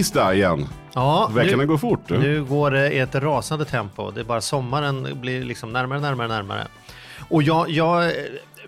Tisdag 0.00 0.34
igen. 0.34 0.68
Ja, 0.94 1.30
Veckan 1.34 1.58
nu, 1.58 1.66
går 1.66 1.78
fort. 1.78 2.00
du. 2.06 2.18
nu 2.18 2.44
går 2.44 2.70
det 2.70 2.92
i 2.92 2.98
ett 2.98 3.14
rasande 3.14 3.64
tempo. 3.64 4.10
Det 4.10 4.20
är 4.20 4.24
bara 4.24 4.40
sommaren 4.40 5.20
blir 5.20 5.44
liksom 5.44 5.72
närmare, 5.72 6.00
närmare, 6.00 6.28
närmare. 6.28 6.66
Och 7.28 7.42
jag, 7.42 7.70
jag, 7.70 8.12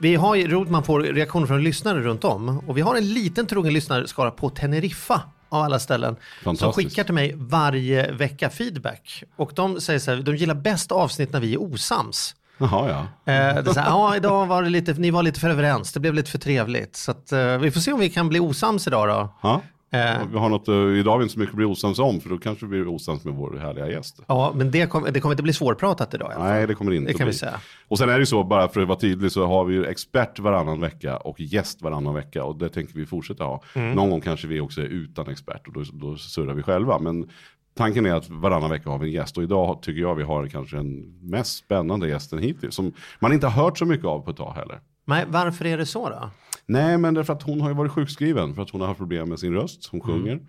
vi 0.01 0.15
har 0.15 0.35
ju 0.35 0.49
roligt 0.49 0.71
man 0.71 0.83
får 0.83 1.01
reaktioner 1.01 1.47
från 1.47 1.63
lyssnare 1.65 2.01
runt 2.01 2.25
om. 2.25 2.63
Och 2.67 2.77
vi 2.77 2.81
har 2.81 2.97
en 2.97 3.13
liten 3.15 3.47
trogen 3.47 3.73
lyssnarskara 3.73 4.31
på 4.31 4.51
Teneriffa 4.51 5.23
av 5.49 5.63
alla 5.63 5.79
ställen. 5.79 6.17
Som 6.43 6.73
skickar 6.73 7.05
till 7.05 7.15
mig 7.15 7.35
varje 7.37 8.13
vecka 8.13 8.51
feedback. 8.51 9.25
Och 9.37 9.53
de 9.55 9.80
säger 9.80 9.99
så 9.99 10.11
här, 10.11 10.19
de 10.23 10.37
gillar 10.37 10.55
bäst 10.55 10.93
avsnitt 10.93 11.33
när 11.33 11.41
vi 11.41 11.55
är 11.55 11.63
osams. 11.63 12.35
Jaha, 12.59 12.89
ja. 12.89 13.33
Eh, 13.33 13.63
det 13.63 13.77
här, 13.77 13.87
ja, 13.87 14.17
idag 14.17 14.47
var 14.47 14.63
det 14.63 14.69
lite, 14.71 14.93
ni 14.93 15.11
var 15.11 15.23
lite 15.23 15.41
för 15.41 15.51
överens, 15.51 15.93
det 15.93 16.01
blev 16.01 16.15
lite 16.15 16.30
för 16.30 16.39
trevligt. 16.39 16.96
Så 16.96 17.11
att, 17.11 17.33
eh, 17.33 17.59
vi 17.59 17.71
får 17.71 17.80
se 17.80 17.93
om 17.93 18.01
vi 18.01 18.11
kan 18.11 18.29
bli 18.29 18.41
osams 18.41 18.87
idag 18.87 19.09
då. 19.09 19.35
ja. 19.43 19.63
Eh, 19.95 20.26
Vi 20.32 20.38
har 20.38 20.48
något, 20.48 20.68
eh, 20.68 20.74
idag 20.74 21.10
har 21.12 21.18
vi 21.18 21.23
inte 21.23 21.32
så 21.35 21.40
mycket 21.40 21.52
att 21.52 21.57
bli 21.57 21.65
osams 21.65 21.98
om, 21.98 22.21
för 22.21 22.29
då 22.29 22.38
kanske 22.38 22.66
vi 22.66 22.71
blir 22.71 22.88
osams 22.88 23.24
med 23.24 23.35
vår 23.35 23.57
härliga 23.57 23.88
gäst. 23.88 24.21
ja, 24.29 24.52
men 24.57 24.71
det, 24.71 24.87
kom, 24.87 25.07
det 25.12 25.21
kommer 25.21 25.32
inte 25.32 25.43
bli 25.43 25.52
svårpratat 25.52 26.15
idag 26.15 26.32
fall. 26.32 26.43
Nej, 26.43 26.66
det 26.66 26.74
kommer 26.74 26.90
det 26.90 26.96
inte 26.96 27.12
Det 27.12 27.18
kan 27.18 27.24
bli. 27.24 27.32
vi 27.32 27.38
säga. 27.38 27.60
Och 27.88 27.99
sen 27.99 28.09
är 28.09 28.12
det 28.12 28.18
ju 28.18 28.26
så, 28.26 28.45
bara 28.45 28.68
för 28.68 28.80
att 28.80 28.88
vara 28.88 28.99
tydlig, 28.99 29.32
så 29.32 29.46
har 29.46 29.65
vi 29.65 29.74
ju 29.74 29.84
expert 29.87 30.38
varannan 30.38 30.80
vecka 30.80 31.16
och 31.16 31.40
gäst 31.40 31.82
varannan 31.82 32.15
vecka. 32.15 32.45
Och 32.45 32.57
det 32.57 32.68
tänker 32.68 32.95
vi 32.95 33.07
fortsätta 33.07 33.45
ha. 33.45 33.62
Mm. 33.74 33.93
Någon 33.93 34.10
gång 34.10 34.21
kanske 34.21 34.46
vi 34.46 34.60
också 34.60 34.80
är 34.80 34.84
utan 34.87 35.29
expert 35.29 35.66
och 35.68 35.73
då, 35.73 35.82
då 35.93 36.16
surrar 36.16 36.54
vi 36.54 36.62
själva. 36.62 36.99
Men 36.99 37.29
tanken 37.77 38.06
är 38.06 38.15
att 38.15 38.30
varannan 38.30 38.71
vecka 38.71 38.90
har 38.90 38.99
vi 38.99 39.06
en 39.06 39.12
gäst. 39.12 39.37
Och 39.37 39.43
idag 39.43 39.82
tycker 39.82 40.01
jag 40.01 40.15
vi 40.15 40.23
har 40.23 40.46
kanske 40.46 40.77
den 40.77 41.18
mest 41.30 41.56
spännande 41.56 42.09
gästen 42.09 42.38
hittills. 42.38 42.74
Som 42.74 42.93
man 43.21 43.32
inte 43.32 43.46
har 43.46 43.65
hört 43.65 43.79
så 43.79 43.84
mycket 43.84 44.06
av 44.06 44.21
på 44.21 44.30
ett 44.30 44.37
tag 44.37 44.52
heller. 44.52 44.80
Nej, 45.04 45.24
varför 45.29 45.65
är 45.66 45.79
det 45.79 45.87
så 45.87 46.09
då? 46.09 46.30
Nej, 46.66 46.99
men 46.99 47.15
därför 47.15 47.32
att 47.32 47.43
hon 47.43 47.60
har 47.60 47.68
ju 47.68 47.74
varit 47.74 47.93
sjukskriven 47.93 48.55
för 48.55 48.63
att 48.63 48.71
hon 48.71 48.80
har 48.80 48.88
haft 48.88 48.99
problem 48.99 49.29
med 49.29 49.38
sin 49.38 49.52
röst. 49.55 49.88
Hon 49.91 50.01
Mm. 50.01 50.13
sjunger. 50.13 50.41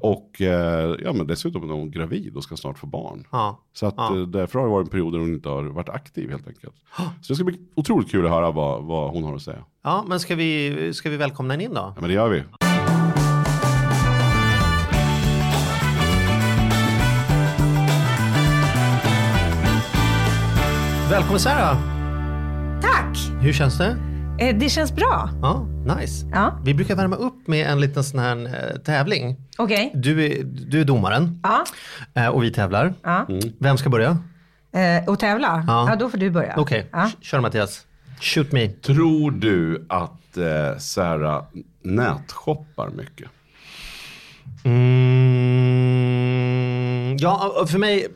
Och 0.00 0.40
eh, 0.40 0.96
ja, 1.04 1.12
men 1.12 1.26
dessutom 1.26 1.70
är 1.70 1.74
hon 1.74 1.90
gravid 1.90 2.36
och 2.36 2.42
ska 2.44 2.56
snart 2.56 2.78
få 2.78 2.86
barn. 2.86 3.26
Ja. 3.32 3.60
Så 3.72 3.86
att, 3.86 3.94
Ja. 3.96 4.16
eh, 4.16 4.22
därför 4.22 4.58
har 4.58 4.66
det 4.66 4.72
varit 4.72 4.86
en 4.86 4.90
period 4.90 5.12
där 5.12 5.18
hon 5.18 5.34
inte 5.34 5.48
har 5.48 5.62
varit 5.62 5.88
aktiv 5.88 6.30
helt 6.30 6.46
enkelt. 6.48 6.74
Så 7.20 7.32
det 7.32 7.34
ska 7.34 7.44
bli 7.44 7.58
otroligt 7.74 8.10
kul 8.10 8.24
att 8.26 8.30
höra 8.32 8.50
vad, 8.50 8.84
vad 8.84 9.10
hon 9.10 9.24
har 9.24 9.34
att 9.36 9.42
säga. 9.42 9.64
Ja, 9.82 10.04
men 10.08 10.20
ska 10.20 10.34
vi, 10.34 10.90
ska 10.94 11.10
vi 11.10 11.16
välkomna 11.16 11.54
henne 11.54 11.64
in 11.64 11.74
då? 11.74 11.80
Ja, 11.80 11.94
men 12.00 12.08
det 12.08 12.14
gör 12.14 12.28
vi. 12.28 12.42
Välkommen 21.10 21.40
Sarah! 21.40 21.76
Tack! 22.82 23.18
Hur 23.40 23.52
känns 23.52 23.78
det? 23.78 23.96
Eh, 24.40 24.56
Det 24.58 24.68
känns 24.68 24.92
bra. 24.92 25.30
Ja, 25.42 25.66
nice. 25.96 26.26
Ja. 26.32 26.60
Vi 26.64 26.74
brukar 26.74 26.94
värma 26.96 27.16
upp 27.16 27.46
med 27.48 27.66
en 27.66 27.80
liten 27.80 28.04
sån 28.04 28.20
här 28.20 28.36
eh, 28.46 28.78
tävling. 28.80 29.36
Okej. 29.58 29.90
Du 29.94 30.24
är, 30.26 30.42
du 30.44 30.80
är 30.80 30.84
domaren 30.84 31.40
Ja. 31.42 31.64
eh, 32.14 32.26
och 32.28 32.42
vi 32.42 32.50
tävlar. 32.50 32.94
ja. 33.02 33.26
Vem 33.58 33.78
ska 33.78 33.88
börja? 33.90 34.18
Eh, 34.72 35.08
och 35.08 35.18
tävla? 35.18 35.64
Ja. 35.66 35.86
Ja. 35.90 35.96
då 35.96 36.08
får 36.10 36.18
du 36.18 36.30
börja. 36.30 36.54
Okej, 36.56 36.88
Ja. 36.92 37.02
k- 37.12 37.18
kör 37.20 37.40
Mattias. 37.40 37.86
Shoot 38.20 38.52
me. 38.52 38.68
Tror 38.68 39.30
du 39.30 39.86
att 39.88 40.36
eh, 40.36 40.78
Sarah 40.78 41.44
nätshoppar 41.82 42.88
mycket? 42.90 43.28
Mm, 44.64 45.29
ja, 47.20 47.66
för 47.68 47.78
mig, 47.78 48.08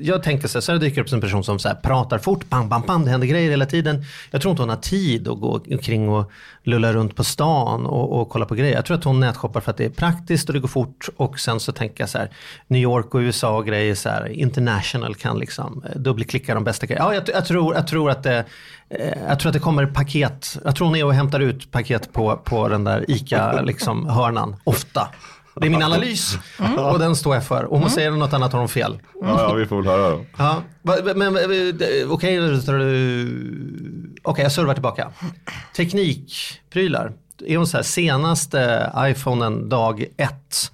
jag 0.00 0.22
tänker 0.22 0.48
så 0.48 0.58
här, 0.58 0.60
Sarah 0.60 0.80
dyker 0.80 1.00
upp 1.00 1.08
som 1.08 1.16
en 1.16 1.20
person 1.20 1.44
som 1.44 1.58
så 1.58 1.68
här, 1.68 1.74
pratar 1.74 2.18
fort, 2.18 2.48
bam, 2.48 2.68
bam, 2.68 2.82
bam, 2.86 3.04
det 3.04 3.10
händer 3.10 3.26
grejer 3.26 3.50
hela 3.50 3.66
tiden. 3.66 4.04
Jag 4.30 4.42
tror 4.42 4.50
inte 4.50 4.62
hon 4.62 4.68
har 4.68 4.76
tid 4.76 5.28
att 5.28 5.40
gå 5.40 5.60
omkring 5.70 6.08
och 6.08 6.30
lulla 6.62 6.92
runt 6.92 7.16
på 7.16 7.24
stan 7.24 7.86
och, 7.86 8.20
och 8.20 8.28
kolla 8.28 8.46
på 8.46 8.54
grejer. 8.54 8.74
Jag 8.74 8.84
tror 8.84 8.96
att 8.96 9.04
hon 9.04 9.20
nätshoppar 9.20 9.60
för 9.60 9.70
att 9.70 9.76
det 9.76 9.84
är 9.84 9.90
praktiskt 9.90 10.48
och 10.48 10.54
det 10.54 10.60
går 10.60 10.68
fort 10.68 11.08
och 11.16 11.40
sen 11.40 11.60
så 11.60 11.72
tänker 11.72 12.02
jag 12.02 12.08
så 12.08 12.18
här, 12.18 12.30
New 12.66 12.82
York 12.82 13.14
och 13.14 13.18
USA 13.18 13.56
och 13.56 13.66
grejer 13.66 13.94
så 13.94 14.08
här, 14.08 14.28
international 14.28 15.14
kan 15.14 15.38
liksom 15.38 15.84
eh, 15.90 16.00
dubbelklicka 16.00 16.54
de 16.54 16.64
bästa 16.64 16.86
grejerna. 16.86 17.06
Ja, 17.06 17.14
jag, 17.14 17.28
jag, 17.36 17.46
tror, 17.46 17.74
jag 17.74 17.86
tror 17.86 18.10
att 18.10 18.22
det 18.22 18.44
eh, 18.90 19.18
jag 19.28 19.40
tror 19.40 19.50
att 19.50 19.54
det 19.54 19.60
kommer 19.60 19.86
paket, 19.86 20.58
jag 20.64 20.76
tror 20.76 20.86
hon 20.86 20.96
är 20.96 21.04
och 21.04 21.14
hämtar 21.14 21.40
ut 21.40 21.70
paket 21.70 22.12
på, 22.12 22.36
på 22.36 22.68
den 22.68 22.84
där 22.84 23.04
ICA 23.10 23.62
liksom, 23.62 24.06
hörnan, 24.06 24.56
ofta. 24.64 25.08
Det 25.60 25.66
är 25.66 25.70
min 25.70 25.82
analys 25.82 26.38
och 26.78 26.98
den 26.98 27.16
står 27.16 27.34
jag 27.34 27.44
för. 27.44 27.72
Om 27.72 27.80
hon 27.80 27.90
säger 27.90 28.10
något 28.10 28.32
annat 28.32 28.52
har 28.52 28.60
hon 28.60 28.68
fel. 28.68 28.98
Ja, 29.20 29.28
ja, 29.28 29.54
vi 29.54 29.66
får 29.66 29.76
väl 29.76 29.86
höra 29.86 30.10
då. 30.10 30.24
Ja, 30.36 30.62
men 31.16 31.36
okej, 32.08 32.40
okej 34.22 34.42
jag 34.42 34.52
servar 34.52 34.74
tillbaka. 34.74 35.12
Teknikprylar. 35.76 37.12
Är 37.46 37.56
hon 37.56 37.66
så 37.66 37.76
här 37.76 37.84
senaste 37.84 38.92
iPhonen 38.98 39.68
dag 39.68 40.04
ett? 40.16 40.72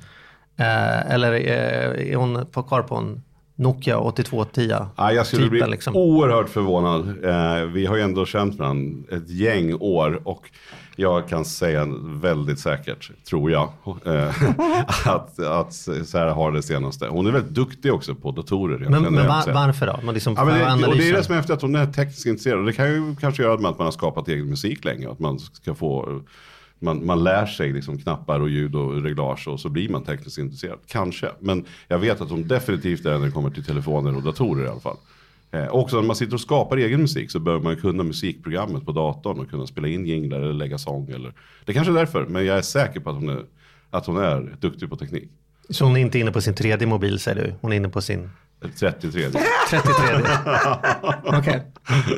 Eh, 0.57 1.13
eller 1.13 1.33
eh, 1.33 2.11
är 2.13 2.17
hon 2.17 2.47
på 2.47 2.63
kvar 2.63 2.83
på 2.83 2.97
en 2.97 3.23
Nokia 3.57 3.99
8210? 3.99 4.87
Ja, 4.97 5.13
jag 5.13 5.27
skulle 5.27 5.51
bli 5.51 5.67
liksom? 5.67 5.97
oerhört 5.97 6.49
förvånad. 6.49 7.25
Eh, 7.25 7.65
vi 7.65 7.87
har 7.87 7.97
ju 7.97 8.03
ändå 8.03 8.27
känt 8.27 8.55
varandra 8.59 9.17
ett 9.17 9.31
gäng 9.31 9.75
år 9.75 10.21
och 10.25 10.51
jag 10.97 11.29
kan 11.29 11.45
säga 11.45 11.87
väldigt 12.03 12.59
säkert, 12.59 13.11
tror 13.25 13.51
jag, 13.51 13.73
eh, 14.05 14.29
att, 15.07 15.39
att 15.39 15.73
Sarah 16.07 16.35
har 16.35 16.53
det 16.53 16.63
senaste. 16.63 17.07
Hon 17.07 17.27
är 17.27 17.31
väldigt 17.31 17.55
duktig 17.55 17.93
också 17.93 18.15
på 18.15 18.31
datorer. 18.31 18.79
Men, 18.79 19.03
men 19.03 19.27
var, 19.27 19.53
varför 19.53 19.87
då? 19.87 20.01
Man 20.03 20.15
liksom 20.15 20.35
Ja, 20.39 20.45
men 20.45 20.81
det, 20.81 20.87
och 20.87 20.97
det 20.97 21.09
är 21.09 21.13
det 21.13 21.25
som 21.25 21.35
är 21.35 21.39
efter 21.39 21.55
att 21.55 21.63
hon 21.63 21.75
är 21.75 21.87
tekniskt 21.87 22.27
intresserad. 22.27 22.59
Och 22.59 22.67
det 22.67 22.73
kan 22.73 22.87
ju 22.87 23.17
kanske 23.21 23.43
göra 23.43 23.59
med 23.59 23.71
att 23.71 23.79
man 23.79 23.85
har 23.85 23.93
skapat 23.93 24.29
egen 24.29 24.47
musik 24.47 24.85
länge. 24.85 25.11
Att 25.11 25.19
man 25.19 25.39
ska 25.39 25.75
få, 25.75 26.23
man, 26.79 27.07
man 27.07 27.25
lär 27.25 27.47
sig 27.47 27.73
liksom 27.73 27.99
knappar 27.99 28.41
och 28.41 28.49
ljud 28.49 28.75
och 28.75 29.03
reglage 29.03 29.49
och 29.49 29.61
så 29.61 29.69
blir 29.69 29.89
man 29.89 30.05
tekniskt 30.05 30.39
intresserad. 30.39 30.79
Kanske. 30.87 31.31
Men 31.41 31.65
jag 31.89 31.99
vet 31.99 32.21
att 32.21 32.31
hon 32.31 32.49
definitivt 32.49 33.07
är 33.07 33.19
när 33.19 33.27
det 33.27 33.33
kommer 33.33 33.51
till 33.51 33.65
telefoner 33.65 34.17
och 34.17 34.23
datorer 34.23 34.65
i 34.65 34.69
alla 34.69 34.81
fall. 34.81 34.97
Eh, 35.51 35.69
också 35.69 35.97
när 35.97 36.03
man 36.03 36.17
sitter 36.17 36.35
och 36.35 36.41
skapar 36.41 36.77
egen 36.77 37.01
musik 37.01 37.31
så 37.31 37.39
behöver 37.39 37.65
man 37.65 37.77
kunna 37.77 38.03
musikprogrammet 38.03 38.87
på 38.87 38.93
datorn 38.93 39.41
och 39.41 39.51
kunna 39.51 39.67
spela 39.67 39.89
in 39.89 40.07
jinglar 40.07 40.41
eller 40.41 40.53
lägga 40.53 40.79
sång. 40.79 41.11
Eller, 41.11 41.33
det 41.65 41.73
kanske 41.73 41.93
är 41.93 41.97
därför, 41.97 42.27
men 42.27 42.47
jag 42.47 42.59
är 42.59 42.63
säker 42.63 43.01
på 43.01 43.11
att 43.11 43.17
hon 43.17 43.29
är, 43.29 43.45
att 43.91 44.07
hon 44.07 44.17
är 44.17 44.57
duktig 44.61 44.91
på 44.91 44.97
teknik. 44.97 45.31
Så 45.71 45.85
hon 45.85 45.97
är 45.97 46.01
inte 46.01 46.19
inne 46.19 46.33
på 46.33 46.41
sin 46.41 46.55
tredje 46.55 46.87
mobil 46.87 47.19
säger 47.19 47.45
du? 47.45 47.55
Hon 47.61 47.73
är 47.73 47.77
inne 47.77 47.89
på 47.89 48.03
sin 48.03 48.31
33. 48.79 49.23
33. 49.71 49.93
Okej. 51.25 51.63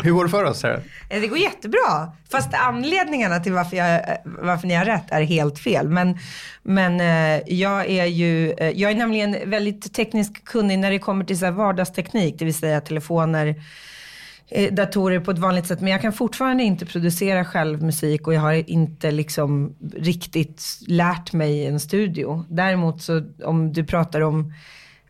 Hur 0.03 0.13
går 0.13 0.25
det 0.25 0.31
för 0.31 0.45
oss 0.45 0.61
Sarah? 0.61 0.81
Eh, 1.11 1.21
Det 1.21 1.27
går 1.27 1.39
jättebra. 1.39 2.13
Fast 2.31 2.55
anledningarna 2.55 3.39
till 3.41 3.53
varför, 3.53 3.77
jag, 3.77 3.95
eh, 3.95 4.17
varför 4.25 4.67
ni 4.67 4.75
har 4.75 4.85
rätt 4.85 5.11
är 5.11 5.23
helt 5.23 5.59
fel. 5.59 5.89
Men, 5.89 6.19
men 6.63 7.01
eh, 7.01 7.43
jag 7.47 7.87
är 7.91 8.05
ju, 8.07 8.55
jag 8.75 8.91
är 8.91 8.95
nämligen 8.95 9.51
väldigt 9.51 9.95
tekniskt 9.95 10.45
kunnig 10.45 10.79
när 10.79 10.91
det 10.91 10.99
kommer 10.99 11.25
till 11.25 11.39
så 11.39 11.45
här 11.45 11.53
vardagsteknik. 11.53 12.35
Det 12.39 12.45
vill 12.45 12.55
säga 12.55 12.81
telefoner, 12.81 13.55
datorer 14.71 15.21
på 15.21 15.31
ett 15.31 15.39
vanligt 15.39 15.67
sätt. 15.67 15.81
Men 15.81 15.93
jag 15.93 16.03
kan 16.03 16.13
fortfarande 16.13 16.63
inte 16.63 16.87
producera 16.87 17.45
själv 17.45 17.83
musik 17.83 18.27
och 18.27 18.35
jag 18.35 18.41
har 18.41 18.71
inte 18.71 19.11
liksom 19.11 19.75
riktigt 19.97 20.63
lärt 20.87 21.33
mig 21.33 21.67
en 21.67 21.81
studio. 21.81 22.45
Däremot 22.49 23.03
så 23.03 23.23
om 23.45 23.73
du 23.73 23.85
pratar 23.85 24.21
om 24.21 24.53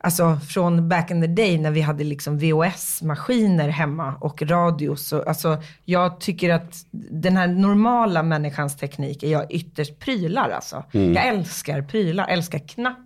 Alltså 0.07 0.39
från 0.49 0.89
back 0.89 1.11
in 1.11 1.21
the 1.21 1.27
day 1.27 1.59
när 1.59 1.71
vi 1.71 1.81
hade 1.81 2.05
liksom 2.05 2.39
VHS-maskiner 2.39 3.69
hemma 3.69 4.15
och 4.21 4.43
radio. 4.43 4.97
Så, 4.97 5.23
alltså, 5.23 5.63
jag 5.85 6.21
tycker 6.21 6.51
att 6.51 6.87
den 7.11 7.37
här 7.37 7.47
normala 7.47 8.23
människans 8.23 8.77
teknik 8.77 9.23
är 9.23 9.29
jag 9.29 9.53
ytterst 9.53 9.99
prylar 9.99 10.51
alltså. 10.51 10.85
Jag 11.15 11.27
älskar 11.27 11.83
prylar, 11.83 12.29
älskar 12.29 12.59
knappar, 12.59 13.06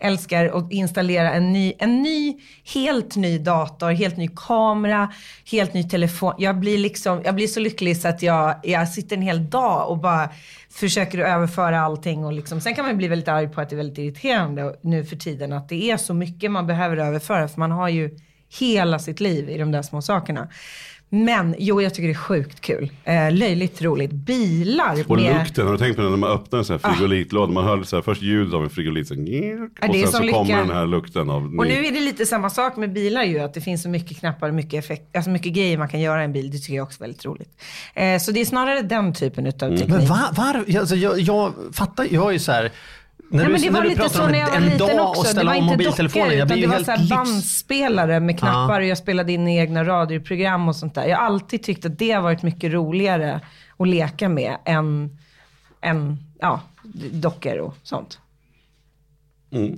älskar 0.00 0.58
att 0.58 0.72
installera 0.72 1.32
en 1.32 1.52
ny, 1.52 1.72
en 1.78 2.02
ny, 2.02 2.36
helt 2.74 3.16
ny 3.16 3.38
dator, 3.38 3.90
helt 3.90 4.16
ny 4.16 4.28
kamera, 4.36 5.12
helt 5.50 5.74
ny 5.74 5.84
telefon. 5.84 6.34
Jag 6.38 6.58
blir 6.58 6.78
liksom, 6.78 7.22
jag 7.24 7.34
blir 7.34 7.46
så 7.46 7.60
lycklig 7.60 7.96
så 7.96 8.08
att 8.08 8.22
jag, 8.22 8.54
jag 8.62 8.88
sitter 8.88 9.16
en 9.16 9.22
hel 9.22 9.50
dag 9.50 9.90
och 9.90 9.98
bara 9.98 10.28
försöker 10.70 11.18
överföra 11.18 11.80
allting 11.80 12.24
och 12.24 12.32
liksom, 12.32 12.60
sen 12.60 12.74
kan 12.74 12.86
man 12.86 12.96
bli 12.96 13.08
väldigt 13.08 13.28
arg 13.28 13.48
på 13.48 13.60
att 13.60 13.70
det 13.70 13.74
är 13.74 13.78
väldigt 13.78 13.98
irriterande 13.98 14.76
nu 14.82 15.04
för 15.04 15.16
tiden 15.16 15.52
att 15.52 15.68
det 15.68 15.90
är 15.90 15.96
så 15.96 16.14
mycket 16.14 16.50
man 16.50 16.66
behöver 16.66 16.96
överföra 16.96 17.48
för 17.48 17.60
man 17.60 17.70
har 17.70 17.88
ju 17.88 18.18
hela 18.60 18.98
sitt 18.98 19.20
liv 19.20 19.50
i 19.50 19.58
de 19.58 19.72
där 19.72 19.82
små 19.82 20.02
sakerna. 20.02 20.48
Men 21.14 21.54
jo, 21.58 21.82
jag 21.82 21.94
tycker 21.94 22.08
det 22.08 22.12
är 22.12 22.14
sjukt 22.14 22.60
kul. 22.60 22.90
Eh, 23.04 23.32
löjligt 23.32 23.82
roligt. 23.82 24.12
Bilar 24.12 24.96
Och 25.08 25.16
med... 25.16 25.38
lukten, 25.38 25.66
har 25.66 25.72
du 25.72 25.78
tänkt 25.78 25.96
på 25.96 26.02
det 26.02 26.10
när 26.10 26.16
man 26.16 26.30
öppnar 26.30 26.58
en 26.58 26.64
sån 26.64 26.78
här 26.82 26.92
frigolitlåda? 26.94 27.52
Man 27.52 27.64
hör 27.64 27.82
så 27.82 27.96
här, 27.96 28.02
först 28.02 28.22
ljudet 28.22 28.54
av 28.54 28.62
en 28.64 28.70
frigolit, 28.70 29.10
Ja, 29.10 29.88
och 29.88 29.94
sen 29.94 30.06
så 30.06 30.12
som 30.12 30.28
kommer 30.28 30.44
lycka. 30.44 30.56
den 30.58 30.70
här 30.70 30.86
lukten 30.86 31.30
av 31.30 31.42
Och 31.58 31.66
nu 31.66 31.86
är 31.86 31.92
det 31.92 32.00
lite 32.00 32.26
samma 32.26 32.50
sak 32.50 32.76
med 32.76 32.92
bilar 32.92 33.22
ju, 33.24 33.38
att 33.38 33.54
det 33.54 33.60
finns 33.60 33.82
så 33.82 33.88
mycket 33.88 34.18
knappar 34.18 34.48
och 34.48 34.54
mycket, 34.54 34.84
effekt, 34.84 35.16
alltså 35.16 35.30
mycket 35.30 35.52
grejer 35.52 35.78
man 35.78 35.88
kan 35.88 36.00
göra 36.00 36.20
i 36.22 36.24
en 36.24 36.32
bil. 36.32 36.50
Det 36.50 36.58
tycker 36.58 36.74
jag 36.74 36.84
också 36.84 36.98
är 37.02 37.06
väldigt 37.06 37.24
roligt. 37.24 37.62
Eh, 37.94 38.18
så 38.18 38.32
det 38.32 38.40
är 38.40 38.44
snarare 38.44 38.82
den 38.82 39.14
typen 39.14 39.46
utav 39.46 39.68
Mm. 39.68 39.80
teknik. 39.80 39.98
Men 39.98 40.08
var, 40.08 40.32
var, 40.36 40.78
alltså, 40.80 40.96
jag, 40.96 41.20
jag 41.20 41.52
fattar, 41.72 42.06
jag 42.10 42.28
är 42.28 42.32
ju 42.32 42.38
så 42.38 42.52
här. 42.52 42.72
När 43.34 43.42
Ja, 43.42 43.46
du, 43.48 43.52
men 43.52 43.60
det 43.62 43.70
när 43.70 43.78
var 43.78 43.82
du 43.82 43.88
lite 43.88 44.00
pratar 44.00 44.16
så 44.18 44.24
om 44.24 44.30
när 44.30 44.38
jag 44.38 44.48
var 44.48 44.56
en, 44.56 44.62
en 44.62 44.70
liten 44.70 44.96
dag 44.96 45.08
också. 45.08 45.20
och 45.20 45.24
Det 45.24 45.30
ställa 45.30 45.50
var 45.50 45.58
om 45.58 45.64
inte 45.64 45.72
mobiltelefonen. 45.74 46.28
dockor, 46.28 46.38
Jag 46.38 46.46
utan 46.46 46.56
blir 46.58 46.68
det 46.68 46.72
ju 46.74 46.78
var 46.78 46.84
så 46.84 46.90
helt 46.90 46.98
här 46.98 46.98
livs... 46.98 47.10
bandspelare 47.32 48.20
med 48.20 48.38
knappar 48.38 48.80
och 48.80 48.86
jag 48.86 48.98
spelade 48.98 49.32
in 49.32 49.48
egna 49.48 49.84
radioprogram 49.84 50.68
och 50.68 50.76
sånt 50.76 50.94
där. 50.94 51.06
Jag 51.06 51.16
har 51.18 51.24
alltid 51.26 51.62
tyckt 51.62 51.84
att 51.84 51.98
det 51.98 52.10
har 52.10 52.22
varit 52.22 52.42
mycket 52.42 52.72
roligare 52.72 53.40
att 53.78 53.88
leka 53.88 54.28
med 54.28 54.56
än, 54.64 55.18
än 55.80 56.18
ja, 56.40 56.60
dockor 57.12 57.58
och 57.58 57.74
sånt. 57.82 58.18
Mm, 59.52 59.76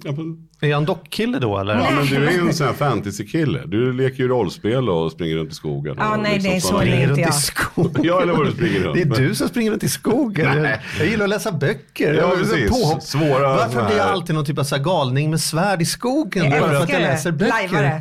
Är 0.61 0.69
jag 0.69 0.77
en 0.79 0.85
dockkille 0.85 1.39
då 1.39 1.59
eller? 1.59 1.75
Ja 1.75 1.87
men 1.97 2.07
du 2.07 2.29
är 2.29 2.33
ju 2.33 2.39
en 2.41 2.55
sån 2.55 2.67
här 2.67 2.75
fantasy-kille. 2.75 3.61
Du 3.67 3.93
leker 3.93 4.17
ju 4.23 4.29
rollspel 4.29 4.89
och 4.89 5.13
springer 5.13 5.37
runt 5.37 5.53
i 5.53 5.55
skogen. 5.55 5.97
Ja, 5.99 6.17
nej, 6.17 6.39
det 6.39 6.57
är 6.57 6.61
så 6.61 6.79
det 6.81 6.87
inte 6.87 7.07
runt 7.07 7.19
i 7.19 7.23
jag. 7.23 7.35
skogen. 7.35 8.01
Ja 8.05 8.23
eller 8.23 8.33
vad 8.33 8.47
du 8.47 8.53
springer 8.53 8.81
runt. 8.81 8.95
Det 8.95 9.03
är 9.03 9.29
du 9.29 9.35
som 9.35 9.49
springer 9.49 9.71
runt 9.71 9.85
i 9.85 9.89
skogen. 9.89 10.63
Jag, 10.63 10.79
jag 10.99 11.07
gillar 11.09 11.25
att 11.25 11.31
läsa 11.31 11.53
böcker. 11.53 12.15
Ja, 12.15 12.21
Jag 12.21 12.39
precis. 12.39 12.71
påhopp. 12.71 13.03
Svåra 13.03 13.49
Varför 13.57 13.87
blir 13.87 13.97
jag 13.97 14.07
alltid 14.09 14.35
någon 14.35 14.45
typ 14.45 14.59
av 14.59 14.65
så 14.65 14.77
här 14.77 14.83
galning 14.83 15.31
med 15.31 15.41
svärd 15.41 15.83
i 15.83 15.85
skogen? 15.85 16.45
Jag 16.51 16.61
Bara 16.61 16.69
för 16.71 16.77
att 16.77 16.83
älskar 16.83 16.95
jag 17.01 17.09
det. 17.09 17.13
läser 17.13 17.33
böcker. 17.33 17.53
Lajvare. 17.53 18.01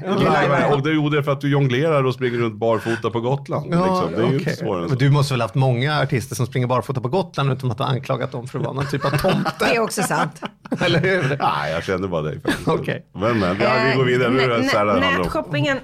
Nej, 0.50 0.74
och 0.74 0.84
det 0.84 0.90
är 0.90 0.94
ju 0.94 1.10
det 1.10 1.24
för 1.24 1.32
att 1.32 1.42
du 1.42 1.50
jonglerar 1.50 2.04
och 2.04 2.14
springer 2.14 2.38
runt 2.40 2.56
barfota 2.56 3.10
på 3.10 3.20
Gotland. 3.22 3.74
Ja, 3.74 3.86
liksom. 4.08 4.22
Det 4.30 4.36
är 4.36 4.40
inte 4.40 4.56
svårare 4.56 4.76
än 4.84 4.90
Men 4.90 4.90
så. 4.90 4.96
du 5.06 5.10
måste 5.10 5.34
väl 5.34 5.42
ha 5.42 5.46
haft 5.46 5.56
många 5.56 6.02
artister 6.02 6.36
som 6.36 6.46
springer 6.46 6.68
barfota 6.68 7.02
på 7.02 7.08
Gotland 7.10 7.52
utan 7.52 7.72
att 7.72 7.78
du 7.78 7.84
har 7.84 7.90
anklagat 7.92 8.32
dem 8.32 8.48
för 8.48 8.60
att 8.60 8.66
vara 8.66 8.76
någon 8.76 8.88
typ 8.88 9.06
av 9.06 9.12
Det 9.16 9.18
tomte? 9.18 9.66
är 9.66 9.80
också 9.80 10.02
sant. 10.04 10.42
Eller 10.86 11.00
hur? 11.00 11.38
Nej, 11.42 11.72
jag 11.72 11.84
känner 11.84 12.08
bara 12.08 12.22
dig. 12.22 12.40
Okej. 12.66 13.06
Men, 13.14 13.40
men, 13.40 13.58
ja, 13.60 13.72
vi 13.92 13.98
går 13.98 14.06
vidare. 14.06 14.30
Nu 14.30 14.42
är 14.42 14.50
om. 14.88 15.00
Nätshoppingen, 15.00 15.78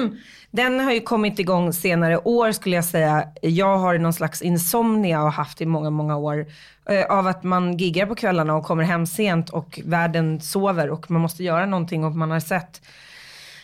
den 0.50 0.80
har 0.80 0.92
ju 0.92 1.00
kommit 1.00 1.38
igång 1.38 1.72
senare 1.72 2.18
år 2.18 2.52
skulle 2.52 2.76
jag 2.76 2.84
säga. 2.84 3.24
Jag 3.42 3.78
har 3.78 3.98
någon 3.98 4.12
slags 4.12 4.42
insomnia 4.42 5.22
och 5.22 5.32
haft 5.32 5.60
i 5.60 5.66
många, 5.66 5.90
många 5.90 6.16
år. 6.16 6.46
Eh, 6.88 7.04
av 7.18 7.26
att 7.26 7.42
man 7.42 7.76
giggar 7.76 8.06
på 8.06 8.14
kvällarna 8.14 8.54
och 8.54 8.64
kommer 8.64 8.84
hem 8.84 9.06
sent 9.06 9.50
och 9.50 9.80
världen 9.84 10.40
sover 10.40 10.90
och 10.90 11.10
man 11.10 11.22
måste 11.22 11.44
göra 11.44 11.66
någonting 11.66 12.04
och 12.04 12.12
man 12.12 12.30
har 12.30 12.40
sett 12.40 12.80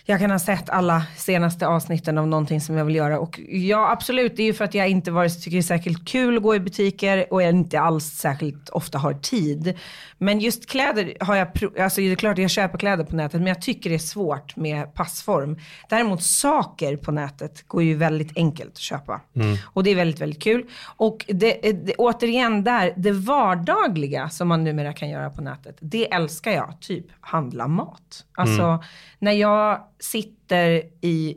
jag 0.05 0.21
kan 0.21 0.31
ha 0.31 0.39
sett 0.39 0.71
alla 0.71 1.03
senaste 1.17 1.67
avsnitten 1.67 2.19
av 2.19 2.29
någonting 2.29 2.61
som 2.61 2.77
jag 2.77 2.85
vill 2.85 2.95
göra. 2.95 3.19
Och 3.19 3.41
ja, 3.49 3.91
absolut, 3.91 4.37
det 4.37 4.43
är 4.43 4.47
ju 4.47 4.55
för 4.55 4.65
att 4.65 4.75
jag 4.75 4.89
inte 4.89 5.11
vare 5.11 5.31
sig 5.31 5.43
tycker 5.43 5.57
det 5.57 5.61
är 5.61 5.63
särskilt 5.63 6.09
kul 6.09 6.37
att 6.37 6.43
gå 6.43 6.55
i 6.55 6.61
butiker 6.61 7.33
och 7.33 7.43
jag 7.43 7.51
inte 7.51 7.81
alls 7.81 8.05
särskilt 8.05 8.69
ofta 8.69 8.99
har 8.99 9.13
tid. 9.13 9.79
Men 10.19 10.41
just 10.41 10.71
kläder 10.71 11.15
har 11.21 11.37
jag, 11.37 11.49
alltså 11.81 12.01
det 12.01 12.13
är 12.13 12.17
klart 12.17 12.39
jag 12.39 12.51
köper 12.51 12.79
kläder 12.79 13.05
på 13.05 13.17
nätet, 13.17 13.41
men 13.41 13.47
jag 13.47 13.63
tycker 13.63 13.91
det 13.91 13.97
är 13.97 13.99
svårt 13.99 14.57
med 14.57 14.95
passform. 14.95 15.59
Däremot 15.89 16.23
saker 16.23 16.97
på 16.97 17.13
nätet 17.13 17.69
går 17.69 17.83
ju 17.83 17.95
väldigt 17.95 18.37
enkelt 18.37 18.71
att 18.71 18.79
köpa. 18.79 19.21
Och 19.65 19.85
det 19.85 19.91
är 19.91 19.95
väldigt, 19.95 20.21
väldigt 20.21 20.43
kul. 20.43 20.67
Och 20.97 21.25
det, 21.29 21.53
det, 21.53 21.95
återigen 21.99 22.65
där, 22.65 22.95
det 22.97 23.13
vardagliga 23.13 24.29
som 24.29 24.49
man 24.49 24.65
numera 24.65 24.93
kan 24.93 25.09
göra 25.09 25.31
på 25.31 25.43
nätet, 25.43 25.77
det 25.81 26.13
älskar 26.13 26.51
jag. 26.51 26.75
Typ 26.81 27.07
handla 27.21 27.69
mat. 27.69 28.25
Alltså 28.35 28.83
när 29.19 29.33
jag 29.33 29.81
sitter 30.01 30.83
i 31.01 31.37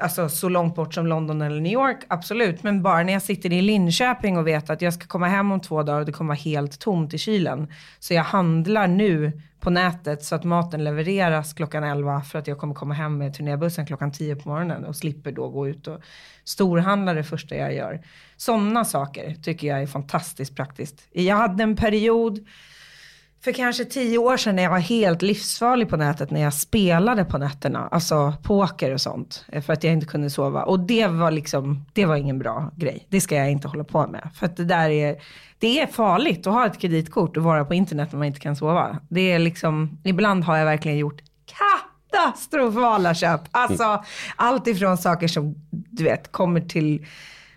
Alltså 0.00 0.28
så 0.28 0.48
långt 0.48 0.74
bort 0.74 0.94
som 0.94 1.06
London 1.06 1.42
eller 1.42 1.60
New 1.60 1.72
York, 1.72 1.98
absolut. 2.08 2.62
Men 2.62 2.82
bara 2.82 3.02
när 3.02 3.12
jag 3.12 3.22
sitter 3.22 3.52
i 3.52 3.62
Linköping 3.62 4.38
och 4.38 4.46
vet 4.46 4.70
att 4.70 4.82
jag 4.82 4.94
ska 4.94 5.06
komma 5.06 5.26
hem 5.26 5.52
om 5.52 5.60
två 5.60 5.82
dagar 5.82 6.00
och 6.00 6.06
det 6.06 6.12
kommer 6.12 6.28
vara 6.28 6.38
helt 6.38 6.80
tomt 6.80 7.14
i 7.14 7.18
kylen. 7.18 7.72
Så 7.98 8.14
jag 8.14 8.22
handlar 8.22 8.86
nu 8.86 9.32
på 9.60 9.70
nätet 9.70 10.24
så 10.24 10.34
att 10.34 10.44
maten 10.44 10.84
levereras 10.84 11.52
klockan 11.52 11.84
11 11.84 12.20
för 12.20 12.38
att 12.38 12.46
jag 12.46 12.58
kommer 12.58 12.74
komma 12.74 12.94
hem 12.94 13.18
med 13.18 13.34
turnébussen 13.34 13.86
klockan 13.86 14.12
10 14.12 14.36
på 14.36 14.48
morgonen 14.48 14.84
och 14.84 14.96
slipper 14.96 15.32
då 15.32 15.48
gå 15.48 15.68
ut 15.68 15.86
och 15.86 16.00
storhandla 16.44 17.14
det 17.14 17.24
första 17.24 17.56
jag 17.56 17.74
gör. 17.74 18.02
Sådana 18.36 18.84
saker 18.84 19.34
tycker 19.34 19.66
jag 19.66 19.82
är 19.82 19.86
fantastiskt 19.86 20.56
praktiskt. 20.56 21.08
Jag 21.12 21.36
hade 21.36 21.62
en 21.62 21.76
period 21.76 22.46
för 23.44 23.52
kanske 23.52 23.84
tio 23.84 24.18
år 24.18 24.36
sedan 24.36 24.56
när 24.56 24.62
jag 24.62 24.70
var 24.70 24.78
helt 24.78 25.22
livsfarlig 25.22 25.88
på 25.88 25.96
nätet 25.96 26.30
när 26.30 26.40
jag 26.40 26.54
spelade 26.54 27.24
på 27.24 27.38
nätterna. 27.38 27.88
Alltså 27.90 28.34
poker 28.42 28.92
och 28.94 29.00
sånt. 29.00 29.44
eh, 29.52 29.62
För 29.62 29.72
att 29.72 29.84
jag 29.84 29.92
inte 29.92 30.06
kunde 30.06 30.30
sova. 30.30 30.62
Och 30.62 30.80
det 30.80 31.06
var 31.06 31.30
liksom, 31.30 31.84
det 31.92 32.06
var 32.06 32.16
ingen 32.16 32.38
bra 32.38 32.70
grej. 32.76 33.06
Det 33.10 33.20
ska 33.20 33.34
jag 33.36 33.50
inte 33.50 33.68
hålla 33.68 33.84
på 33.84 34.06
med. 34.06 34.28
För 34.34 34.46
att 34.46 34.56
det 34.56 34.64
där 34.64 34.90
är, 34.90 35.16
det 35.58 35.80
är 35.80 35.86
farligt 35.86 36.46
att 36.46 36.52
ha 36.52 36.66
ett 36.66 36.78
kreditkort 36.80 37.36
och 37.36 37.42
vara 37.42 37.64
på 37.64 37.74
internet 37.74 38.08
när 38.12 38.18
man 38.18 38.26
inte 38.26 38.40
kan 38.40 38.56
sova. 38.56 38.98
Det 39.08 39.32
är 39.32 39.38
liksom, 39.38 39.98
ibland 40.04 40.44
har 40.44 40.56
jag 40.56 40.64
verkligen 40.64 40.98
gjort 40.98 41.22
katastrofala 42.10 43.14
köp. 43.14 43.40
Alltså 43.50 44.04
allt 44.36 44.66
ifrån 44.66 44.98
saker 44.98 45.28
som, 45.28 45.54
du 45.70 46.04
vet, 46.04 46.32
kommer 46.32 46.60
till 46.60 47.06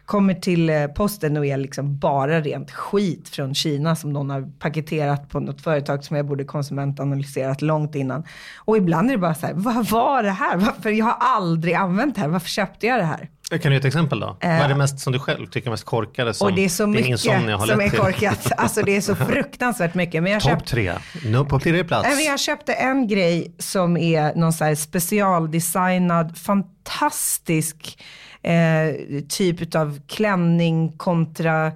kommer 0.10 0.34
till 0.34 0.70
eh, 0.70 0.88
posten 0.88 1.38
och 1.38 1.46
är 1.46 1.58
liksom 1.58 1.98
bara 1.98 2.42
rent 2.42 2.72
skit 2.72 3.30
från 3.30 3.56
Kina 3.56 3.96
som 3.96 4.14
någon 4.14 4.30
har 4.30 4.60
paketerat 4.60 5.30
på 5.30 5.40
något 5.40 5.62
företag 5.62 6.04
som 6.04 6.16
jag 6.16 6.26
borde 6.26 6.44
konsumentanalyserat 6.44 7.62
långt 7.62 7.96
innan. 7.96 8.24
Och 8.58 8.78
ibland 8.78 9.10
är 9.10 9.14
det 9.14 9.18
bara 9.18 9.36
så 9.36 9.48
här, 9.48 9.54
vad 9.54 9.86
var 9.86 10.24
det 10.24 10.32
här? 10.32 10.58
Varför? 10.58 10.90
Jag 10.90 11.06
har 11.06 11.18
aldrig 11.20 11.74
använt 11.74 12.16
det 12.16 12.22
här. 12.22 12.28
Varför 12.28 12.50
köpte 12.50 12.88
jag 12.88 13.00
det 13.00 13.04
här? 13.04 13.30
Kan 13.50 13.60
du 13.62 13.72
ge 13.72 13.76
ett 13.76 13.86
exempel 13.86 14.20
då? 14.20 14.38
Vad 14.42 14.52
är 14.52 14.68
det 14.68 14.76
mest 14.76 15.00
som 15.00 15.14
du 15.14 15.20
själv 15.20 15.48
tycker 15.48 15.68
är 15.68 15.72
mest 15.72 15.86
korkade 15.86 16.34
som 16.34 16.48
och 16.48 16.54
det 16.54 16.66
är 16.66 16.70
så 16.70 16.88
mycket 16.88 17.20
som 17.20 17.32
är 17.32 17.98
korkat. 17.98 18.52
Alltså 18.58 18.82
det 18.82 18.98
är 18.98 19.02
så 19.02 19.16
fruktansvärt 19.16 19.94
mycket. 19.94 20.24
Men 20.24 20.32
jag 20.32 20.42
Topp 20.42 20.52
köpte 20.52 20.66
tre. 20.66 20.94
No, 21.26 21.46
på 21.46 21.60
tredje 21.60 21.84
plats. 21.84 22.10
Men 22.10 22.26
Jag 22.26 22.40
köpte 22.40 22.74
en 22.74 23.08
grej 23.08 23.56
som 23.60 23.98
är 23.98 24.36
någon 24.36 24.54
så 24.54 24.64
här 24.64 24.76
specialdesignad, 24.76 26.38
fantastisk 26.38 27.98
eh, 28.42 29.22
typ 29.30 29.76
av 29.76 30.00
klänning 30.08 30.92
kontra 30.92 31.72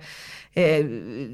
Eh, 0.55 0.85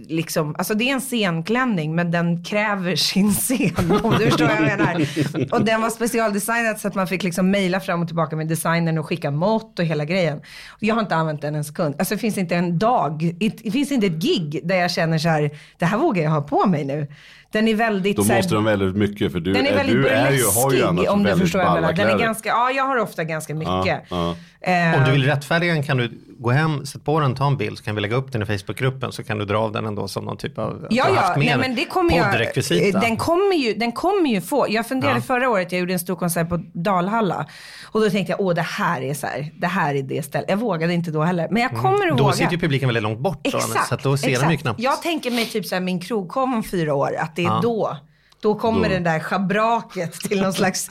liksom, 0.08 0.56
alltså 0.58 0.74
det 0.74 0.90
är 0.90 0.94
en 0.94 1.02
scenklänning 1.02 1.96
men 1.96 2.12
den 2.12 2.44
kräver 2.44 2.96
sin 2.96 3.32
scen 3.32 4.00
om 4.04 4.12
du 4.20 4.26
förstår 4.26 4.46
vad 4.46 4.56
jag 4.56 4.62
menar. 4.78 5.06
Och 5.52 5.66
den 5.66 5.82
var 5.82 5.90
specialdesignad 5.90 6.80
så 6.80 6.88
att 6.88 6.96
man 6.96 7.08
fick 7.08 7.24
liksom 7.24 7.52
mejla 7.52 7.80
fram 7.80 8.02
och 8.02 8.08
tillbaka 8.08 8.36
med 8.36 8.48
designern 8.48 8.98
och 8.98 9.06
skicka 9.06 9.32
mått 9.32 9.80
och 9.80 9.86
hela 9.86 10.06
grejen. 10.06 10.42
Jag 10.80 10.96
har 10.96 11.02
inte 11.02 11.16
använt 11.16 11.42
den 11.42 11.56
en 11.56 11.64
sekund. 11.64 11.96
Alltså 12.00 12.16
det 12.16 12.20
finns 12.20 12.38
inte 12.38 12.56
en 12.56 12.80
dag, 12.80 13.36
det 13.64 13.72
finns 13.72 13.92
inte 13.92 14.08
ett 14.08 14.22
gig 14.24 14.62
där 14.64 14.76
jag 14.76 14.92
känner 14.92 15.18
så 15.18 15.30
här, 15.30 15.52
det 15.78 15.86
här 15.86 15.98
vågar 15.98 16.24
jag 16.24 16.32
ha 16.32 16.42
på 16.42 16.66
mig 16.68 16.86
nu. 16.86 17.08
Den 17.52 17.68
är 17.68 17.76
väldigt 17.76 18.18
Då 18.18 18.24
måste 18.24 18.56
de 18.56 18.64
väldigt 18.64 18.96
mycket 18.96 19.32
för 19.32 19.40
du, 19.40 19.54
den 19.54 19.66
är 19.68 19.76
väldigt 19.76 19.96
du 19.96 20.08
är 20.08 20.32
ju, 20.32 20.44
har 20.46 20.72
ju 20.72 20.84
annars 20.84 21.08
om 21.08 21.24
du 21.24 21.30
väldigt 21.30 21.44
förstår 21.46 21.62
jag 21.62 21.70
balla 21.70 21.82
menar. 21.82 21.94
Den 21.94 22.06
är 22.06 22.10
kläder. 22.10 22.26
ganska, 22.26 22.50
ja 22.50 22.72
jag 22.72 22.84
har 22.84 22.98
ofta 22.98 23.24
ganska 23.24 23.56
mycket. 23.56 24.02
ja. 24.10 24.36
Eh, 24.62 24.98
Om 25.00 25.04
du 25.06 25.12
vill 25.12 25.26
rättfärdiga 25.26 25.74
den 25.74 25.84
kan 25.84 25.98
du 25.98 26.12
gå 26.42 26.50
hem, 26.52 26.86
sätt 26.86 27.04
på 27.06 27.20
den, 27.20 27.36
ta 27.36 27.48
en 27.48 27.58
bild 27.58 27.78
så 27.78 27.84
kan 27.84 27.96
vi 27.96 28.02
lägga 28.02 28.16
upp 28.16 28.32
den 28.32 28.42
i 28.42 28.46
Facebookgruppen 28.46 29.12
så 29.12 29.24
kan 29.24 29.38
du 29.38 29.46
dra 29.46 29.58
av 29.58 29.72
den 29.72 29.86
ändå 29.86 30.08
som 30.08 30.26
någon 30.26 30.38
typ 30.38 30.58
av, 30.58 30.70
att 30.70 30.88
Ja, 30.90 31.04
du 31.06 31.10
har 31.10 31.16
ja, 31.16 31.22
haft 31.22 31.38
med 31.38 31.46
nej, 31.48 31.58
men 31.58 31.76
det 31.76 31.86
kommer 31.86 32.18
jag, 32.18 32.26
poddrekvisita. 32.32 33.00
den, 33.00 33.18
kommer 33.18 33.56
ju, 33.56 33.74
den 33.74 33.92
kommer 33.92 34.30
ju 34.30 34.42
få. 34.42 34.66
Jag 34.70 34.88
funderade 34.88 35.18
Ja. 35.18 35.22
förra 35.22 35.50
året, 35.50 35.72
jag 35.72 35.80
gjorde 35.80 35.94
en 35.94 36.00
stor 36.00 36.16
konsert 36.16 36.50
på 36.50 36.60
Dalhalla. 36.74 37.46
Och 37.92 38.02
då 38.02 38.10
tänkte 38.10 38.32
jag, 38.32 38.42
åh 38.42 38.54
det 38.54 38.62
här 38.62 39.02
är 39.02 39.14
så 39.14 39.28
här, 39.28 39.52
det 39.58 39.68
här 39.68 39.96
är 39.96 40.04
det 40.04 40.24
stället. 40.24 40.50
Jag 40.50 40.58
vågade 40.58 40.94
inte 40.94 41.12
då 41.12 41.22
heller. 41.22 41.48
Men 41.52 41.62
jag 41.62 41.72
kommer 41.72 41.94
att 41.94 42.04
Mm. 42.04 42.18
Då 42.18 42.24
våga. 42.24 42.34
sitter 42.34 42.52
ju 42.52 42.58
publiken 42.60 42.88
väldigt 42.88 43.04
långt 43.04 43.20
bort 43.20 43.40
Exakt, 43.44 43.88
så 43.88 43.94
att 43.96 44.04
då 44.04 44.18
ser 44.18 44.28
exakt. 44.30 44.48
de 44.48 44.52
ju 44.52 44.58
knappt. 44.58 44.80
Jag 44.80 45.02
tänker 45.02 45.32
mig 45.32 45.46
typ 45.46 45.66
så 45.66 45.76
här 45.76 45.82
min 45.82 46.00
krogshow 46.00 46.44
om 46.44 46.64
fyra 46.64 46.94
år, 46.94 47.16
att 47.20 47.36
det 47.36 47.42
är 47.42 47.46
Ja. 47.46 47.60
då. 47.64 47.98
Då 48.42 48.56
kommer 48.56 48.88
Då. 48.90 48.94
den 48.94 49.04
där 49.04 49.20
schabraket 49.20 50.14
till 50.14 50.42
någon 50.42 50.54
slags 50.54 50.90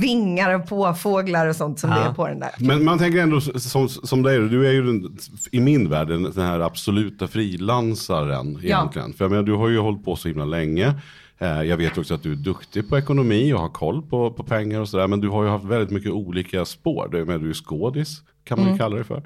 vingar 0.00 0.54
och 0.54 0.68
påfåglar 0.68 1.46
och 1.46 1.56
sånt 1.56 1.78
som 1.80 1.90
Ja. 1.90 1.96
det 1.98 2.02
är 2.04 2.12
på 2.14 2.28
den 2.28 2.40
där. 2.40 2.50
Men 2.58 2.84
man 2.84 2.98
tänker 2.98 3.18
ändå 3.18 3.40
som, 3.40 3.88
som 3.88 4.22
dig, 4.22 4.38
du 4.38 4.68
är 4.68 4.72
ju 4.72 4.82
den, 4.82 5.16
i 5.52 5.60
min 5.60 5.90
värld 5.90 6.08
den, 6.08 6.32
här 6.36 6.60
absoluta 6.60 7.28
frilansaren 7.28 8.58
egentligen. 8.62 9.12
För 9.12 9.24
jag 9.24 9.30
menar, 9.30 9.42
du 9.42 9.52
har 9.52 9.68
ju 9.68 9.78
hållit 9.78 10.04
på 10.04 10.16
så 10.16 10.28
himla 10.28 10.44
länge. 10.44 10.94
Eh, 11.38 11.62
Jag 11.62 11.76
vet 11.76 11.98
också 11.98 12.14
att 12.14 12.22
du 12.22 12.32
är 12.32 12.36
duktig 12.36 12.88
på 12.88 12.98
ekonomi 12.98 13.52
och 13.52 13.60
har 13.60 13.68
koll 13.68 14.02
på, 14.02 14.30
på 14.30 14.42
pengar 14.42 14.80
och 14.80 14.88
sådär. 14.88 15.06
Men 15.08 15.20
du 15.20 15.28
har 15.28 15.42
ju 15.44 15.48
haft 15.48 15.64
väldigt 15.64 15.90
mycket 15.90 16.10
olika 16.12 16.64
spår. 16.64 17.08
Du, 17.12 17.24
men 17.24 17.42
du 17.42 17.50
är 17.50 17.54
skådis, 17.54 18.22
kan 18.44 18.60
man 18.60 18.72
ju 18.72 18.78
kalla 18.78 18.96
det 18.96 19.04
för. 19.04 19.22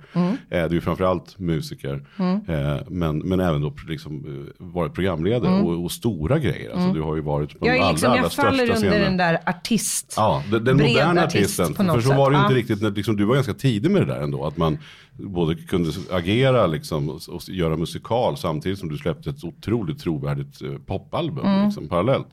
Eh, 0.50 0.68
Du 0.68 0.76
är 0.76 0.80
framförallt 0.80 1.38
musiker. 1.38 2.06
Eh, 2.48 2.76
Men, 2.88 3.18
men 3.18 3.40
även 3.40 3.60
då 3.62 3.72
liksom 3.88 4.24
eh, 4.26 4.52
varit 4.66 4.94
programledare 4.94 5.62
och, 5.62 5.84
och 5.84 5.92
stora 5.92 6.38
grejer. 6.38 6.70
Alltså, 6.72 6.92
du 6.92 7.00
har 7.00 7.16
ju 7.16 7.22
varit 7.22 7.60
på 7.60 7.66
Jag, 7.66 7.74
de 7.74 7.78
är 7.78 7.82
allra, 7.82 7.90
liksom, 7.92 8.10
allra 8.10 8.22
jag 8.22 8.32
faller 8.32 8.52
största 8.66 8.74
under 8.74 8.88
scenerna. 8.90 9.04
den 9.04 9.16
där 9.16 9.38
artist. 9.46 10.14
Ja, 10.16 10.42
den, 10.50 10.64
den 10.64 10.76
moderna 10.76 11.24
artist 11.24 11.60
artisten. 11.60 11.86
För 11.94 12.00
så 12.00 12.14
var 12.14 12.30
det 12.30 12.36
ju 12.36 12.42
inte 12.42 12.54
riktigt, 12.54 12.82
när, 12.82 12.90
liksom, 12.90 13.16
du 13.16 13.24
var 13.24 13.34
ganska 13.34 13.54
tidig 13.54 13.90
med 13.90 14.02
det 14.02 14.14
där 14.14 14.20
ändå. 14.22 14.44
Att 14.44 14.56
man 14.56 14.78
både 15.12 15.54
kunde 15.54 15.90
agera 16.10 16.66
liksom, 16.66 17.08
och, 17.10 17.20
och 17.28 17.48
göra 17.48 17.76
musikal 17.76 18.36
samtidigt 18.36 18.78
som 18.78 18.88
du 18.88 18.98
släppte 18.98 19.30
ett 19.30 19.44
otroligt 19.44 19.98
trovärdigt 19.98 20.62
eh, 20.62 20.72
popalbum 20.86 21.46
Mm. 21.46 21.64
liksom, 21.64 21.88
parallellt. 21.88 22.26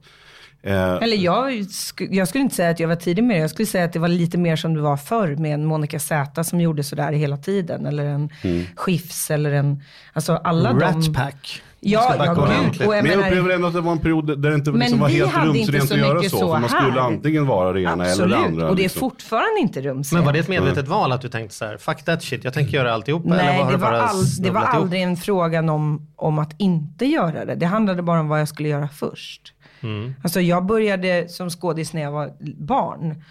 Eh, 0.65 0.93
Eller 0.93 1.17
jag, 1.17 1.49
sk- 1.51 2.07
jag 2.11 2.27
skulle 2.27 2.41
inte 2.43 2.55
säga 2.55 2.69
att 2.69 2.79
jag 2.79 2.87
var 2.87 2.95
tidig 2.95 3.23
med 3.23 3.35
det. 3.35 3.41
Jag 3.41 3.49
skulle 3.49 3.65
säga 3.65 3.85
att 3.85 3.93
det 3.93 3.99
var 3.99 4.07
lite 4.07 4.37
mer 4.37 4.55
som 4.55 4.73
det 4.73 4.81
var 4.81 4.97
förr 4.97 5.35
med 5.35 5.53
en 5.53 5.65
Monica 5.65 5.99
Z 5.99 6.43
som 6.43 6.61
gjorde 6.61 6.83
sådär 6.83 7.11
hela 7.11 7.37
tiden. 7.37 7.85
Eller 7.85 8.05
en 8.05 8.29
Mm. 8.41 8.65
Skifs 8.75 9.31
eller 9.31 9.51
en, 9.51 9.83
alltså 10.13 10.33
alla 10.43 10.73
de. 10.73 11.13
Pack. 11.13 11.61
Ja, 11.85 12.15
ja, 12.25 12.33
gud. 12.33 12.87
Och 12.87 12.95
jag 12.95 13.03
men 13.03 13.11
jag 13.11 13.21
upplever 13.27 13.49
ändå 13.49 13.67
att 13.67 13.73
det 13.73 13.81
var 13.81 13.91
en 13.91 13.97
period 13.99 14.41
där 14.41 14.49
det 14.49 14.55
inte 14.55 14.71
liksom 14.71 14.99
var 14.99 15.09
helt 15.09 15.35
rumsrent 15.37 15.87
så 15.87 15.93
att 15.93 15.99
göra 15.99 16.13
mycket 16.13 16.31
så. 16.31 16.37
så 16.39 16.53
För 16.53 16.59
man 16.59 16.69
skulle 16.69 16.91
här. 16.91 16.99
antingen 17.07 17.47
vara 17.47 17.73
det 17.73 17.81
ena 17.81 17.91
eller 17.93 18.03
Absolut, 18.05 18.31
det 18.31 18.37
andra. 18.45 18.69
och 18.69 18.75
det 18.75 18.81
är 18.81 18.83
liksom. 18.83 18.99
fortfarande 18.99 19.59
inte 19.59 19.81
rumsrent. 19.81 20.11
Men 20.11 20.25
var 20.25 20.33
det 20.33 20.39
ett 20.39 20.47
medvetet 20.47 20.87
val 20.87 21.11
att 21.11 21.21
du 21.21 21.29
tänkte 21.29 21.55
så 21.55 21.65
här, 21.65 21.77
fuck 21.77 22.03
that 22.03 22.23
shit, 22.23 22.43
jag 22.43 22.53
tänker 22.53 22.77
göra 22.77 22.93
alltihopa? 22.93 23.29
eller 23.29 23.43
Nej, 23.43 23.61
har 23.61 23.71
det 23.71 23.77
var, 23.77 23.91
bara 23.91 24.01
all, 24.01 24.15
det 24.17 24.21
var 24.21 24.23
snubblat 24.25 24.63
ihop? 24.63 24.75
aldrig 24.75 25.01
en 25.01 25.17
fråga 25.17 25.59
om, 25.59 26.07
om 26.15 26.39
att 26.39 26.55
inte 26.57 27.05
göra 27.05 27.45
det. 27.45 27.55
Det 27.55 27.65
handlade 27.65 28.01
bara 28.01 28.19
om 28.19 28.27
vad 28.27 28.39
jag 28.41 28.47
skulle 28.47 28.69
göra 28.69 28.89
först. 28.89 29.52
Mm. 29.83 30.15
Alltså 30.23 30.41
jag 30.41 30.65
började 30.65 31.29
som 31.29 31.49
skådis 31.49 31.93
när 31.93 32.01
jag 32.01 32.11
var 32.11 32.33
barn. 32.57 33.23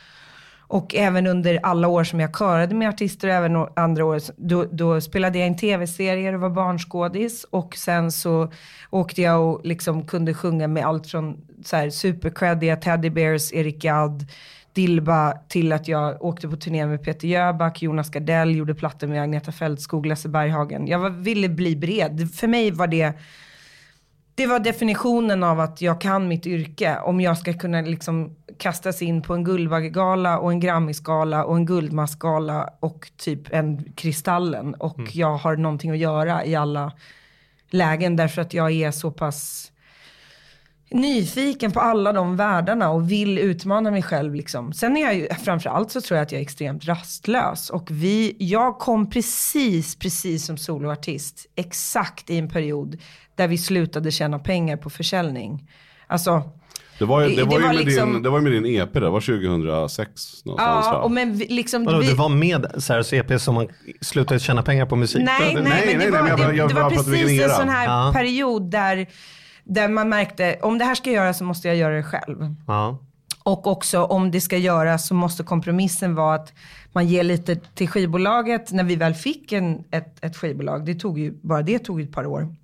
Och 0.73 0.95
även 0.95 1.27
under 1.27 1.61
alla 1.63 1.89
år 1.89 2.05
som 2.05 2.21
jag 2.21 2.39
körade 2.39 2.75
med 2.75 2.89
artister 2.89 3.29
och 3.29 3.35
även 3.35 3.67
andra 3.77 4.05
år, 4.05 4.21
då, 4.37 4.65
då 4.73 5.01
spelade 5.01 5.39
jag 5.39 5.47
in 5.47 5.57
tv-serier 5.57 6.33
och 6.33 6.41
var 6.41 6.51
barnskådis. 6.51 7.45
Och 7.51 7.77
sen 7.77 8.13
så 8.13 8.53
åkte 8.91 9.23
jag 9.23 9.43
och 9.43 9.61
liksom 9.65 10.07
kunde 10.07 10.35
sjunga 10.35 10.69
med 10.69 10.87
allt 10.87 11.07
från 11.07 11.37
så 11.65 11.77
här 11.77 11.91
supercreddiga 11.91 12.77
Teddy 12.77 13.11
Bears, 13.11 13.53
Eric 13.53 13.79
Gadd, 13.79 14.27
Dilba 14.73 15.33
till 15.49 15.73
att 15.73 15.89
jag 15.89 16.25
åkte 16.25 16.49
på 16.49 16.57
turné 16.57 16.87
med 16.87 17.05
Peter 17.05 17.29
Jöback, 17.29 17.83
Jonas 17.83 18.11
Gardell, 18.11 18.57
gjorde 18.57 18.75
plattor 18.75 19.07
med 19.07 19.23
Agneta 19.23 19.53
Fältskog, 19.53 20.07
Lasse 20.07 20.29
Berghagen. 20.29 20.87
Jag 20.87 20.99
var, 20.99 21.11
ville 21.11 21.49
bli 21.49 21.77
bred. 21.77 22.31
För 22.35 22.49
mig 22.49 22.71
var 22.71 22.87
det 22.87 23.13
det 24.35 24.47
var 24.47 24.59
definitionen 24.59 25.43
av 25.43 25.61
att 25.61 25.83
jag 25.83 26.01
kan 26.01 26.29
mitt 26.29 26.47
yrke. 26.47 26.99
Om 26.99 27.21
jag 27.21 27.39
ska 27.39 27.53
kunna 27.53 27.81
liksom 27.81 28.37
kastas 28.59 29.03
in 29.03 29.23
på 29.23 29.35
en 29.35 29.45
Guldbaggegala 29.45 30.39
och 30.39 30.53
en 30.53 30.61
Grammisgala 30.61 31.45
och 31.45 31.57
en 31.57 31.67
Guldmaskgala 31.67 32.71
och 32.81 33.11
typ 33.17 33.53
en 33.53 33.93
Kristallen. 33.95 34.75
Och 34.75 35.01
jag 35.13 35.37
har 35.37 35.57
någonting 35.57 35.91
att 35.91 35.99
göra 35.99 36.45
i 36.45 36.55
alla 36.55 36.93
lägen 37.71 38.17
därför 38.17 38.43
att 38.43 38.55
jag 38.55 38.73
är 38.73 38.91
så 38.91 39.11
pass 39.11 39.72
nyfiken 40.93 41.73
på 41.73 41.81
alla 41.81 42.13
de 42.13 42.37
världarna 42.37 42.91
och 42.91 43.11
vill 43.11 43.39
utmana 43.39 43.91
mig 43.91 44.03
själv. 44.03 44.35
Liksom. 44.35 44.73
Sen 44.73 44.97
är 44.97 45.01
jag 45.01 45.15
ju, 45.15 45.29
framförallt 45.45 45.91
så 45.91 46.01
tror 46.01 46.17
jag 46.19 46.25
att 46.25 46.33
jag 46.33 46.39
är 46.39 46.43
extremt 46.43 46.85
rastlös. 46.85 47.71
Och 47.71 47.87
vi, 47.91 48.37
jag 48.39 48.79
kom 48.79 49.11
precis, 49.11 49.97
precis 49.97 50.47
som 50.47 50.57
soloartist, 50.59 51.47
exakt 51.57 52.31
i 52.31 52.39
en 52.39 52.49
period 52.49 52.99
där 53.35 53.49
vi 53.49 53.59
slutade 53.59 54.11
tjäna 54.11 54.39
pengar 54.39 54.77
på 54.77 54.91
försäljning. 54.91 55.69
Alltså, 56.07 56.43
Det 56.99 57.05
var 57.05 57.21
ju, 57.21 57.29
det 57.29 57.37
Det 57.37 57.45
var 57.45 57.59
ju 57.59 57.63
var 57.67 57.75
med, 57.75 57.85
liksom- 57.85 58.13
din, 58.13 58.23
det 58.23 58.31
var 58.31 58.39
ju 58.39 58.43
med 58.45 58.53
din 58.53 58.67
EP, 58.81 58.93
det 58.93 59.11
var 59.11 59.21
2006 59.21 60.45
någonstans 60.45 60.87
ja, 60.87 60.93
va? 60.93 60.99
och 60.99 61.11
men 61.11 61.37
vi- 61.37 61.47
liksom... 61.49 61.85
Vadå, 61.85 61.99
vi, 61.99 62.07
du 62.07 62.15
var 62.15 62.29
med 62.29 62.67
här 62.89 63.03
CP 63.03 63.39
som 63.39 63.55
man 63.55 63.69
slutade 64.01 64.41
tjäna 64.41 64.63
pengar 64.63 64.87
på 64.87 64.97
musik? 64.97 65.23
Nej, 65.25 65.35
nej? 65.41 65.55
Nej, 65.55 65.63
men 65.63 65.71
nej, 65.73 65.87
det 65.89 65.99
nej, 65.99 66.11
var, 66.11 66.39
bara- 66.39 66.49
det, 66.49 66.57
jag 66.57 66.69
det 66.69 66.75
var 66.75 66.91
precis 66.91 67.43
en 67.43 67.51
sån 67.51 67.69
här 67.69 67.85
Ja. 67.87 68.13
period 68.15 68.71
där, 68.71 69.07
där 69.65 69.89
man 69.89 70.09
märkte, 70.09 70.59
om 70.63 70.79
det 70.79 70.85
här 70.85 70.95
ska 70.95 71.11
göras 71.11 71.39
så 71.39 71.45
måste 71.45 71.69
jag 71.69 71.77
göra 71.77 71.95
det 71.95 72.03
själv. 72.03 72.55
Ja. 72.67 72.99
Och 73.45 73.67
också 73.67 74.05
om 74.05 74.31
det 74.31 74.41
ska 74.41 74.57
göras 74.57 75.07
så 75.07 75.15
måste 75.15 75.43
kompromissen 75.43 76.15
vara 76.15 76.35
att 76.35 76.53
man 76.93 77.07
ger 77.07 77.23
lite 77.23 77.57
till 77.57 77.89
skivbolaget. 77.89 78.73
När 78.73 78.85
vi 78.85 78.97
väl 78.97 79.15
fick 79.15 79.53
en, 79.53 79.85
ett, 79.91 80.25
ett 80.25 80.37
skivbolag, 80.37 80.85
det 80.85 80.95
tog 80.95 81.19
ju, 81.19 81.39
bara 81.43 81.63
det 81.63 81.79
tog 81.79 82.01
ett 82.01 82.13
par 82.13 82.27
år. 82.27 82.55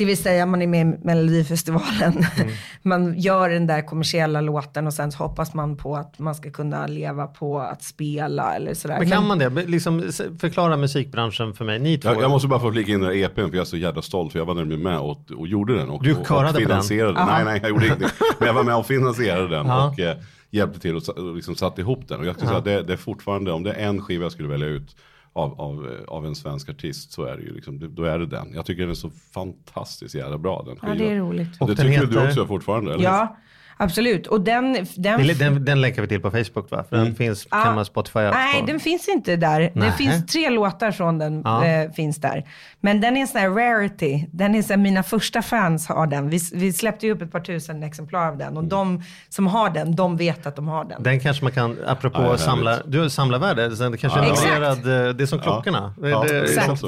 Det 0.00 0.06
vill 0.06 0.16
säga 0.16 0.46
man 0.46 0.62
är 0.62 0.66
med 0.66 0.80
i 0.86 0.98
Melodifestivalen. 1.06 2.24
Mm. 2.36 2.52
Man 2.82 3.18
gör 3.18 3.48
den 3.48 3.66
där 3.66 3.86
kommersiella 3.86 4.40
låten 4.40 4.86
och 4.86 4.94
sen 4.94 5.12
hoppas 5.12 5.54
man 5.54 5.76
på 5.76 5.96
att 5.96 6.18
man 6.18 6.34
ska 6.34 6.50
kunna 6.50 6.86
leva 6.86 7.26
på 7.26 7.58
att 7.60 7.82
spela 7.82 8.54
eller 8.54 8.74
sådär. 8.74 8.98
Men 8.98 9.10
kan 9.10 9.26
man 9.26 9.38
det? 9.38 9.48
Liksom, 9.50 10.12
förklara 10.40 10.76
musikbranschen 10.76 11.54
för 11.54 11.64
mig. 11.64 11.78
Ni 11.78 11.98
två. 11.98 12.08
Jag, 12.08 12.22
jag 12.22 12.30
måste 12.30 12.48
bara 12.48 12.60
få 12.60 12.72
flika 12.72 12.92
in 12.92 13.00
den 13.00 13.08
här 13.10 13.16
EPn 13.24 13.34
för 13.40 13.56
jag 13.56 13.60
är 13.60 13.64
så 13.64 13.76
jävla 13.76 14.02
stolt 14.02 14.32
för 14.32 14.38
jag 14.38 14.46
var 14.46 14.54
nämligen 14.54 14.82
med 14.82 14.98
och, 14.98 15.30
och 15.38 15.48
gjorde 15.48 15.76
den. 15.76 15.90
Och, 15.90 16.02
Du 16.04 16.14
körade 16.14 16.48
och 16.48 16.52
på 16.54 16.58
den? 16.58 16.68
finansierade 16.68 17.12
den. 17.14 17.26
Nej, 17.26 17.44
nej, 17.44 17.58
jag 17.62 17.70
gjorde 17.70 17.86
ingenting. 17.86 18.08
Men 18.38 18.46
jag 18.46 18.54
var 18.54 18.64
med 18.64 18.76
och 18.76 18.86
finansierade 18.86 19.48
den 19.48 19.66
Ja. 19.66 19.88
och 19.88 20.00
eh, 20.00 20.16
hjälpte 20.50 20.80
till 20.80 20.96
och, 20.96 21.08
och 21.08 21.34
liksom 21.36 21.54
satte 21.54 21.80
ihop 21.80 22.08
den. 22.08 22.20
Och 22.20 22.26
jag 22.26 22.34
skulle 22.34 22.48
säga 22.48 22.58
att 22.58 22.64
det, 22.64 22.82
det 22.82 22.92
är 22.92 22.96
fortfarande, 22.96 23.52
om 23.52 23.62
det 23.62 23.72
är 23.72 23.86
en 23.88 24.02
skiva 24.02 24.22
jag 24.24 24.32
skulle 24.32 24.48
välja 24.48 24.66
ut 24.68 24.96
av, 25.32 25.60
av, 25.60 25.90
eh, 25.90 26.04
av 26.08 26.26
en 26.26 26.34
svensk 26.34 26.68
artist 26.68 27.12
så 27.12 27.24
är 27.24 27.36
det 27.36 27.42
ju 27.42 27.54
liksom, 27.54 27.94
då 27.94 28.04
är 28.04 28.18
det 28.18 28.26
den. 28.26 28.52
Jag 28.54 28.66
tycker 28.66 28.82
den 28.82 28.90
är 28.90 28.94
så 28.94 29.10
fantastiskt 29.10 30.14
jävla 30.14 30.38
bra 30.38 30.62
den 30.66 30.74
Ja, 30.74 30.80
skivan. 30.80 30.98
det 30.98 31.10
är 31.14 31.16
roligt. 31.18 31.60
Och 31.60 31.66
det 31.68 31.76
tycker 31.76 32.00
du 32.00 32.06
heter- 32.06 32.26
också 32.26 32.46
fortfarande? 32.46 32.94
Eller? 32.94 33.04
Ja, 33.04 33.36
absolut. 33.80 34.26
Och 34.26 34.40
den... 34.40 34.72
den, 34.72 34.86
Den, 35.26 35.38
den, 35.38 35.64
den 35.64 35.80
länkar 35.80 36.02
vi 36.02 36.08
till 36.08 36.20
på 36.20 36.30
Facebook 36.30 36.70
va? 36.70 36.84
För 36.88 36.96
den 36.96 37.14
finns, 37.14 37.46
Ja. 37.50 37.62
kan 37.64 37.74
man 37.74 37.84
Spotify 37.84 38.18
allt 38.18 38.34
Nej, 38.36 38.60
på. 38.60 38.66
den 38.66 38.80
finns 38.80 39.08
inte 39.08 39.36
där. 39.36 39.60
Det 39.60 39.70
Nähä. 39.74 39.92
finns 39.92 40.26
tre 40.26 40.50
låtar 40.50 40.90
från 40.92 41.18
den, 41.18 41.42
Ja. 41.44 41.64
eh, 41.66 41.90
finns 41.90 42.16
där. 42.20 42.44
Men 42.80 43.00
den 43.00 43.16
är 43.16 43.20
en 43.20 43.26
sån 43.26 43.40
här 43.40 43.48
rarity. 43.50 44.26
Den 44.32 44.54
är 44.54 44.62
så 44.62 44.68
här, 44.68 44.76
mina 44.76 45.02
första 45.02 45.42
fans 45.42 45.86
har 45.88 46.06
den. 46.06 46.28
Vi, 46.28 46.38
vi 46.52 46.72
släppte 46.72 47.06
ju 47.06 47.12
upp 47.12 47.22
ett 47.22 47.32
par 47.32 47.40
tusen 47.40 47.82
exemplar 47.82 48.28
av 48.28 48.36
den. 48.38 48.56
Och 48.56 48.64
de 48.64 49.02
som 49.28 49.46
har 49.46 49.70
den, 49.70 49.96
de 49.96 50.16
vet 50.16 50.46
att 50.46 50.56
de 50.56 50.68
har 50.68 50.84
den. 50.84 51.02
Den 51.02 51.20
kanske 51.20 51.44
man 51.44 51.52
kan, 51.52 51.76
apropå 51.86 52.22
Ja, 52.22 52.38
samla, 52.38 52.78
du 52.86 53.00
har 53.00 53.08
samlarvärde, 53.08 53.68
det 53.68 53.96
kanske 53.98 54.20
är 54.20 54.24
Ja. 54.24 54.34
numrerad, 54.34 55.06
eh, 55.08 55.14
det 55.14 55.24
är 55.24 55.26
som 55.26 55.38
klockorna. 55.38 55.94
Det, 55.98 56.08
Ja, 56.08 56.24
det, 56.28 56.40
exakt. 56.42 56.82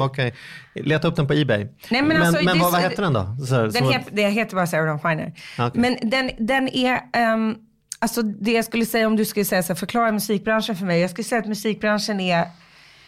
Leta 0.74 1.08
upp 1.08 1.16
den 1.16 1.26
på 1.26 1.34
Ebay. 1.34 1.58
Nej, 1.90 2.02
men 2.02 2.08
men, 2.08 2.22
alltså, 2.22 2.44
men 2.44 2.58
vad, 2.58 2.72
vad 2.72 2.80
heter 2.80 3.02
den 3.02 3.12
då? 3.12 3.36
Så, 3.46 3.66
Den 3.66 3.84
het, 3.84 4.06
det 4.12 4.28
heter 4.28 4.56
bara 4.56 4.66
Sarah 4.66 4.86
Dawn 4.86 4.98
Finer. 4.98 5.32
Okej. 5.58 5.80
Men 5.80 6.10
den, 6.10 6.30
den 6.38 6.68
är, 6.68 7.00
ehm, 7.12 7.56
alltså 7.98 8.22
det 8.22 8.52
jag 8.52 8.64
skulle 8.64 8.86
säga 8.86 9.06
om 9.06 9.16
du 9.16 9.24
skulle 9.24 9.44
säga 9.44 9.62
så 9.62 9.72
här, 9.72 9.78
förklara 9.78 10.12
musikbranschen 10.12 10.76
för 10.76 10.86
mig. 10.86 11.00
Jag 11.00 11.10
skulle 11.10 11.24
säga 11.24 11.40
att 11.40 11.48
musikbranschen 11.48 12.20
är 12.20 12.46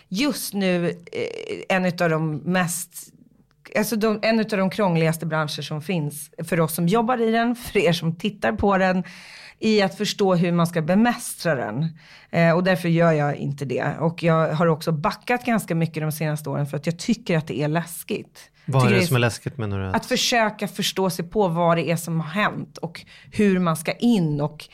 just 0.09 0.55
nu 0.55 0.89
eh, 0.89 1.77
en 1.77 1.85
av 1.85 2.11
de 2.11 2.37
mest 2.37 3.11
Alltså 3.77 3.97
de, 3.97 4.19
en 4.23 4.41
av 4.41 4.47
de 4.47 4.71
krångligaste 4.71 5.27
branscher 5.27 5.63
som 5.63 5.83
finns 5.83 6.31
för 6.49 6.61
oss 6.61 6.75
som 6.75 6.89
jobbar 6.89 7.21
i 7.21 7.31
den, 7.31 7.55
för 7.55 7.79
er 7.79 7.93
som 7.93 8.17
tittar 8.17 8.53
på 8.53 8.79
den, 8.79 9.05
i 9.59 9.83
att 9.83 9.95
förstå 9.99 10.35
hur 10.35 10.53
man 10.53 10.67
ska 10.67 10.83
bemästra 10.83 11.55
den. 11.55 11.99
Eh, 12.31 12.51
och 12.51 12.65
därför 12.65 12.89
gör 12.89 13.13
jag 13.13 13.37
inte 13.37 13.65
det. 13.65 13.85
Och 14.01 14.23
jag 14.23 14.55
har 14.55 14.67
också 14.67 14.93
backat 14.93 15.45
ganska 15.45 15.75
mycket 15.75 16.03
de 16.03 16.13
senaste 16.13 16.51
åren 16.51 16.67
för 16.67 16.77
att 16.77 16.87
jag 16.87 16.99
tycker 16.99 17.39
att 17.39 17.47
det 17.47 17.61
är 17.61 17.69
läskigt. 17.69 18.51
vad 18.65 18.83
är 18.83 18.87
Tycker 18.89 19.01
det 19.01 19.07
som 19.07 19.17
är 19.17 19.21
läskigt 19.21 19.59
menar 19.59 19.79
du? 19.79 19.87
att 19.87 20.07
försöka 20.07 20.69
förstå 20.69 21.11
sig 21.11 21.25
på 21.29 21.49
vad 21.49 21.77
det 21.77 21.91
är 21.91 21.97
som 21.97 22.21
har 22.21 22.31
hänt 22.31 22.79
och 22.79 23.05
hur 23.33 23.59
man 23.59 23.77
ska 23.77 23.93
in 23.93 24.41
och 24.41 24.65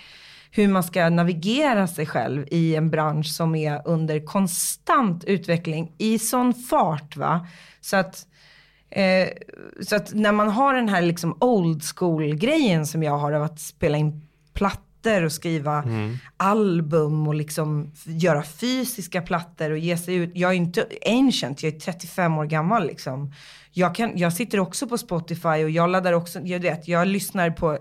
hur 0.51 0.69
man 0.69 0.83
ska 0.83 1.09
navigera 1.09 1.87
sig 1.87 2.07
själv 2.07 2.47
i 2.51 2.77
en 2.77 2.91
bransch 2.91 3.27
som 3.27 3.55
är 3.55 3.83
under 3.85 4.27
konstant 4.27 5.25
utveckling 5.25 5.93
i 5.99 6.19
sån 6.19 6.55
fart. 6.55 7.17
Va? 7.17 7.47
Så 7.81 7.97
att 7.97 8.27
Eh, 8.93 9.29
så 9.81 9.97
att 9.97 10.15
när 10.15 10.33
man 10.33 10.49
har 10.49 10.75
den 10.75 10.89
här 10.89 11.03
liksom 11.03 11.37
old 11.41 11.83
school 11.85 12.35
grejen 12.35 12.87
som 12.87 13.03
jag 13.03 13.19
har 13.19 13.33
av 13.33 13.43
att 13.43 13.61
spela 13.61 13.99
in 13.99 14.27
plattor 14.55 15.25
och 15.25 15.33
skriva 15.33 15.85
album 16.37 17.29
och 17.29 17.35
liksom 17.35 17.93
göra 18.05 18.43
fysiska 18.43 19.23
plattor 19.23 19.71
och 19.71 19.79
ge 19.79 19.97
sig 19.97 20.15
ut. 20.15 20.31
Jag 20.35 20.51
är 20.51 20.55
inte 20.55 20.87
ancient, 21.07 21.63
jag 21.63 21.75
är 21.75 21.81
35 21.81 22.39
år 22.39 22.45
gammal 22.45 22.87
liksom. 22.87 23.33
Jag, 23.73 23.95
kan, 23.95 24.19
jag 24.19 24.33
sitter 24.33 24.61
också 24.61 24.87
på 24.87 24.99
Spotify 24.99 25.49
och 25.49 25.71
jag 25.71 25.91
laddar 25.91 26.13
också, 26.13 26.41
jag 26.41 26.61
vet, 26.61 26.89
jag 26.89 27.09
lyssnar 27.09 27.51
på 27.51 27.79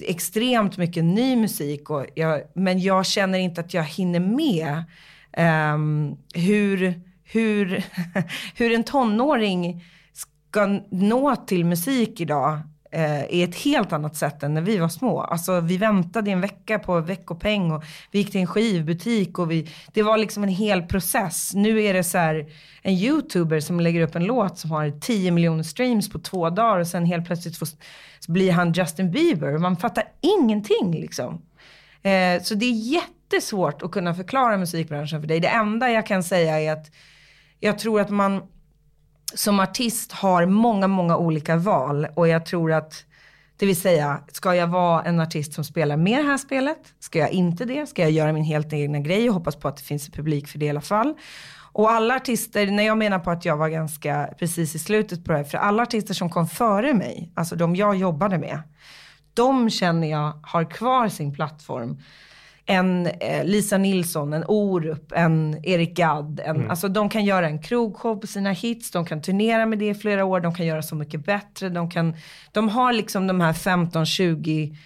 extremt 0.00 0.76
mycket 0.76 1.04
ny 1.04 1.36
musik 1.36 1.90
och 1.90 2.06
jag, 2.14 2.42
men 2.54 2.80
jag 2.80 3.06
känner 3.06 3.38
inte 3.38 3.60
att 3.60 3.74
jag 3.74 3.84
hinner 3.84 4.20
med 4.20 4.84
ehm, 5.32 6.16
hur, 6.34 7.00
hur, 7.24 7.84
hur 8.54 8.72
en 8.72 8.84
tonåring 8.84 9.84
ska 10.12 10.80
nå 10.90 11.36
till 11.36 11.64
musik 11.64 12.20
idag 12.20 12.60
Eh, 12.94 13.22
är 13.34 13.44
ett 13.44 13.54
helt 13.54 13.92
annat 13.92 14.16
sätt 14.16 14.42
än 14.42 14.54
när 14.54 14.60
vi 14.60 14.78
var 14.78 14.88
små. 14.88 15.20
Alltså 15.20 15.60
vi 15.60 15.76
väntade 15.76 16.30
en 16.30 16.40
vecka 16.40 16.78
på 16.78 17.00
veckopeng 17.00 17.72
och 17.72 17.84
vi 18.10 18.18
gick 18.18 18.30
till 18.30 18.40
en 18.40 18.46
skivbutik 18.46 19.38
och 19.38 19.50
vi, 19.50 19.70
det 19.92 20.02
var 20.02 20.18
liksom 20.18 20.42
en 20.42 20.48
hel 20.48 20.82
process. 20.82 21.54
Nu 21.54 21.82
är 21.82 21.94
det 21.94 22.04
så 22.04 22.18
här 22.18 22.46
en 22.82 22.94
youtuber 22.94 23.60
som 23.60 23.80
lägger 23.80 24.00
upp 24.00 24.14
en 24.14 24.24
låt 24.24 24.58
som 24.58 24.70
har 24.70 25.00
10 25.00 25.30
miljoner 25.30 25.62
streams 25.62 26.10
på 26.10 26.18
två 26.18 26.50
dagar 26.50 26.78
och 26.78 26.86
sen 26.86 27.06
helt 27.06 27.26
plötsligt 27.26 27.56
får, 27.56 27.68
så 28.20 28.32
blir 28.32 28.52
han 28.52 28.72
Justin 28.72 29.10
Bieber. 29.10 29.58
Man 29.58 29.76
fattar 29.76 30.04
ingenting 30.20 31.00
liksom. 31.00 31.42
Eh, 32.02 32.42
så 32.42 32.54
det 32.54 32.66
är 32.66 32.92
jättesvårt 32.92 33.82
att 33.82 33.90
kunna 33.90 34.14
förklara 34.14 34.56
musikbranschen 34.56 35.20
för 35.20 35.28
dig. 35.28 35.40
Det 35.40 35.48
enda 35.48 35.90
jag 35.90 36.06
kan 36.06 36.22
säga 36.22 36.60
är 36.60 36.72
att 36.72 36.86
jag 37.60 37.78
tror 37.78 38.00
att 38.00 38.10
man 38.10 38.42
som 39.34 39.60
artist 39.60 40.12
har 40.12 40.46
många, 40.46 40.88
många 40.88 41.16
olika 41.16 41.56
val. 41.56 42.06
Och 42.14 42.28
jag 42.28 42.46
tror 42.46 42.72
att, 42.72 43.04
det 43.56 43.66
vill 43.66 43.80
säga, 43.80 44.20
ska 44.32 44.54
jag 44.54 44.66
vara 44.66 45.02
en 45.02 45.20
artist 45.20 45.52
som 45.52 45.64
spelar 45.64 45.96
med 45.96 46.18
det 46.18 46.28
här 46.28 46.38
spelet? 46.38 46.94
Ska 47.00 47.18
jag 47.18 47.30
inte 47.30 47.64
det? 47.64 47.86
Ska 47.86 48.02
jag 48.02 48.10
göra 48.10 48.32
min 48.32 48.44
helt 48.44 48.72
egna 48.72 48.98
grej 48.98 49.28
och 49.28 49.34
hoppas 49.34 49.56
på 49.56 49.68
att 49.68 49.76
det 49.76 49.82
finns 49.82 50.06
en 50.06 50.12
publik 50.12 50.48
för 50.48 50.58
det 50.58 50.66
i 50.66 50.70
alla 50.70 50.80
fall? 50.80 51.14
Och 51.72 51.90
alla 51.90 52.16
artister, 52.16 52.66
när 52.66 52.82
jag 52.82 52.98
menar 52.98 53.18
på 53.18 53.30
att 53.30 53.44
jag 53.44 53.56
var 53.56 53.68
ganska 53.68 54.28
precis 54.38 54.74
i 54.74 54.78
slutet 54.78 55.24
på 55.24 55.32
det 55.32 55.38
här, 55.38 55.44
för 55.44 55.58
alla 55.58 55.82
artister 55.82 56.14
som 56.14 56.30
kom 56.30 56.48
före 56.48 56.94
mig, 56.94 57.32
alltså 57.34 57.56
de 57.56 57.76
jag 57.76 57.96
jobbade 57.96 58.38
med, 58.38 58.62
de 59.34 59.70
känner 59.70 60.10
jag 60.10 60.32
har 60.42 60.70
kvar 60.70 61.08
sin 61.08 61.34
plattform. 61.34 61.98
En 62.66 63.06
eh, 63.06 63.44
Lisa 63.44 63.78
Nilsson, 63.78 64.32
en 64.32 64.44
Orup, 64.48 65.12
en 65.12 65.60
Erik 65.62 65.96
Gadd. 65.96 66.40
En, 66.44 66.56
Mm. 66.56 66.70
Alltså 66.70 66.88
de 66.88 67.08
kan 67.08 67.24
göra 67.24 67.46
en 67.46 67.58
krogshow 67.62 68.20
på 68.20 68.26
sina 68.26 68.50
hits, 68.50 68.90
de 68.90 69.04
kan 69.04 69.22
turnera 69.22 69.66
med 69.66 69.78
det 69.78 69.88
i 69.88 69.94
flera 69.94 70.24
år, 70.24 70.40
de 70.40 70.54
kan 70.54 70.66
göra 70.66 70.82
så 70.82 70.94
mycket 70.94 71.24
bättre. 71.24 71.68
De, 71.68 71.90
kan, 71.90 72.14
de 72.52 72.68
har 72.68 72.92
liksom 72.92 73.26
de 73.26 73.40
här 73.40 73.52
15-20 73.52 74.76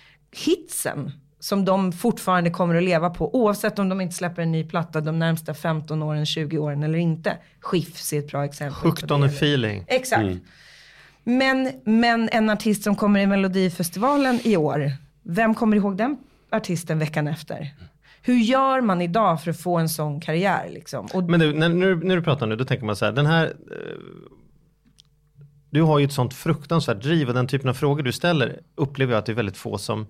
hitsen 0.47 1.13
som 1.41 1.65
de 1.65 1.93
fortfarande 1.93 2.51
kommer 2.51 2.75
att 2.75 2.83
leva 2.83 3.11
på 3.11 3.35
oavsett 3.35 3.79
om 3.79 3.89
de 3.89 4.01
inte 4.01 4.15
släpper 4.15 4.43
en 4.43 4.53
ny 4.53 4.65
platta 4.65 5.01
de 5.01 5.19
närmsta 5.19 5.55
15 5.55 6.03
åren, 6.03 6.27
20 6.27 6.59
åren 6.59 6.83
eller 6.83 6.99
inte. 6.99 7.37
Skiffs 7.61 8.13
är 8.13 8.19
ett 8.19 8.31
bra 8.31 8.45
exempel. 8.45 8.83
på 8.83 8.89
Hooked 8.89 9.13
on 9.13 9.21
det. 9.21 9.27
a 9.27 9.31
feeling. 9.31 9.85
Exakt. 9.87 10.37
Men, 11.25 11.73
men 11.85 12.29
en 12.33 12.51
artist 12.51 12.83
som 12.83 12.97
kommer 12.97 13.21
i 13.21 13.27
Melodifestivalen 13.27 14.41
i 14.45 14.57
år, 14.57 14.93
vem 15.23 15.55
kommer 15.55 15.77
ihåg 15.77 15.97
den 15.97 16.17
artisten 16.51 16.99
veckan 16.99 17.29
efter? 17.29 17.75
Hur 18.23 18.35
gör 18.39 18.81
man 18.81 19.01
idag 19.03 19.43
för 19.43 19.51
att 19.51 19.61
få 19.61 19.77
en 19.79 19.89
sån 19.89 20.21
karriär? 20.21 20.69
Liksom? 20.73 21.07
Och, 21.15 21.23
Men 21.25 21.41
du, 21.41 21.53
när, 21.53 21.69
när, 21.69 21.87
du- 21.87 22.07
när 22.07 22.17
du 22.17 22.23
pratar 22.23 22.47
nu, 22.47 22.57
då 22.57 22.65
tänker 22.65 22.87
man 22.87 22.97
så 22.97 23.05
här, 23.05 23.13
den 23.13 23.27
här... 23.27 23.47
Eh, 23.47 24.33
du 25.71 25.83
har 25.83 25.99
ju 25.99 26.05
ett 26.05 26.13
sånt 26.13 26.35
fruktansvärt 26.35 27.03
driv 27.03 27.29
och 27.29 27.35
den 27.35 27.47
typen 27.47 27.69
av 27.69 27.75
frågor 27.75 28.03
du 28.03 28.13
ställer 28.13 28.61
upplever 28.75 29.13
jag 29.13 29.19
att 29.19 29.27
det 29.27 29.33
är 29.33 29.37
väldigt 29.37 29.57
få 29.57 29.79
som 29.79 30.07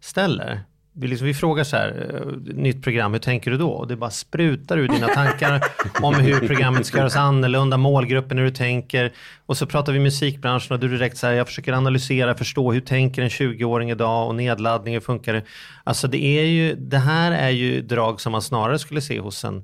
ställer. 0.00 0.60
Vi, 1.00 1.08
liksom, 1.08 1.26
vi 1.26 1.34
frågar 1.34 1.64
så 1.64 1.76
här, 1.76 2.10
eh, 2.14 2.54
nytt 2.54 2.82
program, 2.82 3.12
hur 3.12 3.20
tänker 3.20 3.50
du 3.50 3.56
då? 3.56 3.70
Och 3.70 3.88
det 3.88 3.96
bara 3.96 4.10
sprutar 4.10 4.78
ur 4.78 4.88
dina 4.88 5.06
tankar 5.08 5.64
om 6.02 6.14
hur 6.14 6.46
programmet 6.46 6.86
ska 6.86 6.98
göras 6.98 7.16
annorlunda, 7.16 7.76
målgruppen, 7.76 8.38
hur 8.38 8.44
du 8.44 8.50
tänker. 8.50 9.12
Och 9.46 9.56
så 9.56 9.66
pratar 9.66 9.92
vi 9.92 9.98
musikbranschen 9.98 10.74
och 10.74 10.80
du 10.80 10.88
direkt 10.88 11.16
så 11.18 11.26
här, 11.26 11.34
jag 11.34 11.46
försöker 11.46 11.72
analysera, 11.72 12.34
förstå 12.34 12.72
hur 12.72 12.80
tänker 12.80 13.22
en 13.22 13.28
20-åring 13.28 13.90
idag 13.90 14.26
och 14.28 14.34
nedladdning, 14.34 14.94
hur 14.94 15.00
funkar 15.00 15.32
det? 15.32 15.42
Alltså 15.84 16.08
det 16.08 16.24
är 16.24 16.44
ju, 16.44 16.74
det 16.74 16.98
här 16.98 17.32
är 17.32 17.50
ju 17.50 17.80
drag 17.82 18.20
som 18.20 18.32
man 18.32 18.42
snarare 18.42 18.78
skulle 18.78 19.00
se 19.00 19.20
hos 19.20 19.44
en 19.44 19.56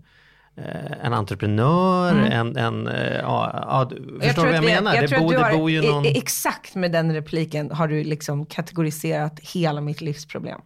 eh, 0.57 0.93
en 1.07 1.12
entreprenör, 1.14 2.14
en, 2.14 2.57
en 2.57 2.87
eh, 2.88 3.17
ja, 3.17 3.50
ja, 3.53 3.91
förstår 4.23 4.43
du 4.43 4.49
vad 4.49 4.57
jag 4.57 4.61
vi- 4.62 4.67
menar? 4.75 4.95
jag 4.95 5.11
det, 5.11 5.17
du 5.19 5.29
det 5.29 5.43
har- 5.43 5.53
bor 5.59 5.71
ju 5.71 5.85
e- 5.85 5.91
någon... 5.91 6.07
Exakt 6.07 6.75
med 6.75 6.93
den 6.93 7.14
repliken 7.14 7.71
har 7.71 7.88
du 7.88 8.05
liksom 8.05 8.47
kategoriserat 8.47 9.41
hela 9.55 9.81
mitt 9.81 10.00
livsproblem. 10.00 10.61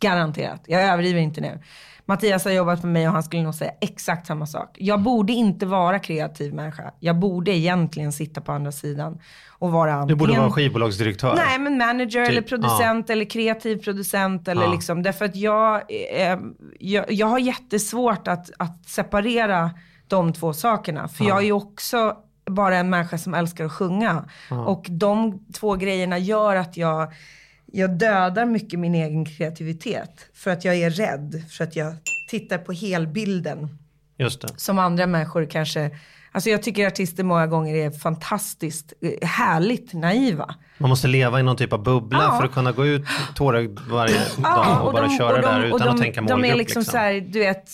Garanterat. 0.00 0.62
Jag 0.66 0.82
överdriver 0.82 1.20
inte 1.20 1.40
nu. 1.40 1.58
Mattias 2.06 2.44
har 2.44 2.52
jobbat 2.52 2.82
med 2.82 2.92
mig 2.92 3.06
och 3.08 3.12
han 3.14 3.22
skulle 3.22 3.42
nog 3.42 3.54
säga 3.54 3.70
exakt 3.80 4.26
samma 4.26 4.46
sak. 4.46 4.76
Jag 4.78 5.00
borde 5.02 5.32
inte 5.32 5.66
vara 5.66 5.98
kreativ 5.98 6.54
människa. 6.54 6.90
Jag 7.00 7.16
borde 7.18 7.50
egentligen 7.50 8.12
sitta 8.12 8.40
på 8.40 8.52
andra 8.52 8.72
sidan 8.72 9.18
och 9.58 9.72
vara 9.72 9.90
Du 9.92 9.96
antingen... 9.98 10.18
borde 10.18 10.38
vara 10.38 10.50
skivbolagsdirektör. 10.50 11.34
Nej, 11.34 11.58
men 11.58 11.78
manager 11.78 12.20
eller 12.20 12.40
Typ, 12.40 12.48
producent 12.48 13.10
eller 13.10 13.24
kreativ 13.24 13.76
producent. 13.76 14.48
Eller 14.48 14.62
Ja. 14.62 14.72
liksom, 14.72 15.02
därför 15.02 15.24
att 15.24 15.36
jag, 15.36 15.74
eh, 16.16 16.38
jag, 16.80 17.12
jag 17.12 17.26
har 17.26 17.38
jättesvårt 17.38 18.28
att, 18.28 18.50
att 18.58 18.86
separera 18.86 19.70
de 20.06 20.32
två 20.32 20.52
sakerna. 20.52 21.08
För 21.08 21.24
jag 21.24 21.38
är 21.38 21.42
ju 21.42 21.52
också 21.52 22.16
bara 22.50 22.76
en 22.76 22.90
människa 22.90 23.18
som 23.18 23.34
älskar 23.34 23.64
att 23.64 23.72
sjunga. 23.72 24.24
Och 24.66 24.86
de 24.90 25.44
två 25.52 25.74
grejerna 25.74 26.18
gör 26.18 26.56
att 26.56 26.76
jag, 26.76 27.12
jag 27.72 27.98
dödar 27.98 28.46
mycket 28.46 28.78
min 28.78 28.94
egen 28.94 29.24
kreativitet. 29.24 30.26
För 30.32 30.50
att 30.50 30.64
jag 30.64 30.76
är 30.76 30.90
rädd, 30.90 31.44
för 31.50 31.64
att 31.64 31.76
jag 31.76 31.94
tittar 32.28 32.58
på 32.58 32.72
helbilden 32.72 33.78
som 34.56 34.78
andra 34.78 35.06
människor 35.06 35.44
kanske... 35.44 35.90
Alltså 36.32 36.50
jag 36.50 36.62
tycker 36.62 36.86
artister 36.86 37.24
många 37.24 37.46
gånger 37.46 37.74
är 37.74 37.90
fantastiskt 37.90 38.92
eh, 39.02 39.28
härligt 39.28 39.92
naiva. 39.94 40.54
Man 40.78 40.90
måste 40.90 41.08
leva 41.08 41.40
i 41.40 41.42
någon 41.42 41.56
typ 41.56 41.72
av 41.72 41.82
bubbla 41.82 42.18
Ja. 42.22 42.36
för 42.38 42.44
att 42.46 42.52
kunna 42.54 42.72
gå 42.72 42.86
ut 42.86 43.02
tårögd 43.34 43.78
varje 43.90 44.14
dag 44.36 44.86
och, 44.86 44.92
bara 44.92 45.02
de- 45.06 45.18
köra 45.18 45.28
och 45.36 45.42
de- 45.42 45.48
där 45.48 45.60
utan 45.64 45.72
och 45.72 45.78
de, 45.80 45.88
att 45.88 45.98
tänka 46.00 46.20
målgrupp. 46.22 46.42
De 46.42 46.50
är 46.50 46.54
liksom, 46.56 46.84
så 46.84 46.96
här, 46.96 47.20
du 47.20 47.38
vet, 47.38 47.70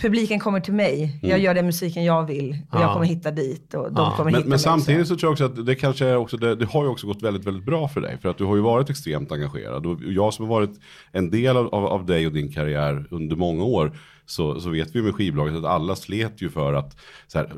publiken 0.00 0.38
kommer 0.40 0.60
till 0.60 0.74
mig, 0.74 1.18
jag 1.22 1.38
gör 1.38 1.54
den 1.54 1.66
musiken 1.66 2.04
jag 2.04 2.24
vill 2.26 2.50
och 2.70 2.76
Ja. 2.78 2.82
jag 2.82 2.92
kommer 2.92 3.06
hitta 3.06 3.30
dit 3.30 3.74
och 3.74 3.92
de 3.92 4.04
Ja. 4.04 4.10
kommer 4.16 4.24
Men, 4.30 4.34
hitta 4.34 4.40
men 4.48 4.50
mig. 4.50 4.58
samtidigt 4.58 5.08
så 5.08 5.16
tror 5.16 5.26
jag 5.28 5.32
också 5.32 5.44
att 5.60 5.66
det 5.66 5.74
kanske 5.74 6.06
är 6.06 6.16
också, 6.16 6.36
det, 6.36 6.54
det 6.56 6.66
har 6.66 6.82
ju 6.84 6.88
också 6.90 7.06
gått 7.06 7.22
väldigt, 7.22 7.46
väldigt 7.46 7.64
bra 7.66 7.88
för 7.88 8.00
dig. 8.00 8.18
För 8.22 8.28
att 8.28 8.38
du 8.38 8.44
har 8.44 8.56
ju 8.56 8.62
varit 8.62 8.90
extremt 8.90 9.32
engagerad. 9.32 9.86
Och 9.86 9.98
jag 10.02 10.34
som 10.34 10.44
har 10.48 10.54
varit 10.54 10.80
en 11.12 11.30
del 11.30 11.56
av, 11.56 11.74
av, 11.74 11.86
av 11.86 12.06
dig 12.06 12.26
och 12.26 12.32
din 12.32 12.52
karriär 12.52 13.06
under 13.10 13.36
många 13.36 13.64
år. 13.64 13.92
Så, 14.26 14.60
så 14.60 14.70
vet 14.70 14.96
vi 14.96 15.02
med 15.02 15.14
skivbolaget 15.14 15.54
att 15.56 15.64
alla 15.64 15.96
slet 15.96 16.42
ju 16.42 16.48
för 16.50 16.72
att 16.72 16.96
här, 17.34 17.52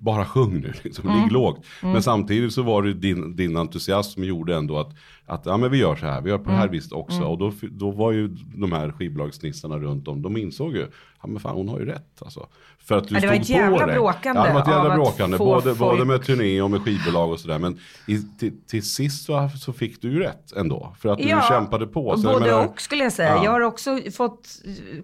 bara 0.00 0.24
sjung 0.24 0.60
nu, 0.60 0.72
liksom, 0.82 1.08
Mm. 1.08 1.22
ligg 1.22 1.32
lågt. 1.32 1.64
Men 1.82 2.02
samtidigt 2.02 2.52
så 2.52 2.62
var 2.62 2.82
det 2.82 2.94
din, 2.94 3.36
din 3.36 3.56
entusiasm 3.56 4.12
som 4.14 4.24
gjorde 4.24 4.56
ändå 4.56 4.78
att, 4.78 4.94
att 5.26 5.46
ja, 5.46 5.56
men 5.56 5.70
vi 5.70 5.78
gör 5.78 5.96
så 5.96 6.06
här, 6.06 6.20
vi 6.20 6.30
gör 6.30 6.38
på 6.38 6.50
det 6.50 6.56
här 6.56 6.62
Mm. 6.62 6.72
viset 6.72 6.92
också. 6.92 7.22
Och 7.22 7.38
då, 7.38 7.52
då 7.70 7.90
var 7.90 8.12
ju 8.12 8.28
de 8.54 8.72
här 8.72 8.92
skivbolagsnissarna 8.92 9.78
runt 9.78 10.08
om, 10.08 10.22
de 10.22 10.36
insåg 10.36 10.76
ju, 10.76 10.86
ja 11.22 11.28
men 11.28 11.40
fan 11.40 11.54
hon 11.56 11.68
har 11.68 11.78
ju 11.78 11.86
rätt 11.86 12.22
alltså. 12.22 12.46
För 12.78 12.96
att 12.98 13.08
du 13.08 13.14
Ja, 13.14 13.20
det 13.20 13.26
var 13.26 13.34
ett 13.34 13.48
jävla 13.48 13.86
bråkande 13.86 14.40
Ja, 14.40 14.46
det 14.46 14.52
var 14.52 14.60
ett 14.60 14.68
jävla 14.68 14.94
bråkande, 14.94 15.38
både, 15.38 15.74
både 15.74 16.04
med 16.04 16.22
turné 16.24 16.62
och 16.62 16.70
med 16.70 16.80
skivbolag 16.80 17.30
och 17.30 17.40
sådär. 17.40 17.58
Men 17.58 17.78
i, 18.06 18.18
till, 18.38 18.52
till 18.66 18.82
sist 18.90 19.24
så, 19.24 19.48
så 19.60 19.72
fick 19.72 20.02
du 20.02 20.12
ju 20.12 20.18
rätt 20.18 20.52
ändå. 20.52 20.94
För 20.98 21.08
att 21.08 21.18
du 21.18 21.38
kämpade 21.48 21.86
på. 21.86 22.16
Så 22.16 22.22
både 22.28 22.40
menar- 22.46 22.66
och 22.68 22.80
skulle 22.80 23.02
jag 23.04 23.12
säga. 23.12 23.28
Ja. 23.36 23.44
Jag 23.44 23.50
har 23.50 23.60
också 23.60 23.98
fått 24.16 24.48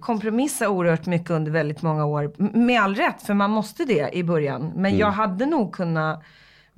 kompromissa 0.00 0.68
oerhört 0.68 1.06
mycket 1.06 1.30
under 1.30 1.52
väldigt 1.52 1.82
många 1.82 2.04
år. 2.06 2.32
Med 2.56 2.82
all 2.82 2.94
rätt, 2.94 3.22
för 3.22 3.34
man 3.34 3.50
måste 3.50 3.84
det 3.84 4.10
i 4.12 4.24
början. 4.24 4.62
Men 4.74 4.86
Mm. 4.86 4.98
jag 4.98 5.10
hade 5.10 5.46
nog 5.46 5.72
kunnat 5.74 6.22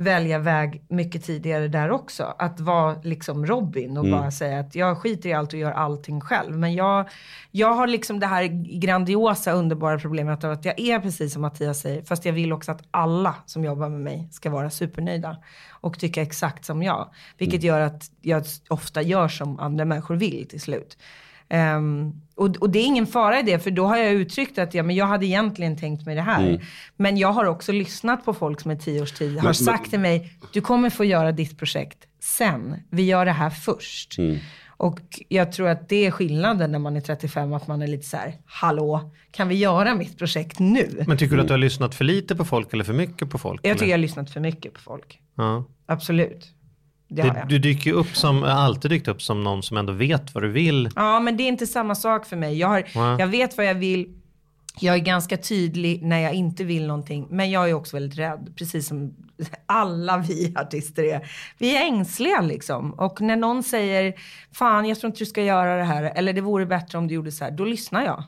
välja 0.00 0.38
väg 0.38 0.82
mycket 0.88 1.24
tidigare 1.24 1.68
där 1.68 1.90
också. 1.90 2.34
Att 2.38 2.60
vara 2.60 2.96
liksom 3.02 3.46
Robin 3.46 3.96
och 3.96 4.04
Mm. 4.04 4.20
bara 4.20 4.30
säga 4.30 4.60
att 4.60 4.74
jag 4.74 4.98
skiter 4.98 5.28
i 5.28 5.32
allt 5.32 5.52
och 5.52 5.58
gör 5.58 5.72
allting 5.72 6.20
själv. 6.20 6.56
Men 6.58 6.74
jag, 6.74 7.08
jag 7.50 7.74
har 7.74 7.86
liksom 7.86 8.20
det 8.20 8.26
här 8.26 8.44
grandiosa, 8.80 9.52
underbara 9.52 9.98
problemet 9.98 10.44
av 10.44 10.50
att 10.52 10.64
jag 10.64 10.80
är 10.80 11.00
precis 11.00 11.32
som 11.32 11.42
Mattias 11.42 11.80
säger. 11.80 12.02
Fast 12.02 12.24
jag 12.24 12.32
vill 12.32 12.52
också 12.52 12.72
att 12.72 12.82
alla 12.90 13.34
som 13.46 13.64
jobbar 13.64 13.88
med 13.88 14.00
mig 14.00 14.28
ska 14.30 14.50
vara 14.50 14.70
supernöjda. 14.70 15.36
Och 15.70 15.98
tycka 15.98 16.22
exakt 16.22 16.64
som 16.64 16.82
jag. 16.82 17.08
Vilket 17.38 17.62
gör 17.62 17.80
att 17.80 18.10
jag 18.20 18.44
ofta 18.68 19.02
gör 19.02 19.28
som 19.28 19.60
andra 19.60 19.84
människor 19.84 20.16
vill 20.16 20.48
till 20.48 20.60
slut. 20.60 20.98
Ehm, 21.50 22.12
och, 22.34 22.56
och 22.56 22.70
det 22.70 22.78
är 22.78 22.84
ingen 22.84 23.06
fara 23.06 23.40
i 23.40 23.42
det, 23.42 23.58
för 23.58 23.70
då 23.70 23.86
har 23.86 23.96
jag 23.96 24.12
uttryckt 24.12 24.58
att 24.58 24.74
ja, 24.74 24.82
men 24.82 24.96
jag 24.96 25.06
hade 25.06 25.26
egentligen 25.26 25.76
tänkt 25.76 26.06
mig 26.06 26.14
det 26.14 26.22
här. 26.22 26.64
Men 26.96 27.16
jag 27.16 27.32
har 27.32 27.44
också 27.44 27.72
lyssnat 27.72 28.24
på 28.24 28.34
folk 28.34 28.60
som 28.60 28.70
i 28.70 28.78
tio 28.78 29.02
års 29.02 29.12
tid 29.12 29.36
har 29.36 29.44
men- 29.44 29.54
sagt 29.54 29.90
till 29.90 30.00
mig, 30.00 30.32
du 30.52 30.60
kommer 30.60 30.90
få 30.90 31.04
göra 31.04 31.32
ditt 31.32 31.58
projekt 31.58 31.98
sen. 32.20 32.74
Vi 32.90 33.02
gör 33.02 33.24
det 33.24 33.32
här 33.32 33.50
först. 33.50 34.16
Och 34.66 35.00
jag 35.28 35.52
tror 35.52 35.68
att 35.68 35.88
det 35.88 36.06
är 36.06 36.10
skillnaden 36.10 36.72
när 36.72 36.78
man 36.78 36.96
är 36.96 37.00
35, 37.00 37.52
att 37.52 37.66
man 37.66 37.82
är 37.82 37.86
lite 37.86 38.06
så 38.06 38.16
här, 38.16 38.34
hallå, 38.46 39.10
kan 39.30 39.48
vi 39.48 39.54
göra 39.54 39.94
mitt 39.94 40.18
projekt 40.18 40.58
nu? 40.58 41.04
Men 41.06 41.18
tycker 41.18 41.36
du 41.36 41.42
att 41.42 41.48
du 41.48 41.52
har 41.52 41.58
lyssnat 41.58 41.94
för 41.94 42.04
lite 42.04 42.36
på 42.36 42.44
folk 42.44 42.72
eller 42.72 42.84
för 42.84 42.92
mycket 42.92 43.30
på 43.30 43.38
folk? 43.38 43.60
Jag 43.62 43.70
eller? 43.70 43.78
tycker 43.78 43.90
jag 43.90 43.98
har 43.98 44.02
lyssnat 44.02 44.30
för 44.30 44.40
mycket 44.40 44.74
på 44.74 44.80
folk. 44.80 45.20
ja. 45.36 45.64
Absolut. 45.86 46.54
Det 47.08 47.44
du 47.48 47.58
dyker 47.58 47.92
upp 47.92 48.16
som, 48.16 48.42
alltid 48.42 48.90
dykt 48.90 49.08
upp 49.08 49.22
som 49.22 49.44
någon 49.44 49.62
som 49.62 49.76
ändå 49.76 49.92
vet 49.92 50.34
vad 50.34 50.44
du 50.44 50.48
vill. 50.48 50.90
Ja, 50.96 51.20
men 51.20 51.36
det 51.36 51.42
är 51.42 51.48
inte 51.48 51.66
samma 51.66 51.94
sak 51.94 52.26
för 52.26 52.36
mig. 52.36 52.58
Jag, 52.58 52.68
har, 52.68 52.84
Nej. 52.94 53.16
jag 53.18 53.26
vet 53.26 53.56
vad 53.56 53.66
jag 53.66 53.74
vill. 53.74 54.14
Jag 54.80 54.94
är 54.94 54.98
ganska 54.98 55.36
tydlig 55.36 56.02
när 56.02 56.18
jag 56.18 56.34
inte 56.34 56.64
vill 56.64 56.86
någonting. 56.86 57.26
Men 57.30 57.50
jag 57.50 57.70
är 57.70 57.74
också 57.74 57.96
väldigt 57.96 58.18
rädd, 58.18 58.52
precis 58.56 58.88
som 58.88 59.14
alla 59.66 60.18
vi 60.18 60.54
artister 60.56 61.04
är. 61.04 61.30
Vi 61.58 61.76
är 61.76 61.82
ängsliga 61.82 62.40
liksom. 62.40 62.92
Och 62.92 63.20
när 63.20 63.36
någon 63.36 63.62
säger, 63.62 64.14
fan 64.52 64.84
jag 64.84 65.00
tror 65.00 65.08
inte 65.08 65.18
du 65.18 65.26
ska 65.26 65.42
göra 65.42 65.76
det 65.76 65.84
här. 65.84 66.02
Eller 66.02 66.32
det 66.32 66.40
vore 66.40 66.66
bättre 66.66 66.98
om 66.98 67.08
du 67.08 67.14
gjorde 67.14 67.32
så 67.32 67.44
här. 67.44 67.50
Då 67.50 67.64
lyssnar 67.64 68.04
jag. 68.04 68.24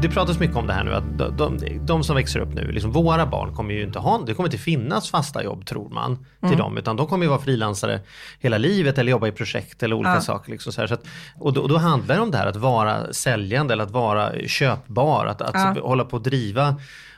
Det 0.00 0.08
pratas 0.08 0.38
mycket 0.40 0.56
om 0.56 0.66
det 0.66 0.72
här 0.72 0.84
nu 0.84 0.94
att 0.94 1.18
de, 1.18 1.36
de, 1.36 1.86
de 1.86 2.04
som 2.04 2.16
växer 2.16 2.40
upp 2.40 2.54
nu, 2.54 2.72
liksom 2.72 2.92
våra 2.92 3.26
barn 3.26 3.54
kommer 3.54 3.74
ju 3.74 3.82
inte 3.82 3.98
ha, 3.98 4.18
det 4.26 4.34
kommer 4.34 4.46
inte 4.48 4.58
finnas 4.58 5.10
fasta 5.10 5.44
jobb 5.44 5.66
tror 5.66 5.88
man 5.90 6.26
till 6.48 6.58
dem 6.58 6.78
utan 6.78 6.96
de 6.96 7.06
kommer 7.06 7.24
ju 7.24 7.28
vara 7.28 7.40
frilansare 7.40 8.00
hela 8.38 8.58
livet 8.58 8.98
eller 8.98 9.10
jobba 9.12 9.26
i 9.28 9.32
projekt 9.32 9.82
eller 9.82 9.96
olika 9.96 10.14
Ja. 10.14 10.20
saker. 10.20 10.50
Liksom 10.50 10.72
så. 10.72 10.88
Så 10.88 10.94
att, 10.94 11.04
och 11.38 11.52
då, 11.52 11.66
då 11.66 11.76
handlar 11.78 12.14
det 12.14 12.20
om 12.20 12.30
det 12.30 12.38
här 12.38 12.46
att 12.46 12.56
vara 12.56 13.12
säljande 13.12 13.72
eller 13.72 13.84
att 13.84 13.90
vara 13.90 14.32
köpbar, 14.46 15.26
att, 15.26 15.42
att 15.42 15.54
Ja. 15.54 15.76
hålla 15.82 16.04
på 16.04 16.16
och 16.16 16.22
driva. 16.22 16.74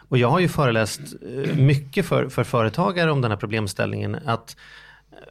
Och 0.08 0.18
jag 0.18 0.28
har 0.30 0.40
ju 0.40 0.48
föreläst 0.48 1.00
eh, 1.46 1.56
mycket 1.56 2.06
för, 2.06 2.28
för 2.28 2.44
företagare 2.44 3.10
om 3.10 3.20
den 3.20 3.30
här 3.30 3.38
problemställningen 3.38 4.16
att 4.26 4.56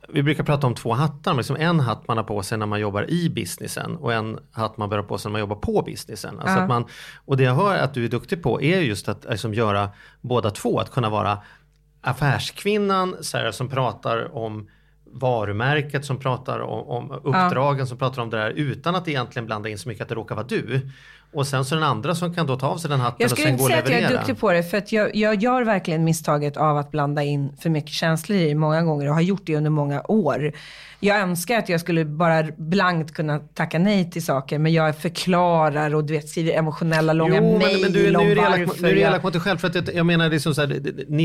vi 0.09 0.23
brukar 0.23 0.43
prata 0.43 0.67
om 0.67 0.75
två 0.75 0.93
hattar, 0.93 1.33
liksom 1.33 1.55
en 1.55 1.79
hatt 1.79 2.07
man 2.07 2.17
har 2.17 2.23
på 2.23 2.43
sig 2.43 2.57
när 2.57 2.65
man 2.65 2.79
jobbar 2.79 3.09
i 3.11 3.29
businessen 3.29 3.95
och 3.95 4.13
en 4.13 4.39
hatt 4.51 4.77
man 4.77 4.89
bär 4.89 5.01
på 5.01 5.17
sig 5.17 5.29
när 5.29 5.31
man 5.31 5.39
jobbar 5.41 5.55
på 5.55 5.81
businessen. 5.81 6.39
Alltså 6.39 6.55
Ja. 6.55 6.61
att 6.61 6.69
man, 6.69 6.85
och 7.25 7.37
det 7.37 7.43
jag 7.43 7.53
hör 7.55 7.77
att 7.77 7.93
du 7.93 8.05
är 8.05 8.09
duktig 8.09 8.43
på 8.43 8.61
är 8.61 8.79
just 8.79 9.09
att 9.09 9.25
liksom 9.29 9.53
göra 9.53 9.89
båda 10.21 10.49
två, 10.51 10.79
att 10.79 10.91
kunna 10.91 11.09
vara 11.09 11.37
affärskvinnan 12.01 13.15
här, 13.33 13.51
som 13.51 13.69
pratar 13.69 14.35
om 14.35 14.67
varumärket, 15.13 16.05
som 16.05 16.19
pratar 16.19 16.59
om, 16.59 16.87
om 16.87 17.11
uppdragen, 17.11 17.87
som 17.87 17.97
pratar 17.97 18.21
om 18.21 18.29
det 18.29 18.37
där 18.37 18.49
utan 18.49 18.95
att 18.95 19.07
egentligen 19.07 19.45
blanda 19.45 19.69
in 19.69 19.77
så 19.77 19.89
mycket 19.89 20.01
att 20.01 20.09
det 20.09 20.15
råkar 20.15 20.35
vara 20.35 20.47
du. 20.47 20.89
Och 21.33 21.47
sen 21.47 21.65
så 21.65 21.75
den 21.75 21.83
andra 21.83 22.15
som 22.15 22.33
kan 22.33 22.47
då 22.47 22.55
ta 22.57 22.67
av 22.67 22.77
sig 22.77 22.89
den 22.89 22.99
hatten 22.99 23.15
Jag 23.19 23.25
och 23.25 23.31
skulle 23.31 23.43
sen 23.45 23.51
inte 23.53 23.61
gå 23.61 23.65
och 23.65 23.69
säga 23.71 23.79
att 23.83 23.89
jag 23.89 23.97
är 23.97 24.01
leverera. 24.01 24.19
duktig 24.19 24.39
på 24.39 24.51
det, 24.51 24.63
för 24.63 24.77
att 24.77 24.91
jag, 24.91 25.15
jag 25.15 25.43
gör 25.43 25.63
verkligen 25.63 26.03
misstaget 26.03 26.57
av 26.57 26.77
att 26.77 26.91
blanda 26.91 27.23
in 27.23 27.53
för 27.61 27.69
mycket 27.69 27.91
känslor 27.91 28.37
i 28.39 28.47
det 28.47 28.55
många 28.55 28.81
gånger 28.81 29.07
och 29.07 29.13
har 29.13 29.21
gjort 29.21 29.41
det 29.45 29.55
under 29.55 29.69
många 29.69 30.01
år. 30.07 30.51
Jag 31.03 31.19
önskar 31.19 31.57
att 31.59 31.69
jag 31.69 31.79
skulle 31.79 32.05
bara 32.05 32.43
blankt 32.57 33.13
kunna 33.13 33.39
tacka 33.39 33.79
nej 33.79 34.11
till 34.11 34.25
saker, 34.25 34.59
men 34.59 34.73
jag 34.73 34.97
förklarar 34.97 35.95
och 35.95 36.03
du 36.03 36.13
vet, 36.13 36.29
skriver 36.29 36.51
emotionella 36.53 37.13
långa 37.13 37.41
mejl 37.41 37.59
men, 37.71 37.81
men 37.81 37.91
du, 37.91 38.15
om 38.15 38.35
varför 38.35 38.81
nu 38.81 38.89
är 38.89 38.93
du 38.93 38.99
jag- 38.99 39.09
elak 39.09 39.23
mot 39.23 39.33
dig 39.33 39.41
själv. 39.41 39.57
För 39.57 39.67
att 39.67 39.75
jag, 39.75 39.95
jag 39.95 40.05
menar, 40.05 40.29
det 40.29 40.35
är 40.35 40.39
som 40.39 40.55
så 40.55 40.61
här, 40.61 40.67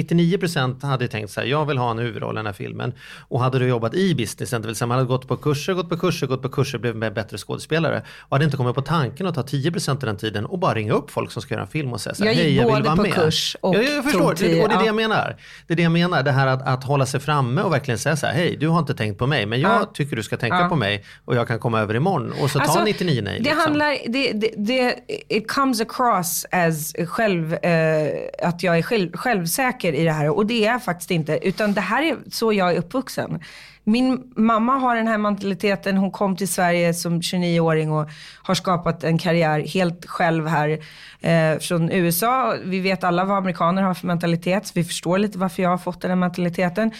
99% 0.01 0.83
hade 0.87 1.09
tänkt 1.09 1.31
så 1.31 1.41
här, 1.41 1.47
jag 1.47 1.67
vill 1.67 1.79
ha 1.79 1.91
en 1.91 1.99
huvudroll 1.99 2.35
i 2.35 2.39
den 2.39 2.47
här 2.47 2.53
filmen. 2.53 2.93
Och 3.29 3.41
hade 3.41 3.59
du 3.59 3.67
jobbat 3.69 3.95
i 3.95 4.15
businessen, 4.15 4.63
det 4.63 4.67
vill 4.69 4.77
säga 4.77 4.87
man 4.87 4.97
hade 4.99 5.09
gått 5.09 5.29
på 5.29 5.37
kurser, 5.37 5.75
gått 5.75 5.89
på 5.89 5.97
kurser, 5.99 6.27
gått 6.27 6.43
på 6.43 6.49
kurser, 6.49 6.79
blivit 6.79 7.03
en 7.05 7.15
bättre 7.15 7.39
skådespelare. 7.39 8.03
Och 8.21 8.31
hade 8.37 8.45
inte 8.45 8.57
kommit 8.57 8.75
på 8.75 8.83
tanken 8.83 9.27
att 9.27 9.35
ta 9.35 9.43
10% 9.43 9.96
av 9.97 10.07
den 10.07 10.17
tiden 10.17 10.47
och 10.47 10.59
bara 10.59 10.75
ringa 10.75 10.93
upp 10.93 11.11
folk 11.11 11.31
som 11.33 11.43
ska 11.43 11.55
göra 11.55 11.63
en 11.65 11.69
film 11.71 11.93
och 11.93 12.01
säga 12.01 12.15
så 12.15 12.25
här, 12.25 12.31
Jag 12.31 12.35
gick 12.37 12.45
hej 12.45 12.57
jag 12.57 12.65
vill 12.65 12.73
både 12.75 12.85
vara 12.85 12.97
på 12.97 13.03
med. 13.03 13.15
kurs 13.15 13.57
och 13.61 13.75
ja, 13.75 13.83
jag 13.83 14.05
förstår, 14.05 14.35
tog 14.35 14.49
det, 14.51 14.63
och 14.63 14.69
det 14.69 14.75
är 14.75 14.79
det 14.79 14.85
ja. 14.85 14.87
jag 14.87 14.95
menar. 14.95 15.37
Det 15.67 15.75
är 15.75 15.77
det 15.77 15.83
jag 15.83 15.93
menar, 15.93 16.23
det 16.23 16.33
här 16.33 16.47
att, 16.47 16.63
att 16.69 16.85
hålla 16.85 17.07
sig 17.07 17.21
framme 17.21 17.63
och 17.63 17.73
verkligen 17.73 17.99
säga 17.99 18.17
så 18.17 18.27
här, 18.27 18.35
hej 18.35 18.57
du 18.61 18.69
har 18.69 18.79
inte 18.79 18.95
tänkt 18.95 19.19
på 19.19 19.27
mig, 19.27 19.47
men 19.47 19.61
jag 19.61 19.71
Ja. 19.71 19.91
tycker 19.95 20.17
du 20.17 20.23
ska 20.23 20.37
tänka 20.37 20.57
Ja. 20.61 20.69
på 20.69 20.77
mig 20.77 21.05
och 21.25 21.37
jag 21.37 21.49
kan 21.49 21.59
komma 21.59 21.81
över 21.81 21.95
imorgon. 21.97 22.33
Och 22.43 22.51
så 22.51 22.59
ta 22.59 22.65
Alltså, 22.65 22.85
99 22.85 23.23
nej. 23.25 23.33
Det 23.35 23.39
liksom. 23.41 23.59
handlar, 23.61 23.97
det, 24.09 24.33
det, 24.33 24.51
det, 24.57 24.95
it 25.29 25.51
comes 25.51 25.81
across 25.81 26.47
as 26.51 26.93
själv, 27.09 27.55
eh, 27.55 28.09
att 28.43 28.63
jag 28.63 28.79
är 28.79 28.83
själv, 28.83 29.13
självsäker 29.13 29.93
i 29.93 30.05
det 30.05 30.13
här 30.13 30.29
och 30.37 30.47
det 30.47 30.65
är 30.67 30.73
jag 30.73 30.85
faktiskt 30.85 31.11
inte. 31.11 31.39
Utan 31.43 31.73
det 31.73 31.81
här 31.81 32.03
är 32.03 32.17
så 32.33 32.53
jag 32.53 32.73
är 32.73 32.79
uppvuxen. 32.79 33.41
Min 33.89 34.33
mamma 34.37 34.77
har 34.77 34.97
den 34.97 35.07
här 35.07 35.19
mentaliteten. 35.19 35.97
Hon 35.97 36.11
kom 36.11 36.37
till 36.37 36.49
Sverige 36.49 36.95
som 36.95 37.21
29-åring 37.21 37.93
och 37.93 38.11
har 38.43 38.55
skapat 38.55 39.05
en 39.05 39.19
karriär 39.19 39.61
helt 39.61 40.07
själv 40.07 40.47
här 40.47 40.79
eh, 41.21 41.59
från 41.59 41.93
USA. 41.93 42.55
Vi 42.65 42.81
vet 42.81 43.05
alla 43.05 43.25
vad 43.25 43.37
amerikaner 43.37 43.83
har 43.83 43.95
för 43.95 44.07
mentalitet. 44.07 44.67
Så 44.67 44.73
vi 44.75 44.85
förstår 44.85 45.19
lite 45.19 45.39
varför 45.39 45.63
jag 45.63 45.71
har 45.71 45.79
fått 45.79 46.01
den 46.01 46.11
här 46.11 46.17
mentaliteten. 46.17 46.91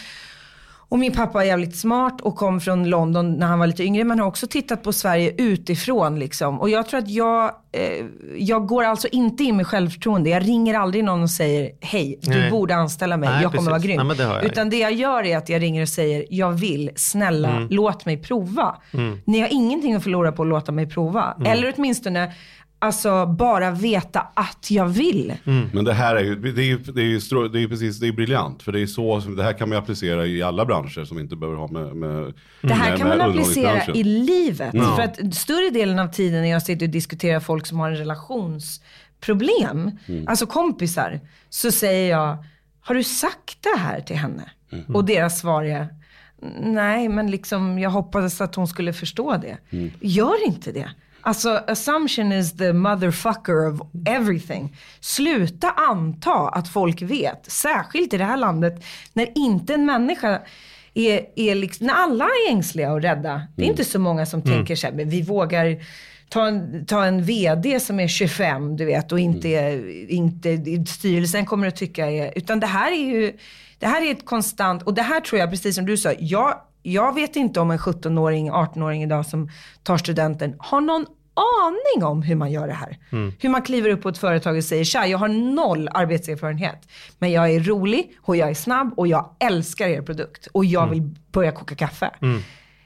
Och 0.89 0.99
min 0.99 1.13
pappa 1.13 1.43
är 1.43 1.47
jävligt 1.47 1.75
smart 1.75 2.21
och 2.21 2.35
kom 2.35 2.59
från 2.61 2.89
London 2.89 3.33
när 3.33 3.47
han 3.47 3.59
var 3.59 3.67
lite 3.67 3.83
yngre. 3.83 4.03
Men 4.03 4.19
har 4.19 4.27
också 4.27 4.47
tittat 4.47 4.83
på 4.83 4.93
Sverige 4.93 5.33
utifrån 5.37 6.19
liksom. 6.19 6.61
Och 6.61 6.69
jag 6.69 6.87
tror 6.87 6.99
att 6.99 7.09
jag, 7.09 7.51
eh, 7.71 8.05
jag 8.37 8.67
går 8.67 8.83
alltså 8.83 9.07
inte 9.11 9.43
in 9.43 9.57
med 9.57 9.67
självförtroende. 9.67 10.29
Jag 10.29 10.47
ringer 10.47 10.73
aldrig 10.73 11.03
någon 11.03 11.23
och 11.23 11.29
säger, 11.29 11.71
hej, 11.81 12.19
du 12.21 12.29
Nej. 12.39 12.51
borde 12.51 12.75
anställa 12.75 13.17
mig, 13.17 13.29
Nej, 13.29 13.41
jag 13.41 13.51
kommer 13.51 13.71
precis. 13.71 13.95
vara 13.97 14.07
grym. 14.07 14.27
Nej, 14.27 14.39
det. 14.41 14.47
Utan 14.47 14.69
det 14.69 14.77
jag 14.77 14.93
gör 14.93 15.23
är 15.25 15.37
att 15.37 15.49
jag 15.49 15.61
ringer 15.61 15.81
och 15.81 15.89
säger, 15.89 16.25
jag 16.29 16.51
vill, 16.51 16.91
snälla, 16.95 17.49
Mm. 17.49 17.67
låt 17.71 18.05
mig 18.05 18.17
prova. 18.23 18.75
Ni 19.25 19.39
har 19.39 19.47
ingenting 19.51 19.93
att 19.95 20.03
förlora 20.03 20.31
på 20.31 20.41
att 20.41 20.47
låta 20.47 20.71
mig 20.71 20.89
prova. 20.89 21.33
Mm. 21.39 21.51
Eller 21.51 21.73
åtminstone, 21.77 22.31
alltså 22.79 23.25
bara 23.25 23.71
veta 23.71 24.27
att 24.33 24.71
jag 24.71 24.87
vill. 24.87 25.33
Men 25.73 25.85
det 25.85 25.93
här 25.93 26.15
är 26.15 26.23
ju, 26.23 26.35
det 26.35 26.61
är 26.61 26.65
ju, 26.65 26.77
det 26.77 27.01
är 27.01 27.05
ju, 27.05 27.19
strå- 27.19 27.49
det 27.49 27.61
är 27.63 27.67
precis, 27.67 27.99
det 27.99 28.07
är 28.07 28.11
briljant. 28.11 28.63
För 28.63 28.71
det 28.71 28.79
är 28.81 28.85
så, 28.87 29.19
det 29.19 29.43
här 29.43 29.53
kan 29.53 29.69
man 29.69 29.77
applicera 29.77 30.25
i 30.25 30.43
alla 30.43 30.65
branscher 30.65 31.05
som 31.05 31.19
inte 31.19 31.35
behöver 31.35 31.57
ha 31.59 31.67
med, 31.67 31.95
med 31.95 32.33
Det 32.61 32.73
här 32.73 32.89
med, 32.89 32.99
kan 32.99 33.07
man 33.07 33.21
applicera 33.21 33.83
i 33.93 34.03
livet. 34.03 34.69
Ja. 34.73 34.95
För 34.95 35.03
att 35.03 35.35
större 35.35 35.69
delen 35.69 35.99
av 35.99 36.07
tiden 36.07 36.41
när 36.41 36.49
jag 36.49 36.61
sitter 36.61 36.85
och 36.85 36.91
diskuterar 36.91 37.39
folk 37.39 37.65
som 37.65 37.79
har 37.79 37.89
en 37.91 37.97
relationsproblem, 37.97 39.91
alltså 40.27 40.45
kompisar, 40.45 41.19
så 41.49 41.71
säger 41.71 42.09
jag, 42.11 42.37
har 42.81 42.95
du 42.95 43.03
sagt 43.03 43.57
det 43.63 43.79
här 43.79 44.01
till 44.01 44.15
henne? 44.15 44.43
Och 44.93 45.05
deras 45.05 45.39
svar 45.39 45.63
är, 45.63 45.87
nej 46.61 47.09
men 47.09 47.31
liksom 47.31 47.79
jag 47.79 47.89
hoppades 47.89 48.41
att 48.41 48.55
hon 48.55 48.67
skulle 48.67 48.93
förstå 48.93 49.37
det. 49.37 49.57
Gör 50.01 50.45
inte 50.45 50.71
det. 50.71 50.89
Alltså 51.27 51.49
assumption 51.67 52.31
is 52.31 52.57
the 52.57 52.73
motherfucker 52.73 53.73
of 53.73 53.81
everything. 54.05 54.77
Sluta 54.99 55.69
anta 55.69 56.49
att 56.49 56.67
folk 56.67 57.01
vet, 57.01 57.51
särskilt 57.51 58.13
i 58.13 58.17
det 58.17 58.23
här 58.23 58.37
landet, 58.37 58.83
när 59.13 59.37
inte 59.37 59.73
en 59.73 59.85
människa 59.85 60.41
är, 60.93 61.25
är 61.35 61.55
liksom, 61.55 61.87
när 61.87 61.93
alla 61.93 62.25
är 62.25 62.51
ängsliga 62.51 62.93
och 62.93 63.01
rädda. 63.01 63.41
Det 63.55 63.63
är 63.63 63.67
inte 63.67 63.85
så 63.85 63.99
många 63.99 64.25
som 64.25 64.41
tänker 64.41 64.75
så 64.75 64.87
här, 64.87 64.93
men 64.93 65.09
vi 65.09 65.21
vågar 65.21 65.77
ta 66.29 66.47
en, 66.47 66.85
ta 66.85 67.05
en 67.05 67.23
VD 67.23 67.79
som 67.79 67.99
är 67.99 68.07
25, 68.07 68.77
du 68.77 68.85
vet, 68.85 69.11
och 69.11 69.19
inte, 69.19 69.49
inte 70.09 70.85
styrelsen 70.85 71.45
kommer 71.45 71.67
att 71.67 71.75
tycka 71.75 72.11
är, 72.11 72.33
utan 72.35 72.59
det 72.59 72.67
här 72.67 72.91
är 72.91 73.05
ju, 73.05 73.37
det 73.79 73.87
här 73.87 74.01
är 74.07 74.11
ett 74.11 74.25
konstant, 74.25 74.83
och 74.83 74.93
det 74.93 75.01
här 75.01 75.19
tror 75.19 75.39
jag, 75.39 75.49
precis 75.49 75.75
som 75.75 75.85
du 75.85 75.97
sa, 75.97 76.13
jag, 76.19 76.61
jag 76.83 77.15
vet 77.15 77.35
inte 77.35 77.59
om 77.59 77.71
en 77.71 77.77
17-åring, 77.77 78.51
18-åring 78.51 79.03
idag 79.03 79.25
som 79.25 79.49
tar 79.83 79.97
studenten 79.97 80.55
har 80.59 80.81
någon 80.81 81.05
aning 81.37 82.03
om 82.05 82.21
hur 82.21 82.35
man 82.35 82.51
gör 82.51 82.67
det 82.67 82.73
här. 82.73 82.97
Hur 83.39 83.49
man 83.49 83.61
kliver 83.61 83.89
upp 83.89 84.01
på 84.01 84.09
ett 84.09 84.17
företag 84.17 84.57
och 84.57 84.63
säger 84.63 84.83
tja, 84.83 85.07
jag 85.07 85.17
har 85.17 85.27
noll 85.27 85.89
arbetserfarenhet. 85.93 86.87
Men 87.19 87.31
jag 87.31 87.51
är 87.51 87.59
rolig 87.59 88.17
och 88.21 88.35
jag 88.35 88.49
är 88.49 88.53
snabb 88.53 88.93
och 88.97 89.07
jag 89.07 89.35
älskar 89.39 89.87
er 89.87 90.01
produkt. 90.01 90.47
Och 90.51 90.65
jag 90.65 90.89
vill 90.89 91.01
börja 91.31 91.51
koka 91.51 91.75
kaffe. 91.75 92.11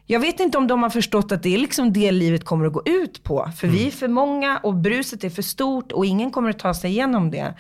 Jag 0.06 0.20
vet 0.20 0.40
inte 0.40 0.58
om 0.58 0.68
de 0.68 0.84
har 0.84 0.90
förstått 0.90 1.32
att 1.32 1.44
det 1.44 1.54
är 1.54 1.58
liksom 1.58 1.94
det 1.94 2.12
livet 2.12 2.46
kommer 2.46 2.66
att 2.66 2.74
gå 2.74 2.82
ut 2.86 3.24
på. 3.24 3.52
För 3.58 3.68
vi 3.68 3.88
är 3.88 3.92
för 3.92 4.08
många 4.08 4.58
och 4.58 4.74
bruset 4.74 5.24
är 5.24 5.30
för 5.30 5.42
stort 5.42 5.92
och 5.92 6.06
ingen 6.06 6.32
kommer 6.32 6.50
att 6.50 6.60
ta 6.60 6.74
sig 6.74 6.92
igenom 6.92 7.32
det. 7.32 7.54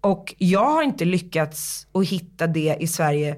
Och 0.00 0.34
jag 0.38 0.64
har 0.64 0.82
inte 0.82 1.04
lyckats 1.04 1.86
att 1.92 2.08
hitta 2.08 2.46
det 2.46 2.76
i 2.80 2.86
Sverige 2.86 3.36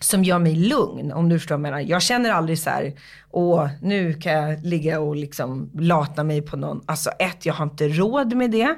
som 0.00 0.24
gör 0.24 0.38
mig 0.38 0.56
lugn, 0.56 1.12
om 1.12 1.28
du 1.28 1.38
förstår 1.38 1.54
vad 1.54 1.58
jag 1.66 1.72
menar. 1.72 1.90
Jag 1.90 2.02
känner 2.02 2.30
aldrig 2.30 2.58
så 2.58 2.70
här, 2.70 2.92
åh, 3.30 3.68
nu 3.82 4.14
kan 4.14 4.32
jag 4.32 4.64
ligga 4.64 5.00
och 5.00 5.16
liksom 5.16 5.70
lata 5.74 6.24
mig 6.24 6.42
på 6.42 6.56
någon. 6.56 6.80
Alltså 6.86 7.10
ett, 7.10 7.46
jag 7.46 7.54
har 7.54 7.64
inte 7.64 7.88
råd 7.88 8.34
med 8.34 8.50
det. 8.50 8.76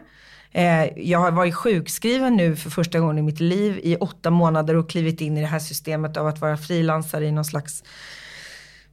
Eh, 0.53 0.99
jag 0.99 1.19
har 1.19 1.31
varit 1.31 1.55
sjukskriven 1.55 2.37
nu 2.37 2.57
för 2.57 2.71
första 2.71 3.01
gången 3.01 3.19
i 3.19 3.23
mitt 3.23 3.41
liv 3.41 3.81
i 3.83 3.97
åtta 3.97 4.31
månader 4.31 4.77
och 4.77 4.91
klivit 4.91 5.21
in 5.21 5.39
i 5.39 5.41
det 5.41 5.47
här 5.47 5.59
systemet 5.59 6.17
av 6.17 6.27
att 6.27 6.41
vara 6.41 6.57
frilansare 6.57 7.27
i 7.27 7.33
någon 7.33 7.45
slags 7.45 7.85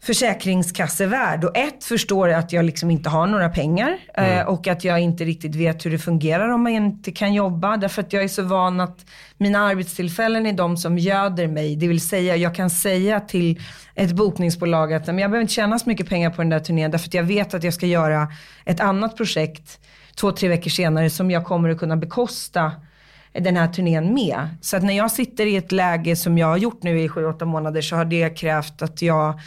försäkringskassevärld. 0.01 1.43
Och 1.43 1.57
ett 1.57 1.83
förstår 1.83 2.29
att 2.29 2.53
jag 2.53 2.65
liksom 2.65 2.91
inte 2.91 3.09
har 3.09 3.27
några 3.27 3.49
pengar 3.49 3.97
eh, 4.13 4.41
och 4.41 4.67
att 4.67 4.83
jag 4.83 4.99
inte 4.99 5.25
riktigt 5.25 5.55
vet 5.55 5.85
hur 5.85 5.91
det 5.91 5.99
fungerar 5.99 6.49
om 6.49 6.63
man 6.63 6.71
inte 6.71 7.11
kan 7.11 7.33
jobba. 7.33 7.77
Därför 7.77 8.01
att 8.01 8.13
jag 8.13 8.23
är 8.23 8.27
så 8.27 8.43
van 8.43 8.79
att 8.79 9.05
mina 9.37 9.59
arbetstillfällen 9.59 10.45
är 10.45 10.53
de 10.53 10.77
som 10.77 10.97
göder 10.97 11.47
mig. 11.47 11.75
Det 11.75 11.87
vill 11.87 12.01
säga 12.01 12.35
jag 12.35 12.55
kan 12.55 12.69
säga 12.69 13.19
till 13.19 13.61
ett 13.95 14.11
bokningsbolag 14.11 14.93
att 14.93 15.07
jag 15.07 15.15
behöver 15.15 15.41
inte 15.41 15.53
tjäna 15.53 15.79
så 15.79 15.89
mycket 15.89 16.09
pengar 16.09 16.29
på 16.29 16.41
den 16.41 16.49
där 16.49 16.59
turnén 16.59 16.91
därför 16.91 17.07
att 17.07 17.13
jag 17.13 17.23
vet 17.23 17.53
att 17.53 17.63
jag 17.63 17.73
ska 17.73 17.85
göra 17.85 18.27
ett 18.65 18.79
annat 18.79 19.17
projekt 19.17 19.79
två, 20.15 20.31
tre 20.31 20.49
veckor 20.49 20.69
senare 20.69 21.09
som 21.09 21.31
jag 21.31 21.45
kommer 21.45 21.69
att 21.69 21.79
kunna 21.79 21.97
bekosta 21.97 22.71
den 23.33 23.55
här 23.55 23.67
turnén 23.67 24.13
med. 24.13 24.49
Så 24.61 24.77
att 24.77 24.83
när 24.83 24.97
jag 24.97 25.11
sitter 25.11 25.45
i 25.45 25.55
ett 25.55 25.71
läge 25.71 26.15
som 26.15 26.37
jag 26.37 26.47
har 26.47 26.57
gjort 26.57 26.83
nu 26.83 27.01
i 27.01 27.09
sju, 27.09 27.25
åtta 27.25 27.45
månader 27.45 27.81
så 27.81 27.95
har 27.95 28.05
det 28.05 28.29
krävt 28.29 28.81
att 28.81 29.01
jag 29.01 29.39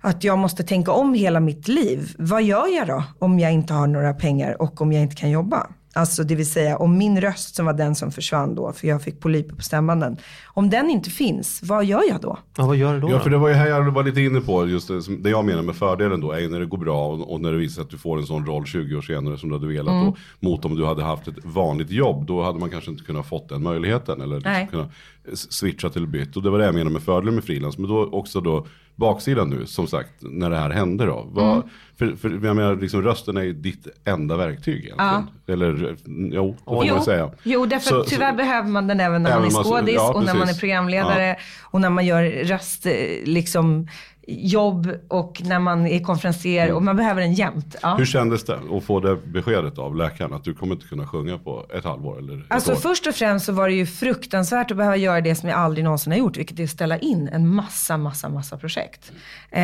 att 0.00 0.24
jag 0.24 0.38
måste 0.38 0.62
tänka 0.62 0.92
om 0.92 1.14
hela 1.14 1.40
mitt 1.40 1.68
liv. 1.68 2.14
Vad 2.18 2.42
gör 2.42 2.76
jag 2.76 2.86
då 2.86 3.04
om 3.18 3.38
jag 3.38 3.52
inte 3.52 3.74
har 3.74 3.86
några 3.86 4.14
pengar 4.14 4.62
och 4.62 4.80
om 4.80 4.92
jag 4.92 5.02
inte 5.02 5.16
kan 5.16 5.30
jobba? 5.30 5.66
Alltså 5.98 6.24
det 6.24 6.34
vill 6.34 6.50
säga 6.50 6.76
om 6.76 6.98
min 6.98 7.20
röst 7.20 7.54
som 7.54 7.66
var 7.66 7.72
den 7.72 7.94
som 7.94 8.12
försvann 8.12 8.54
då, 8.54 8.72
för 8.72 8.88
jag 8.88 9.02
fick 9.02 9.20
polyper 9.20 9.56
på 9.56 9.62
stämbanden. 9.62 10.16
Om 10.46 10.70
den 10.70 10.90
inte 10.90 11.10
finns, 11.10 11.60
vad 11.62 11.84
gör 11.84 12.02
jag 12.08 12.20
då? 12.20 12.38
Ja, 12.56 12.66
vad 12.66 12.76
gör 12.76 12.94
du 12.94 13.00
då? 13.00 13.10
Ja, 13.10 13.12
då? 13.12 13.20
för 13.20 13.30
det 13.30 13.38
var 13.38 13.48
ju 13.48 13.54
här 13.54 13.66
jag 13.68 13.90
var 13.90 14.04
lite 14.04 14.20
inne 14.20 14.40
på, 14.40 14.68
just 14.68 14.88
det, 14.88 15.16
det 15.22 15.30
jag 15.30 15.44
menar 15.44 15.62
med 15.62 15.76
fördelen 15.76 16.20
då 16.20 16.32
är 16.32 16.38
ju 16.38 16.48
när 16.48 16.60
det 16.60 16.66
går 16.66 16.78
bra 16.78 17.06
och, 17.06 17.32
och 17.32 17.40
när 17.40 17.52
det 17.52 17.58
visar 17.58 17.74
sig 17.74 17.82
att 17.82 17.90
du 17.90 17.98
får 17.98 18.18
en 18.18 18.26
sån 18.26 18.46
roll 18.46 18.66
20 18.66 18.96
år 18.96 19.02
senare 19.02 19.38
som 19.38 19.48
du 19.48 19.54
hade 19.54 19.66
velat. 19.66 19.92
Mm. 19.92 20.08
Och, 20.08 20.18
mot 20.40 20.64
om 20.64 20.76
du 20.76 20.86
hade 20.86 21.02
haft 21.02 21.28
ett 21.28 21.44
vanligt 21.44 21.90
jobb, 21.90 22.26
då 22.26 22.42
hade 22.42 22.58
man 22.58 22.70
kanske 22.70 22.90
inte 22.90 23.04
kunnat 23.04 23.28
fått 23.28 23.48
den 23.48 23.62
möjligheten. 23.62 24.20
Eller 24.20 24.36
liksom 24.36 24.66
kunnat 24.66 24.90
switcha 25.34 25.90
till 25.90 26.06
bytt. 26.06 26.36
Och 26.36 26.42
det 26.42 26.50
var 26.50 26.58
det 26.58 26.64
jag 26.64 26.74
menade 26.74 26.92
med 26.92 27.02
fördelen 27.02 27.34
med 27.34 27.44
frilans. 27.44 27.78
Men 27.78 27.88
då 27.88 28.08
också 28.12 28.40
då 28.40 28.66
baksidan 28.98 29.50
nu, 29.50 29.66
som 29.66 29.86
sagt, 29.86 30.10
när 30.20 30.50
det 30.50 30.56
här 30.56 30.70
hände 30.70 31.06
då. 31.06 31.26
Vad, 31.30 31.52
Mm. 31.56 31.68
För, 31.98 32.16
för 32.16 32.46
jag 32.46 32.56
menar, 32.56 32.76
liksom, 32.76 33.02
rösten 33.02 33.36
är 33.36 33.42
ju 33.42 33.52
ditt 33.52 33.86
enda 34.04 34.36
verktyg 34.36 34.84
egentligen. 34.84 35.26
Eller, 35.46 35.96
jo, 36.34 36.56
det 36.58 36.64
får 36.64 36.94
man 36.94 37.04
säga. 37.04 37.30
jo 37.42 37.66
därför 37.66 37.88
Så- 37.88 38.04
tyvärr 38.04 38.30
så- 38.30 38.36
behöver 38.36 38.68
man 38.68 38.86
den 38.86 39.00
även 39.00 39.22
när 39.22 39.30
Även 39.30 39.42
man 39.42 39.50
är 39.50 39.54
man- 39.54 39.64
skådis 39.64 39.94
ja, 39.94 40.14
och 40.14 40.24
när 40.24 40.34
man 40.34 40.48
är 40.48 40.54
programledare 40.60 41.36
och 41.62 41.80
när 41.80 41.90
man 41.90 42.06
gör 42.06 42.22
röst, 42.44 42.86
eh, 42.86 42.92
liksom 43.24 43.88
jobb 44.30 44.90
och 45.08 45.42
när 45.44 45.58
man 45.58 45.86
är 45.86 46.00
konferencier 46.00 46.72
och 46.72 46.82
man 46.82 46.96
behöver 46.96 47.20
den 47.20 47.32
jämt. 47.32 47.76
Ja. 47.82 47.94
Hur 47.96 48.04
kändes 48.04 48.44
det 48.44 48.58
att 48.76 48.84
få 48.84 49.00
det 49.00 49.16
beskedet 49.16 49.78
av 49.78 49.96
läkaren 49.96 50.32
att 50.32 50.44
du 50.44 50.54
kommer 50.54 50.74
inte 50.74 50.86
kunna 50.86 51.06
sjunga 51.06 51.38
på 51.38 51.66
ett 51.74 51.84
halvår 51.84 52.18
eller 52.18 52.38
ett 52.38 52.44
Alltså 52.48 52.72
år? 52.72 52.76
först 52.76 53.06
och 53.06 53.14
främst 53.14 53.46
så 53.46 53.52
var 53.52 53.68
det 53.68 53.74
ju 53.74 53.86
fruktansvärt 53.86 54.70
att 54.70 54.76
behöva 54.76 54.96
göra 54.96 55.20
det 55.20 55.34
som 55.34 55.48
jag 55.48 55.58
aldrig 55.58 55.84
någonsin 55.84 56.12
har 56.12 56.18
gjort, 56.18 56.36
vilket 56.36 56.58
är 56.58 56.64
att 56.64 56.70
ställa 56.70 56.98
in 56.98 57.28
en 57.32 57.48
massa, 57.48 57.96
massa, 57.96 58.28
massa 58.28 58.56
projekt. 58.56 59.12
Eh, 59.50 59.62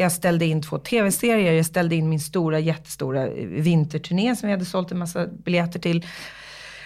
jag 0.00 0.12
ställde 0.12 0.44
in 0.46 0.62
två 0.62 0.78
tv-serier, 0.78 1.52
jag 1.52 1.66
ställde 1.66 1.94
in 1.94 2.08
min 2.08 2.20
stora, 2.20 2.58
jättestora 2.58 3.28
vinterturné 3.46 4.36
som 4.36 4.46
vi 4.46 4.52
hade 4.52 4.64
sålt 4.64 4.92
en 4.92 4.98
massa 4.98 5.26
biljetter 5.26 5.78
till. 5.80 6.06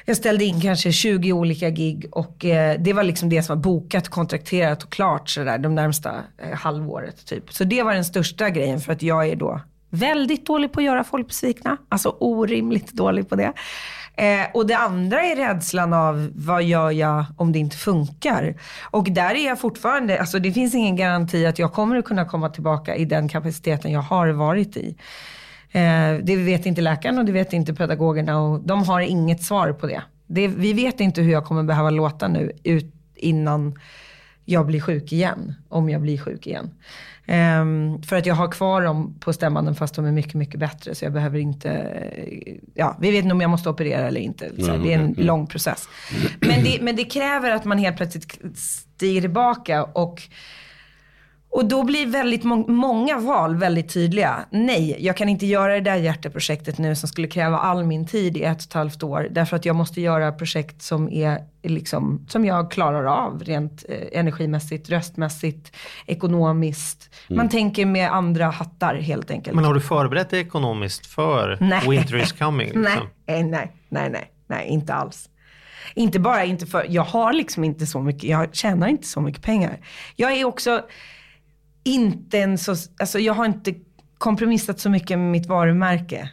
Jag 0.09 0.17
ställde 0.17 0.45
in 0.45 0.61
kanske 0.61 0.93
20 0.93 1.33
olika 1.33 1.71
gig 1.71 2.07
och 2.11 2.45
eh, 2.45 2.81
det 2.81 2.93
var 2.93 3.03
liksom 3.03 3.29
det 3.29 3.43
som 3.43 3.57
var 3.57 3.63
bokat, 3.63 4.09
kontrakterat 4.09 4.83
och 4.83 4.91
klart 4.91 5.29
sådär 5.29 5.59
de 5.59 5.75
närmsta 5.75 6.15
eh, 6.39 6.59
halvåret 6.59 7.27
typ. 7.27 7.53
Så 7.53 7.65
det 7.65 7.83
var 7.83 7.95
den 7.95 8.05
största 8.05 8.51
grejen 8.51 8.81
för 8.81 8.93
att 8.93 9.03
jag 9.03 9.29
är 9.29 9.37
då 9.37 9.61
Väldigt 9.91 10.47
dålig 10.47 10.73
på 10.73 10.81
att 10.81 10.85
göra 10.85 11.05
folk 11.05 11.29
besvikna. 11.29 11.77
Alltså 11.89 12.17
orimligt 12.21 12.93
dålig 12.93 13.29
på 13.29 13.37
det. 13.37 13.53
Eh, 14.15 14.47
och 14.55 14.67
det 14.67 14.77
andra 14.77 15.23
är 15.23 15.37
rädslan 15.37 15.93
av 15.93 16.31
vad 16.35 16.63
gör 16.63 16.91
jag 16.91 17.25
om 17.37 17.53
det 17.53 17.59
inte 17.59 17.77
funkar? 17.77 18.55
Och 18.91 19.11
där 19.11 19.35
är 19.35 19.47
jag 19.47 19.61
fortfarande, 19.61 20.21
alltså 20.21 20.39
det 20.39 20.53
finns 20.53 20.75
ingen 20.75 20.97
garanti 20.97 21.47
att 21.47 21.59
jag 21.59 21.73
kommer 21.73 21.97
att 21.97 22.05
kunna 22.05 22.25
komma 22.25 22.49
tillbaka 22.49 22.97
i 22.97 23.05
den 23.05 23.29
kapaciteten 23.29 23.93
jag 23.93 24.03
har 24.03 24.29
varit 24.29 24.77
i. 24.77 24.97
Eh, 25.73 26.15
det 26.23 26.37
vet 26.37 26.67
inte 26.67 26.81
läkaren 26.81 27.19
och 27.19 27.25
det 27.25 27.33
vet 27.33 27.53
inte 27.53 27.75
pedagogerna 27.75 28.41
och 28.41 28.61
de 28.61 28.83
har 28.85 29.01
inget 29.01 29.43
svar 29.43 29.73
på 29.73 29.87
det. 29.87 30.03
det 30.27 30.49
vi 30.49 30.73
vet 30.73 31.01
inte 31.01 31.23
hur 31.23 31.33
jag 31.33 31.45
kommer 31.45 31.63
behöva 31.63 31.91
låta 31.91 32.29
nu 32.29 32.53
ut 32.63 32.95
innan 33.15 33.79
jag 34.45 34.67
blir 34.67 34.81
sjuk 34.81 35.13
igen. 35.13 35.55
Om 35.69 35.89
jag 35.89 36.01
blir 36.01 36.19
sjuk 36.19 36.47
igen. 36.47 36.71
Um, 37.61 38.03
för 38.03 38.17
att 38.17 38.27
jag 38.27 38.35
har 38.35 38.49
kvar 38.49 38.83
dem 38.83 39.19
på 39.21 39.33
stämbanden 39.33 39.75
fast 39.75 39.95
de 39.95 40.05
är 40.05 40.13
mycket, 40.13 40.35
mycket 40.35 40.61
bättre. 40.61 40.95
Så 40.95 41.05
jag 41.05 41.13
behöver 41.13 41.39
inte, 41.39 41.91
ja, 42.75 42.97
vi 43.01 43.11
vet 43.11 43.23
inte 43.23 43.35
om 43.35 43.41
jag 43.41 43.51
måste 43.51 43.71
operera 43.71 44.09
eller 44.09 44.21
inte. 44.21 44.51
Så 44.65 44.77
det 44.77 44.93
är 44.93 44.99
en 44.99 45.15
lång 45.19 45.47
process. 45.47 45.89
Men 46.41 46.65
det, 46.65 46.79
men 46.81 46.97
det 46.97 47.05
kräver 47.05 47.51
att 47.51 47.65
man 47.65 47.79
helt 47.79 47.97
plötsligt 47.97 48.39
stiger 48.57 49.21
tillbaka 49.21 49.85
och 49.85 50.23
och 51.51 51.65
då 51.65 51.85
blir 51.85 52.07
väldigt 52.07 52.45
må 52.45 52.57
många 52.57 53.19
val 53.19 53.57
väldigt 53.57 53.89
tydliga. 53.95 54.45
Nej, 54.51 54.97
jag 54.99 55.17
kan 55.17 55.29
inte 55.29 55.47
göra 55.47 55.75
det 55.75 55.81
där 55.81 55.97
hjärteprojektet 55.97 56.79
nu 56.79 56.97
som 56.97 57.09
skulle 57.09 57.29
kräva 57.29 57.59
all 57.59 57.85
min 57.85 58.07
tid 58.07 58.37
i 58.37 58.43
ett 58.43 58.57
och 58.57 58.63
ett 58.63 58.73
halvt 58.73 59.03
år. 59.03 59.29
Därför 59.31 59.57
att 59.57 59.65
jag 59.65 59.77
måste 59.77 60.01
göra 60.01 60.33
projekt 60.33 60.83
som, 60.83 61.13
är, 61.13 61.39
liksom, 61.63 62.27
som 62.29 62.45
jag 62.45 62.71
klarar 62.71 63.05
av 63.05 63.45
rent 63.45 63.85
eh, 63.89 64.19
energimässigt, 64.21 64.91
röstmässigt, 64.91 65.77
ekonomiskt. 66.07 67.11
Mm. 67.29 67.37
Man 67.37 67.49
tänker 67.49 67.87
med 67.87 68.15
andra 68.15 68.47
hattar 68.47 68.95
helt 68.95 69.31
enkelt. 69.31 69.55
Men 69.55 69.65
har 69.65 69.75
du 69.75 69.81
förberett 69.81 70.31
dig 70.31 70.41
ekonomiskt 70.41 71.07
för 71.07 71.59
nej. 71.61 71.89
Winter 71.89 72.17
is 72.17 72.33
coming? 72.33 72.67
Liksom? 72.75 73.09
Nej, 73.27 73.43
nej, 73.45 73.73
nej, 73.89 74.11
nej, 74.11 74.33
nej, 74.47 74.69
inte 74.69 74.95
alls. 74.95 75.29
Inte 75.95 76.21
bara 76.21 76.45
inte 76.45 76.67
för, 76.67 76.87
jag 76.89 77.03
har 77.03 77.33
liksom 77.33 77.65
inte 77.65 77.87
så 77.87 78.01
mycket, 78.01 78.31
jag 78.31 78.55
tjänar 78.55 78.89
inte 78.89 79.07
så 79.07 79.21
mycket 79.21 79.43
pengar. 79.43 79.79
Jag 80.17 80.33
är 80.33 80.45
också 80.45 80.83
inte 81.85 82.39
en 82.39 82.59
så, 82.59 82.75
alltså 83.01 83.19
jag 83.19 83.35
har 83.35 83.45
inte 83.45 83.75
kompromissat 84.19 84.81
så 84.81 84.91
mycket 84.91 85.19
med 85.19 85.31
mitt 85.31 85.47
varumärke. 85.47 86.31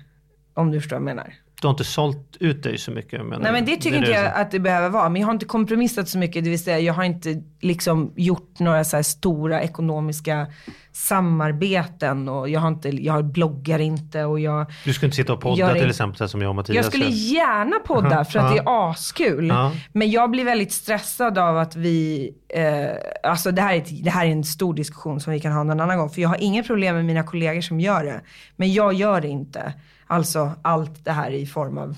Om 0.53 0.71
du 0.71 0.81
förstår 0.81 0.95
vad 0.95 1.09
jag 1.09 1.15
menar. 1.15 1.33
Du 1.65 1.67
har 1.67 1.73
inte 1.73 1.83
sålt 1.83 2.37
ut 2.39 2.63
dig 2.63 2.77
så 2.77 2.91
mycket? 2.91 3.25
Men 3.25 3.41
Nej 3.41 3.51
men 3.51 3.65
det 3.65 3.71
tycker 3.71 3.91
det 3.91 3.97
inte 3.97 4.11
jag 4.11 4.33
att 4.33 4.51
det 4.51 4.59
behöver 4.59 4.89
vara. 4.89 5.09
Men 5.09 5.21
jag 5.21 5.27
har 5.27 5.33
inte 5.33 5.45
kompromissat 5.45 6.09
så 6.09 6.17
mycket. 6.17 6.43
Det 6.43 6.49
vill 6.49 6.63
säga 6.63 6.79
jag 6.79 6.93
har 6.93 7.03
inte 7.03 7.41
liksom 7.61 8.13
gjort 8.15 8.59
några 8.59 8.83
så 8.83 9.03
stora 9.03 9.61
ekonomiska 9.61 10.47
samarbeten. 10.91 12.29
Och 12.29 12.49
jag, 12.49 12.59
har 12.59 12.67
inte, 12.67 12.89
jag 12.89 13.25
bloggar 13.25 13.79
inte. 13.79 14.23
Och 14.23 14.39
jag 14.39 14.71
du 14.83 14.93
skulle 14.93 15.07
inte 15.07 15.15
sitta 15.15 15.33
och 15.33 15.41
podda 15.41 15.73
till 15.73 15.89
exempel 15.89 16.29
som 16.29 16.41
jag 16.41 16.49
och 16.49 16.55
Mattias 16.55 16.75
Jag 16.75 16.85
skulle 16.85 17.05
gärna 17.05 17.79
podda 17.79 18.25
för 18.25 18.39
att 18.39 18.51
det 18.55 18.57
är 18.57 18.89
askul. 18.89 19.53
Men 19.93 20.11
jag 20.11 20.31
blir 20.31 20.45
väldigt 20.45 20.73
stressad 20.73 21.37
av 21.37 21.57
att 21.57 21.75
vi, 21.75 22.29
eh, 22.49 23.29
alltså 23.29 23.51
det 23.51 23.61
här, 23.61 23.73
är 23.73 23.77
ett, 23.77 24.03
det 24.03 24.09
här 24.09 24.25
är 24.25 24.31
en 24.31 24.43
stor 24.43 24.73
diskussion 24.73 25.19
som 25.19 25.33
vi 25.33 25.39
kan 25.39 25.51
ha 25.51 25.63
någon 25.63 25.79
annan 25.79 25.97
gång. 25.97 26.09
För 26.09 26.21
jag 26.21 26.29
har 26.29 26.37
inga 26.43 26.63
problem 26.63 26.95
med 26.95 27.05
mina 27.05 27.23
kollegor 27.23 27.61
som 27.61 27.79
gör 27.79 28.03
det. 28.03 28.21
Men 28.55 28.73
jag 28.73 28.93
gör 28.93 29.21
det 29.21 29.27
inte. 29.27 29.73
Alltså 30.07 30.51
allt 30.61 31.05
det 31.05 31.11
här 31.11 31.31
i 31.31 31.45
form 31.45 31.77
av 31.77 31.97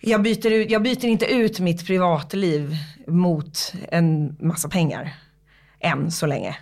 jag 0.00 0.22
byter, 0.22 0.50
ut, 0.50 0.70
jag 0.70 0.82
byter 0.82 1.04
inte 1.04 1.26
ut 1.26 1.60
mitt 1.60 1.86
privatliv 1.86 2.76
mot 3.06 3.72
en 3.90 4.36
massa 4.40 4.68
pengar. 4.68 5.14
Än 5.80 6.10
så 6.10 6.26
länge. 6.26 6.56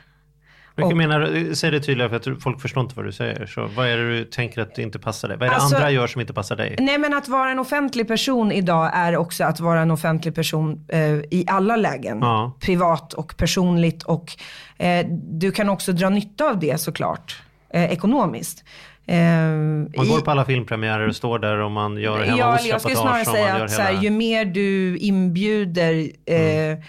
Jag 0.76 0.96
menar, 0.96 1.54
säg 1.54 1.70
det 1.70 1.80
tydligare 1.80 2.20
för 2.20 2.32
att 2.32 2.42
folk 2.42 2.60
förstår 2.60 2.82
inte 2.82 2.94
vad 2.94 3.04
du 3.04 3.12
säger. 3.12 3.46
Så 3.46 3.66
vad 3.66 3.88
är 3.88 3.96
det 3.96 4.18
du 4.18 4.24
tänker 4.24 4.60
att 4.60 4.74
det 4.74 4.82
inte 4.82 4.98
passar 4.98 5.28
dig? 5.28 5.36
Vad 5.36 5.46
är 5.46 5.50
det 5.50 5.56
alltså, 5.56 5.76
andra 5.76 5.90
gör 5.90 6.06
som 6.06 6.20
inte 6.20 6.32
passar 6.32 6.56
dig? 6.56 6.76
Nej 6.78 6.98
men 6.98 7.14
att 7.14 7.28
vara 7.28 7.50
en 7.50 7.58
offentlig 7.58 8.08
person 8.08 8.52
idag 8.52 8.90
är 8.94 9.16
också 9.16 9.44
att 9.44 9.60
vara 9.60 9.80
en 9.80 9.90
offentlig 9.90 10.34
person 10.34 10.86
eh, 10.88 11.00
i 11.12 11.44
alla 11.46 11.76
lägen. 11.76 12.18
Ja. 12.20 12.56
Privat 12.60 13.12
och 13.12 13.36
personligt 13.36 14.02
och 14.02 14.36
eh, 14.78 15.06
du 15.10 15.52
kan 15.52 15.68
också 15.68 15.92
dra 15.92 16.08
nytta 16.08 16.50
av 16.50 16.58
det 16.58 16.80
såklart. 16.80 17.42
Eh, 17.70 17.92
ekonomiskt. 17.92 18.64
Eh, 19.08 19.18
man 19.96 20.08
går 20.08 20.20
på 20.20 20.30
alla 20.30 20.44
filmpremiärer 20.44 21.08
och 21.08 21.16
står 21.16 21.38
där 21.38 21.56
och 21.56 21.70
man 21.70 21.96
gör 21.96 22.24
hemma 22.24 22.38
ja, 22.38 22.60
Jag 22.60 22.80
skulle 22.80 22.96
snarare 22.96 23.24
säga 23.24 23.54
att 23.54 23.72
hela... 23.72 23.82
här, 23.82 24.02
ju 24.02 24.10
mer 24.10 24.44
du 24.44 24.98
inbjuder 24.98 26.10
mm. 26.26 26.82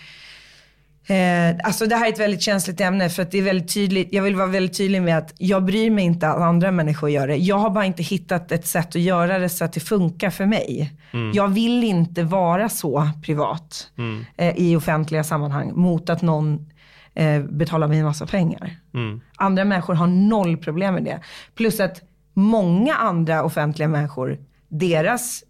Eh, 1.09 1.55
alltså 1.63 1.85
det 1.85 1.95
här 1.95 2.07
är 2.07 2.13
ett 2.13 2.19
väldigt 2.19 2.41
känsligt 2.41 2.81
ämne 2.81 3.09
för 3.09 3.21
att 3.21 3.31
det 3.31 3.37
är 3.37 3.41
väldigt 3.41 3.73
tydligt. 3.73 4.13
Jag 4.13 4.23
vill 4.23 4.35
vara 4.35 4.47
väldigt 4.47 4.77
tydlig 4.77 5.01
med 5.01 5.17
att 5.17 5.33
jag 5.37 5.65
bryr 5.65 5.89
mig 5.89 6.05
inte 6.05 6.27
att 6.27 6.41
andra 6.41 6.71
människor 6.71 7.09
gör 7.09 7.27
det. 7.27 7.35
Jag 7.35 7.57
har 7.57 7.69
bara 7.69 7.85
inte 7.85 8.03
hittat 8.03 8.51
ett 8.51 8.67
sätt 8.67 8.87
att 8.87 9.01
göra 9.01 9.39
det 9.39 9.49
så 9.49 9.65
att 9.65 9.73
det 9.73 9.79
funkar 9.79 10.29
för 10.29 10.45
mig. 10.45 10.93
Mm. 11.11 11.31
Jag 11.33 11.47
vill 11.47 11.83
inte 11.83 12.23
vara 12.23 12.69
så 12.69 13.09
privat 13.25 13.91
mm. 13.97 14.25
eh, 14.37 14.53
i 14.57 14.75
offentliga 14.75 15.23
sammanhang 15.23 15.71
mot 15.75 16.09
att 16.09 16.21
någon 16.21 16.71
eh, 17.13 17.41
betalar 17.41 17.87
mig 17.87 17.99
en 17.99 18.05
massa 18.05 18.25
pengar. 18.25 18.75
Mm. 18.93 19.21
Andra 19.35 19.65
människor 19.65 19.93
har 19.93 20.07
noll 20.07 20.57
problem 20.57 20.93
med 20.93 21.03
det. 21.03 21.19
Plus 21.55 21.79
att 21.79 22.01
många 22.39 22.95
andra 22.95 23.43
offentliga 23.43 23.87
människor, 23.87 24.37
deras 24.67 25.43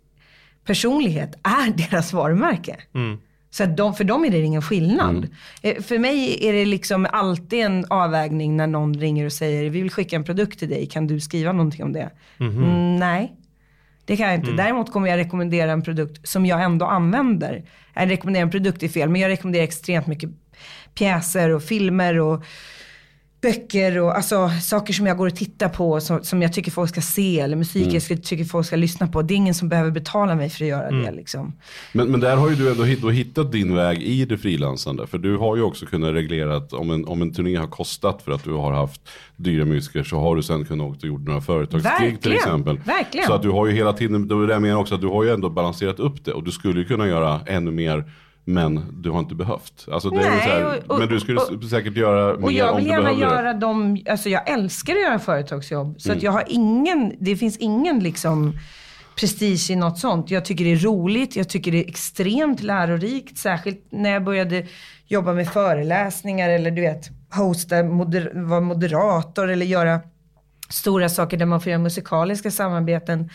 personlighet 0.65 1.35
är 1.43 1.71
deras 1.89 2.13
varumärke. 2.13 2.75
Mm. 2.95 3.17
Så 3.51 3.65
de, 3.65 3.93
för 3.93 4.03
dem 4.03 4.25
är 4.25 4.29
det 4.29 4.39
ingen 4.39 4.61
skillnad. 4.61 5.15
Mm. 5.15 5.29
Eh, 5.61 5.83
för 5.83 5.99
mig 5.99 6.47
är 6.47 6.53
det 6.53 6.65
liksom 6.65 7.07
alltid 7.11 7.59
en 7.59 7.85
avvägning 7.89 8.57
när 8.57 8.67
någon 8.67 8.93
ringer 8.93 9.25
och 9.25 9.33
säger, 9.33 9.69
vi 9.69 9.81
vill 9.81 9.91
skicka 9.91 10.15
en 10.15 10.23
produkt 10.23 10.59
till 10.59 10.69
dig, 10.69 10.85
kan 10.85 11.07
du 11.07 11.19
skriva 11.19 11.51
någonting 11.51 11.83
om 11.83 11.93
det? 11.93 12.09
Mm. 12.39 12.57
Mm, 12.57 12.95
nej, 12.95 13.35
det 14.05 14.17
kan 14.17 14.25
jag 14.25 14.35
inte. 14.35 14.51
Mm. 14.51 14.57
Däremot 14.57 14.91
kommer 14.91 15.07
jag 15.07 15.17
rekommendera 15.17 15.71
en 15.71 15.81
produkt 15.81 16.27
som 16.27 16.45
jag 16.45 16.63
ändå 16.63 16.85
använder. 16.85 17.63
Jag 17.93 18.09
rekommenderar 18.09 18.43
en 18.43 18.51
produkt 18.51 18.83
är 18.83 18.87
fel, 18.87 19.09
men 19.09 19.21
jag 19.21 19.29
rekommenderar 19.29 19.63
extremt 19.63 20.07
mycket 20.07 20.29
pjäser 20.93 21.49
och 21.49 21.63
filmer 21.63 22.19
och 22.19 22.43
böcker 23.41 23.99
och 23.99 24.15
alltså, 24.15 24.49
saker 24.61 24.93
som 24.93 25.07
jag 25.07 25.17
går 25.17 25.27
och 25.27 25.35
tittar 25.35 25.69
på 25.69 26.01
som, 26.01 26.23
som 26.23 26.41
jag 26.41 26.53
tycker 26.53 26.71
folk 26.71 26.89
ska 26.89 27.01
se 27.01 27.39
eller 27.39 27.55
musik 27.55 27.87
mm. 27.87 28.01
jag 28.09 28.23
tycker 28.23 28.45
folk 28.45 28.67
ska 28.67 28.75
lyssna 28.75 29.07
på. 29.07 29.21
Det 29.21 29.33
är 29.33 29.35
ingen 29.35 29.53
som 29.53 29.69
behöver 29.69 29.91
betala 29.91 30.35
mig 30.35 30.49
för 30.49 30.65
att 30.65 30.69
göra 30.69 30.87
mm. 30.87 31.03
det. 31.03 31.11
Liksom. 31.11 31.53
Men, 31.93 32.11
men 32.11 32.19
där 32.19 32.35
har 32.35 32.49
ju 32.49 32.55
du 32.55 32.71
ändå 32.71 33.09
hittat 33.09 33.51
din 33.51 33.75
väg 33.75 34.01
i 34.01 34.25
det 34.25 34.37
frilansande. 34.37 35.07
För 35.07 35.17
du 35.17 35.37
har 35.37 35.55
ju 35.55 35.61
också 35.61 35.85
kunnat 35.85 36.13
reglera 36.13 36.57
att 36.57 36.73
om 36.73 36.91
en, 36.91 37.05
om 37.05 37.21
en 37.21 37.33
turné 37.33 37.55
har 37.55 37.67
kostat 37.67 38.21
för 38.21 38.31
att 38.31 38.43
du 38.43 38.53
har 38.53 38.73
haft 38.73 39.09
dyra 39.35 39.65
musiker 39.65 40.03
så 40.03 40.19
har 40.19 40.35
du 40.35 40.43
sen 40.43 40.65
kunnat 40.65 40.87
åka 40.87 40.97
och 40.97 41.07
gjort 41.07 41.25
några 41.25 41.41
företagsgig 41.41 42.21
till 42.21 42.33
exempel. 42.33 42.77
Verkligen. 42.77 43.27
Så 43.27 43.33
att 43.33 43.41
du 43.41 43.49
har 43.49 43.67
ju 43.67 43.73
hela 43.73 43.93
tiden, 43.93 44.27
det 44.27 44.35
är 44.35 44.47
det 44.47 44.53
jag 44.53 44.61
menar 44.61 44.79
också, 44.79 44.95
att 44.95 45.01
du 45.01 45.07
har 45.07 45.23
ju 45.23 45.29
ändå 45.29 45.49
balanserat 45.49 45.99
upp 45.99 46.25
det 46.25 46.33
och 46.33 46.43
du 46.43 46.51
skulle 46.51 46.79
ju 46.79 46.85
kunna 46.85 47.07
göra 47.07 47.41
ännu 47.45 47.71
mer 47.71 48.05
men 48.49 49.01
du 49.01 49.09
har 49.09 49.19
inte 49.19 49.35
behövt. 49.35 49.87
Alltså 49.91 50.09
det 50.09 50.15
Nej, 50.15 50.39
här, 50.39 50.65
och, 50.65 50.91
och, 50.91 50.99
men 50.99 51.07
du 51.07 51.19
skulle 51.19 51.39
och, 51.39 51.63
säkert 51.63 51.97
göra 51.97 52.37
mer 52.37 52.43
Och 52.43 52.51
jag 52.51 52.75
vill 52.75 52.87
gärna 52.87 53.13
göra 53.13 53.53
dem, 53.53 54.03
alltså 54.09 54.29
jag 54.29 54.49
älskar 54.49 54.93
att 54.93 55.01
göra 55.01 55.19
företagsjobb. 55.19 56.01
Så 56.01 56.09
mm. 56.09 56.17
att 56.17 56.23
jag 56.23 56.31
har 56.31 56.43
ingen, 56.47 57.15
det 57.19 57.35
finns 57.35 57.57
ingen 57.57 57.99
liksom 57.99 58.53
prestige 59.19 59.69
i 59.69 59.75
något 59.75 59.99
sånt. 59.99 60.31
Jag 60.31 60.45
tycker 60.45 60.63
det 60.63 60.71
är 60.71 60.77
roligt, 60.77 61.35
jag 61.35 61.49
tycker 61.49 61.71
det 61.71 61.77
är 61.77 61.89
extremt 61.89 62.61
lärorikt. 62.61 63.37
Särskilt 63.37 63.85
när 63.89 64.09
jag 64.09 64.23
började 64.23 64.65
jobba 65.07 65.33
med 65.33 65.47
föreläsningar 65.47 66.49
eller 66.49 66.71
du 66.71 66.81
vet, 66.81 67.09
hosta, 67.33 67.83
moder, 67.83 68.31
vara 68.35 68.61
moderator 68.61 69.49
eller 69.49 69.65
göra 69.65 69.99
stora 70.69 71.09
saker 71.09 71.37
där 71.37 71.45
man 71.45 71.61
får 71.61 71.69
göra 71.69 71.81
musikaliska 71.81 72.51
samarbeten 72.51 73.29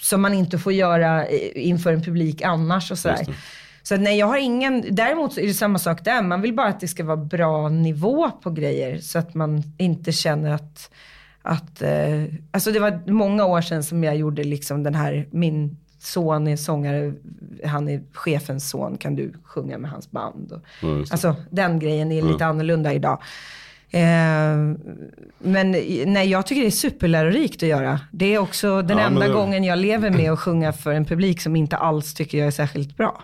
som 0.00 0.22
man 0.22 0.34
inte 0.34 0.58
får 0.58 0.72
göra 0.72 1.28
inför 1.54 1.92
en 1.92 2.02
publik 2.02 2.42
annars 2.42 2.90
och 2.90 2.98
sådär. 2.98 3.26
Så 3.86 3.96
nej, 3.96 4.18
jag 4.18 4.26
har 4.26 4.36
ingen, 4.36 4.84
däremot 4.90 5.32
så 5.32 5.40
är 5.40 5.46
det 5.46 5.54
samma 5.54 5.78
sak 5.78 6.04
där. 6.04 6.22
Man 6.22 6.42
vill 6.42 6.54
bara 6.54 6.66
att 6.66 6.80
det 6.80 6.88
ska 6.88 7.04
vara 7.04 7.16
bra 7.16 7.68
nivå 7.68 8.30
på 8.30 8.50
grejer 8.50 8.98
så 8.98 9.18
att 9.18 9.34
man 9.34 9.62
inte 9.78 10.12
känner 10.12 10.50
att, 10.50 10.90
att 11.42 11.82
eh, 11.82 12.24
alltså 12.50 12.72
det 12.72 12.80
var 12.80 13.10
många 13.10 13.44
år 13.44 13.60
sedan 13.60 13.82
som 13.82 14.04
jag 14.04 14.16
gjorde 14.16 14.44
liksom 14.44 14.82
den 14.82 14.94
här, 14.94 15.28
min 15.30 15.76
son 15.98 16.48
är 16.48 16.56
sångare, 16.56 17.12
han 17.64 17.88
är 17.88 18.02
chefens 18.12 18.70
son, 18.70 18.96
kan 18.98 19.16
du 19.16 19.32
sjunga 19.44 19.78
med 19.78 19.90
hans 19.90 20.10
band? 20.10 20.52
Och, 20.52 20.60
ja, 20.82 21.04
alltså 21.10 21.36
den 21.50 21.78
grejen 21.78 22.12
är 22.12 22.22
lite 22.22 22.44
ja. 22.44 22.46
annorlunda 22.46 22.92
idag. 22.92 23.22
Eh, 23.90 24.56
men 25.38 25.70
nej, 26.06 26.28
jag 26.28 26.46
tycker 26.46 26.60
det 26.62 26.68
är 26.68 26.70
superlärorikt 26.70 27.62
att 27.62 27.68
göra. 27.68 28.00
Det 28.12 28.34
är 28.34 28.38
också 28.38 28.82
den 28.82 28.98
ja, 28.98 29.04
enda 29.04 29.26
det... 29.26 29.32
gången 29.32 29.64
jag 29.64 29.78
lever 29.78 30.10
med 30.10 30.32
att 30.32 30.38
sjunga 30.38 30.72
för 30.72 30.92
en 30.92 31.04
publik 31.04 31.40
som 31.40 31.56
inte 31.56 31.76
alls 31.76 32.14
tycker 32.14 32.38
jag 32.38 32.46
är 32.46 32.50
särskilt 32.50 32.96
bra. 32.96 33.22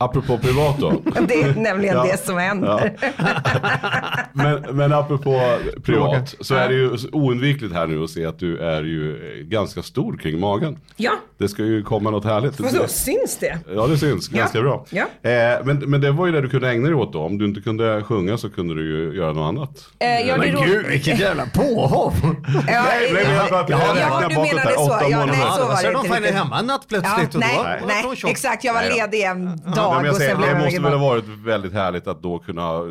Apropå 0.00 0.38
privat 0.38 0.78
då. 0.78 0.90
Det 1.28 1.42
är 1.42 1.54
nämligen 1.54 1.96
Ja. 1.96 2.04
det 2.12 2.24
som 2.26 2.38
händer. 2.38 2.92
Men, 4.32 4.62
men 4.76 4.92
apropå 4.92 5.58
privat 5.84 6.34
så 6.40 6.54
är 6.54 6.68
det 6.68 6.74
ju 6.74 6.90
oundvikligt 7.12 7.74
här 7.74 7.86
nu 7.86 8.04
att 8.04 8.10
se 8.10 8.26
att 8.26 8.38
du 8.38 8.58
är 8.58 8.82
ju 8.82 9.16
eh, 9.38 9.44
ganska 9.44 9.82
stor 9.82 10.16
kring 10.18 10.40
magen. 10.40 10.78
Ja, 10.96 11.12
Det 11.38 11.48
ska 11.48 11.62
ju 11.62 11.82
komma 11.82 12.10
något 12.10 12.24
härligt. 12.24 12.60
vadå, 12.60 12.88
syns 12.88 13.36
det? 13.40 13.58
Ja 13.74 13.86
det 13.86 13.98
syns 13.98 14.30
Ja. 14.32 14.38
ganska 14.38 14.60
bra. 14.60 14.84
Ja. 14.90 15.02
Eh, 15.30 15.64
men, 15.64 15.78
men 15.78 16.00
det 16.00 16.10
var 16.12 16.26
ju 16.26 16.32
det 16.32 16.40
du 16.40 16.48
kunde 16.48 16.70
ägna 16.70 16.86
dig 16.86 16.94
åt 16.94 17.12
då. 17.12 17.20
Om 17.22 17.38
du 17.38 17.44
inte 17.44 17.60
kunde 17.60 18.02
sjunga 18.02 18.38
så 18.38 18.50
kunde 18.50 18.74
du 18.74 18.82
ju 19.10 19.16
göra 19.18 19.32
något 19.32 19.48
annat. 19.48 19.70
Eh, 19.98 20.20
ja, 20.28 20.36
det 20.36 20.52
Men 20.52 20.64
gud 20.66 20.86
vilket 20.86 21.20
jävla 21.20 21.46
påhopp! 21.54 22.14
Ja, 22.22 22.30
Nej, 22.66 23.12
men 23.12 23.34
jag 23.34 23.48
Ja, 23.50 23.64
jag 23.68 23.70
ja, 23.70 23.94
räknar 23.94 24.28
du 24.28 24.34
menade 24.34 24.74
så. 24.74 24.98
Ja, 25.10 25.24
nej, 25.26 25.36
så 25.56 25.62
var 25.64 25.70
det 25.70 25.76
så 25.76 25.86
de 25.90 25.96
inte 25.96 26.08
fann 26.08 26.16
riktigt. 26.18 26.34
hemma 26.34 26.58
en 26.58 26.66
natt 26.66 26.86
Ja, 26.88 26.98
plötsligt 27.00 27.34
och 27.34 27.40
nej, 27.40 27.80
nej, 27.86 28.04
de 28.22 28.28
exakt. 28.30 28.64
Jag 28.64 28.74
var 28.74 28.80
Nej 28.80 28.90
då. 28.90 28.96
ledig 28.96 29.22
en 29.22 29.60
Ja, 29.66 29.74
dag 29.74 29.87
men 29.96 30.04
jag 30.04 30.12
och 30.12 30.20
säger, 30.20 30.54
det 30.54 30.58
måste 30.64 30.80
väl 30.80 30.92
ha 30.92 31.08
varit 31.08 31.24
väldigt 31.24 31.72
härligt 31.72 32.06
att 32.06 32.22
då 32.22 32.38
kunna 32.38 32.82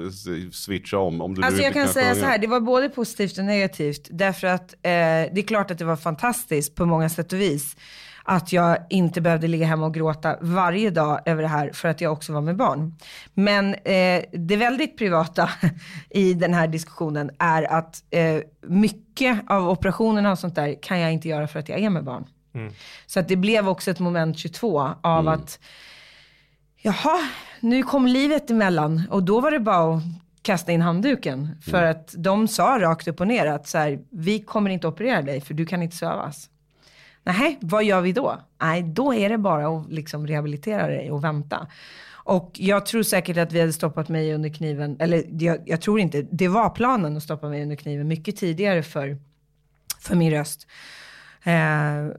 switcha 0.52 0.98
om. 0.98 1.22
om 1.22 1.36
du 1.36 1.44
Alltså 1.44 1.62
jag 1.62 1.74
kan 1.74 1.88
säga 1.88 2.14
sjunga. 2.14 2.26
så 2.26 2.30
här, 2.30 2.38
det 2.38 2.48
var 2.48 2.60
både 2.60 2.90
positivt 2.90 3.38
och 3.38 3.46
negativt. 3.46 4.08
Därför 4.12 4.48
att 4.48 4.74
eh, 4.74 4.80
det 4.82 5.38
är 5.38 5.48
klart 5.48 5.72
att 5.72 5.78
det 5.78 5.86
var 5.86 5.96
fantastiskt 5.96 6.76
på 6.76 6.86
många 6.86 7.10
sätt 7.10 7.34
och 7.34 7.40
vis. 7.40 7.76
Att 8.24 8.54
jag 8.54 8.78
inte 8.90 9.22
behövde 9.22 9.48
ligga 9.48 9.66
hemma 9.66 9.86
och 9.86 9.94
gråta 9.94 10.38
varje 10.42 10.90
dag 10.90 11.22
över 11.26 11.42
det 11.42 11.48
här 11.48 11.72
för 11.74 11.90
att 11.90 12.02
jag 12.02 12.14
också 12.14 12.34
var 12.34 12.42
med 12.42 12.56
barn. 12.56 12.96
Men 13.34 13.74
eh, 13.74 14.24
det 14.32 14.56
väldigt 14.56 14.98
privata 14.98 15.50
i 16.10 16.34
den 16.34 16.54
här 16.54 16.68
diskussionen 16.68 17.32
är 17.40 17.64
att 17.64 18.04
eh, 18.10 18.42
mycket 18.68 19.40
av 19.48 19.70
operationerna 19.70 20.32
och 20.32 20.40
sånt 20.40 20.56
där 20.56 20.76
kan 20.82 21.00
jag 21.00 21.14
inte 21.14 21.28
göra 21.28 21.48
för 21.48 21.60
att 21.60 21.70
jag 21.70 21.80
är 21.80 21.90
med 21.90 22.04
barn. 22.04 22.26
Så 23.06 23.20
att 23.20 23.28
det 23.28 23.36
blev 23.36 23.70
också 23.70 23.92
ett 23.92 24.00
moment 24.00 24.38
22 24.38 24.90
av 25.02 25.28
att 25.28 25.60
jaha, 26.82 27.28
nu 27.60 27.84
kom 27.84 28.08
livet 28.08 28.52
emellan 28.52 29.04
och 29.10 29.24
då 29.24 29.40
var 29.40 29.52
det 29.52 29.60
bara 29.60 29.96
att 29.96 30.04
kasta 30.42 30.72
in 30.72 30.82
handduken. 30.82 31.50
För 31.62 31.84
att 31.84 32.16
de 32.18 32.48
sa 32.48 32.78
rakt 32.82 33.08
upp 33.08 33.20
och 33.20 33.28
ner 33.28 33.46
att 33.46 33.68
så 33.68 33.78
här, 33.78 34.00
vi 34.10 34.40
kommer 34.40 34.70
inte 34.70 34.88
operera 34.88 35.22
dig 35.22 35.42
för 35.42 35.54
du 35.54 35.66
kan 35.66 35.84
inte 35.84 35.96
sövas. 35.96 36.50
Nej, 37.24 37.58
vad 37.62 37.84
gör 37.84 38.02
vi 38.02 38.12
då? 38.12 38.42
Nej, 38.62 38.84
då 38.84 39.14
är 39.14 39.30
det 39.30 39.38
bara 39.38 39.68
att 39.68 39.92
liksom 39.92 40.28
rehabilitera 40.28 40.88
dig 40.88 41.12
och 41.12 41.24
vänta. 41.24 41.68
Och 42.10 42.52
jag 42.54 42.86
tror 42.86 43.04
säkert 43.04 43.38
att 43.38 43.52
vi 43.52 43.60
hade 43.60 43.74
stoppat 43.74 44.10
mig 44.10 44.34
under 44.34 44.50
kniven, 44.50 44.98
eller 45.00 45.24
jag, 45.40 45.58
jag 45.66 45.82
tror 45.82 46.00
inte, 46.00 46.22
det 46.32 46.48
var 46.48 46.70
planen 46.70 47.18
att 47.18 47.24
stoppa 47.24 47.50
mig 47.50 47.64
under 47.64 47.76
kniven 47.76 48.08
mycket 48.08 48.36
tidigare 48.36 48.84
för, 48.84 49.18
för 50.00 50.16
min 50.16 50.32
röst. 50.32 50.68
Eh, 51.44 52.12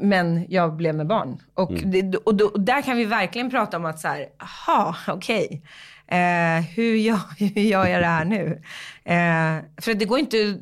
men 0.00 0.46
jag 0.48 0.76
blev 0.76 0.94
med 0.94 1.06
barn. 1.06 1.42
Och, 1.54 1.72
det, 1.72 2.16
och, 2.16 2.34
då, 2.34 2.44
och 2.46 2.60
där 2.60 2.82
kan 2.82 2.96
vi 2.96 3.04
verkligen 3.04 3.50
prata 3.50 3.76
om 3.76 3.84
att 3.84 3.98
så 4.00 4.08
här, 4.08 4.26
aha, 4.38 4.96
okej. 5.08 5.62
Eh, 6.06 6.60
hur, 6.74 6.94
gör, 6.96 7.20
hur 7.38 7.62
gör 7.62 7.86
jag 7.86 8.00
det 8.02 8.06
här 8.06 8.24
nu? 8.24 8.62
Eh, 9.04 9.82
för 9.82 9.94
det 9.94 10.04
går 10.04 10.18
inte, 10.18 10.58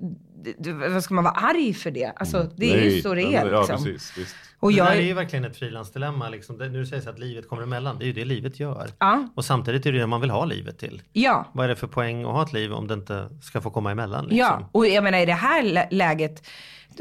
vad 0.91 1.05
ska 1.05 1.15
man 1.15 1.25
vara 1.25 1.35
arg 1.35 1.75
för 1.75 1.91
det? 1.91 2.13
Alltså 2.17 2.51
det 2.57 2.73
är 2.75 2.85
ju 2.85 3.03
så 3.03 3.15
det 3.15 3.23
är. 3.35 3.51
Ja, 3.51 3.59
Liksom. 3.61 3.77
precis. 3.85 4.19
Visst. 4.19 4.37
Och 4.61 4.71
det 4.71 4.77
jag, 4.77 4.87
där 4.87 4.97
är 4.97 5.01
ju 5.01 5.15
verkligen 5.15 5.45
ett 5.45 5.57
frilansdilemma. 5.57 6.29
Liksom. 6.29 6.59
Det, 6.59 6.69
när 6.69 6.79
du 6.79 6.87
säger 6.87 7.03
så 7.03 7.11
att 7.11 7.19
livet 7.19 7.49
kommer 7.49 7.63
emellan, 7.63 7.99
det 7.99 8.05
är 8.05 8.07
ju 8.07 8.13
det 8.13 8.25
livet 8.25 8.61
gör. 8.61 8.89
Ja. 8.99 9.29
Och 9.35 9.45
samtidigt 9.45 9.87
är 9.87 9.93
det 9.93 9.99
det 9.99 10.07
man 10.07 10.21
vill 10.21 10.31
ha 10.31 10.45
livet 10.45 10.79
till. 10.79 11.03
ja, 11.13 11.45
Vad 11.53 11.65
är 11.65 11.69
det 11.69 11.77
för 11.77 11.87
poäng 11.87 12.25
att 12.25 12.31
ha 12.33 12.43
ett 12.43 12.53
liv 12.53 12.73
om 12.73 12.89
det 12.89 12.95
inte 12.95 13.29
ska 13.43 13.61
få 13.61 13.71
komma 13.71 13.91
emellan? 13.91 14.25
Liksom? 14.25 14.39
Ja, 14.39 14.69
och 14.73 14.87
jag 14.87 15.05
menar 15.05 15.19
i 15.19 15.27
det 15.27 15.33
här 15.33 15.63
lä- 15.63 15.89
läget, 15.91 16.47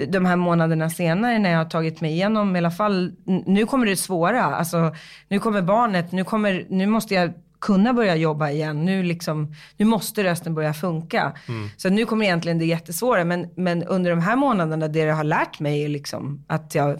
de 0.07 0.25
här 0.25 0.35
månaderna 0.35 0.89
senare 0.89 1.39
när 1.39 1.49
jag 1.49 1.57
har 1.57 1.65
tagit 1.65 2.01
mig 2.01 2.11
igenom 2.11 2.55
i 2.55 2.59
alla 2.59 2.71
fall, 2.71 3.11
nu 3.45 3.65
kommer 3.65 3.85
det 3.85 3.95
svåra. 3.97 4.43
Alltså, 4.43 4.95
nu 5.27 5.39
kommer 5.39 5.61
barnet, 5.61 6.11
nu, 6.11 6.23
kommer, 6.23 6.65
nu 6.69 6.85
måste 6.87 7.13
jag 7.13 7.33
kunna 7.59 7.93
börja 7.93 8.15
jobba 8.15 8.49
igen. 8.49 8.85
Nu, 8.85 9.03
liksom, 9.03 9.55
nu 9.77 9.85
måste 9.85 10.23
rösten 10.23 10.53
börja 10.53 10.73
funka. 10.73 11.33
Så 11.77 11.89
nu 11.89 12.05
kommer 12.05 12.25
egentligen 12.25 12.59
det 12.59 12.65
jättesvåra. 12.65 13.25
Men, 13.25 13.49
men 13.55 13.83
under 13.83 14.09
de 14.09 14.19
här 14.19 14.35
månaderna, 14.35 14.87
det 14.87 14.99
jag 14.99 15.15
har 15.15 15.23
lärt 15.23 15.59
mig 15.59 15.83
är 15.83 15.89
liksom 15.89 16.45
att 16.47 16.75
jag, 16.75 16.99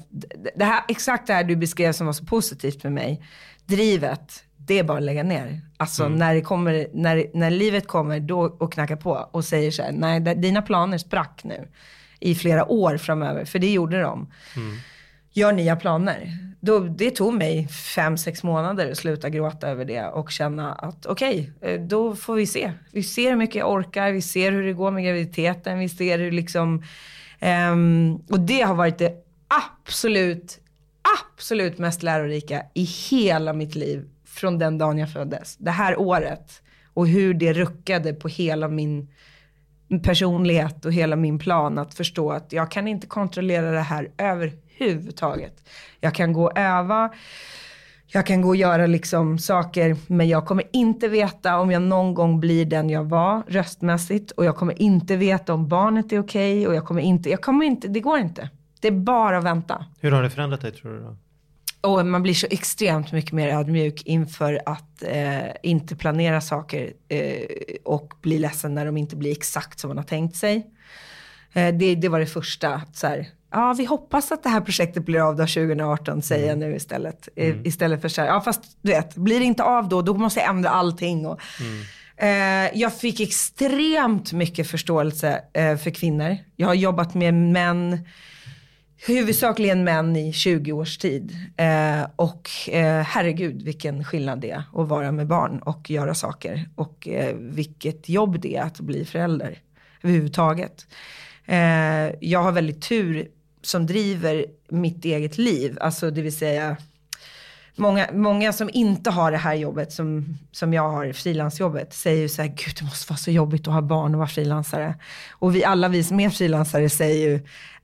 det 0.56 0.66
här, 0.66 0.84
exakt 0.88 1.28
det 1.28 1.34
här 1.34 1.44
du 1.44 1.56
beskrev 1.56 1.92
som 1.92 2.06
var 2.06 2.14
så 2.14 2.26
positivt 2.26 2.82
för 2.82 2.90
mig, 2.90 3.24
drivet, 3.66 4.44
det 4.58 4.80
är 4.80 4.84
bara 4.84 4.98
att 4.98 5.04
lägga 5.04 5.24
ner. 5.24 5.62
Alltså 5.78 6.10
när, 6.10 6.36
det 6.36 6.42
kommer, 6.42 6.88
när, 6.94 7.26
när 7.34 7.50
livet 7.50 7.88
kommer 7.88 8.20
då 8.20 8.40
och 8.40 8.74
knackar 8.74 8.96
på 8.96 9.30
och 9.32 9.46
säger 9.46 9.72
så 9.72 9.84
här, 9.84 9.92
nej 9.92 10.20
dina 10.20 10.62
planer 10.62 10.98
sprack 10.98 11.42
nu 11.44 11.68
i 12.20 12.36
flera 12.36 12.72
år 12.72 12.98
framöver, 12.98 13.46
för 13.46 13.60
det 13.60 13.72
gjorde 13.72 14.02
de. 14.02 14.32
Gör 15.34 15.54
nya 15.54 15.76
planer. 15.76 16.47
Då, 16.60 16.80
det 16.80 17.12
tog 17.12 17.34
mig 17.34 17.68
fem, 17.68 18.18
sex 18.18 18.44
månader 18.44 18.92
att 18.92 18.98
sluta 18.98 19.30
gråta 19.30 19.68
över 19.68 19.86
det 19.86 20.06
och 20.06 20.32
känna 20.32 20.74
att 20.74 21.06
okej, 21.06 21.52
okay, 21.58 21.78
då 21.78 22.16
får 22.16 22.36
vi 22.36 22.48
se. 22.48 22.72
Vi 22.92 23.04
ser 23.04 23.30
hur 23.30 23.38
mycket 23.38 23.56
jag 23.56 23.72
orkar, 23.72 24.12
vi 24.12 24.22
ser 24.22 24.52
hur 24.52 24.64
det 24.64 24.74
går 24.74 24.92
med 24.92 25.04
graviditeten, 25.04 25.80
vi 25.80 25.90
ser 25.90 26.20
hur 26.20 26.32
liksom, 26.32 26.84
Um, 27.40 28.16
och 28.16 28.40
det 28.40 28.62
har 28.62 28.76
varit 28.76 28.98
det 28.98 29.14
absolut, 29.48 30.60
absolut 31.22 31.78
mest 31.78 32.04
lärorika 32.04 32.64
i 32.74 32.84
hela 32.84 33.54
mitt 33.54 33.76
liv 33.76 34.10
från 34.26 34.60
den 34.60 34.78
dagen 34.78 34.98
jag 34.98 35.14
föddes. 35.14 35.58
Det 35.58 35.72
här 35.72 36.00
året 36.00 36.62
och 36.94 37.08
hur 37.08 37.34
det 37.34 37.54
ruckade 37.54 38.14
på 38.14 38.28
hela 38.28 38.68
min 38.68 39.08
personlighet 40.04 40.86
och 40.86 40.94
hela 40.94 41.16
min 41.16 41.40
plan 41.40 41.78
att 41.78 41.94
förstå 41.94 42.32
att 42.32 42.54
jag 42.54 42.72
kan 42.72 42.88
inte 42.88 43.08
kontrollera 43.08 43.72
det 43.72 43.80
här 43.80 44.12
över 44.18 44.54
överhuvudtaget. 44.80 45.70
Jag 46.00 46.16
kan 46.16 46.34
gå 46.34 46.44
och 46.44 46.58
öva, 46.58 47.14
jag 48.08 48.26
kan 48.26 48.42
gå 48.42 48.50
och 48.50 48.56
göra 48.56 48.88
liksom 48.88 49.40
saker, 49.40 49.98
men 50.08 50.30
jag 50.30 50.46
kommer 50.46 50.64
inte 50.74 51.08
veta 51.08 51.60
om 51.60 51.72
jag 51.72 51.82
någon 51.82 52.14
gång 52.14 52.40
blir 52.40 52.66
den 52.66 52.90
jag 52.90 53.04
var 53.04 53.44
röstmässigt 53.48 54.32
och 54.32 54.46
jag 54.46 54.56
kommer 54.56 54.82
inte 54.82 55.16
veta 55.16 55.54
om 55.54 55.68
barnet 55.68 56.12
är 56.12 56.20
okej 56.20 56.68
och 56.68 56.76
jag 56.76 56.86
kommer 56.86 57.02
inte, 57.02 57.30
jag 57.30 57.42
kommer 57.42 57.66
inte, 57.66 57.88
det 57.88 58.00
går 58.00 58.20
inte. 58.20 58.50
Det 58.82 58.88
är 58.88 58.92
bara 58.92 59.38
att 59.38 59.44
vänta. 59.44 59.86
Hur 60.00 60.12
har 60.12 60.24
det 60.24 60.30
förändrat 60.30 60.62
dig 60.62 60.72
tror 60.72 60.92
du 60.92 61.00
då? 61.00 61.18
Och 61.82 62.06
man 62.06 62.24
blir 62.24 62.34
så 62.34 62.48
extremt 62.50 63.12
mycket 63.12 63.32
mer 63.32 63.48
ödmjuk 63.48 64.04
inför 64.06 64.62
att 64.66 65.04
eh, 65.04 65.50
inte 65.64 65.96
planera 65.96 66.42
saker 66.42 66.94
eh, 67.08 67.46
och 67.84 68.14
bli 68.22 68.40
ledsen 68.40 68.76
när 68.76 68.86
de 68.86 68.98
inte 68.98 69.16
blir 69.16 69.32
exakt 69.32 69.80
som 69.80 69.88
man 69.88 69.98
har 69.98 70.06
tänkt 70.06 70.36
sig. 70.36 70.68
Eh, 71.54 71.76
det, 71.76 71.96
det 71.96 72.10
var 72.10 72.20
det 72.20 72.26
första. 72.26 72.76
Att 72.76 72.96
Så 72.96 73.08
här, 73.08 73.28
ja, 73.52 73.76
vi 73.78 73.86
hoppas 73.86 74.32
att 74.32 74.44
det 74.44 74.50
här 74.50 74.62
projektet 74.62 75.06
blir 75.06 75.20
av 75.28 75.36
då 75.36 75.44
2018, 75.48 76.22
säger 76.22 76.48
jag 76.48 76.58
nu 76.58 76.76
istället. 76.76 77.30
Eh, 77.36 77.56
Istället 77.64 78.02
för 78.02 78.10
så 78.10 78.22
här, 78.22 78.28
ja 78.28 78.42
fast 78.42 78.78
du 78.82 78.92
vet, 78.92 79.16
blir 79.16 79.40
det 79.40 79.46
inte 79.46 79.64
av 79.64 79.90
då, 79.90 80.02
då 80.02 80.14
måste 80.14 80.40
jag 80.40 80.50
ändra 80.50 80.70
allting. 80.70 81.26
Och, 81.26 81.40
eh, 82.24 82.70
jag 82.74 82.94
fick 82.94 83.20
extremt 83.20 84.34
mycket 84.34 84.68
förståelse 84.68 85.42
eh, 85.54 85.78
för 85.78 85.90
kvinnor. 85.90 86.38
Jag 86.56 86.68
har 86.68 86.74
jobbat 86.74 87.14
med 87.14 87.34
män 87.34 88.00
huvudsakligen 89.08 89.84
män 89.84 90.16
i 90.16 90.34
20 90.34 90.72
års 90.72 90.98
tid. 90.98 91.36
Eh, 91.58 92.08
och 92.16 92.50
eh, 92.70 93.02
herregud 93.02 93.62
vilken 93.62 94.04
skillnad 94.04 94.40
det 94.42 94.52
är 94.52 94.64
att 94.74 94.88
vara 94.88 95.12
med 95.12 95.28
barn 95.28 95.60
och 95.60 95.90
göra 95.90 96.14
saker. 96.14 96.70
Och 96.76 97.08
eh, 97.08 97.36
vilket 97.36 98.10
jobb 98.10 98.40
det 98.40 98.56
är 98.56 98.62
att 98.64 98.80
bli 98.80 99.06
förälder 99.06 99.60
överhuvudtaget. 100.04 100.88
Eh, 101.46 101.58
jag 102.22 102.44
har 102.44 102.52
väldigt 102.52 102.82
tur 102.82 103.28
som 103.62 103.86
driver 103.86 104.46
mitt 104.70 105.06
eget 105.06 105.38
liv. 105.38 105.78
Alltså 105.82 106.12
det 106.12 106.22
vill 106.22 106.38
säga 106.38 106.78
Många, 107.80 108.08
många 108.14 108.54
som 108.54 108.70
inte 108.74 109.10
har 109.10 109.32
det 109.32 109.38
här 109.38 109.54
jobbet 109.54 109.92
som, 109.92 110.38
som 110.52 110.74
jag 110.74 110.90
har, 110.90 111.14
frilansjobbet, 111.14 111.94
säger 111.94 112.22
ju 112.22 112.30
så 112.30 112.42
här, 112.42 112.50
gud 112.50 112.76
det 112.80 112.86
måste 112.86 113.12
vara 113.12 113.18
så 113.18 113.32
jobbigt 113.32 113.68
att 113.68 113.74
ha 113.74 113.82
barn 113.82 114.14
och 114.16 114.18
vara 114.18 114.28
frilansare. 114.28 114.96
Och 115.32 115.56
vi, 115.56 115.64
alla 115.64 115.88
vi 115.88 116.04
som 116.04 116.20
är 116.20 116.30
frilansare 116.30 116.90
säger 116.90 117.30
ju, 117.30 117.40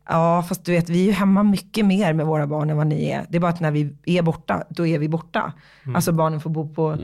ja 0.10 0.44
fast 0.50 0.66
du 0.66 0.72
vet 0.72 0.90
vi 0.90 1.02
är 1.02 1.06
ju 1.06 1.12
hemma 1.12 1.44
mycket 1.44 1.86
mer 1.86 2.14
med 2.14 2.26
våra 2.26 2.48
barn 2.48 2.70
än 2.70 2.78
vad 2.78 2.88
ni 2.88 3.10
är. 3.10 3.26
Det 3.30 3.38
är 3.38 3.40
bara 3.40 3.52
att 3.52 3.60
när 3.60 3.72
vi 3.72 3.96
är 4.06 4.22
borta, 4.22 4.64
då 4.70 4.88
är 4.88 5.00
vi 5.00 5.10
borta. 5.10 5.54
Alltså 5.96 6.12
barnen 6.12 6.42
får 6.42 6.50
bo 6.50 6.74
på 6.74 6.98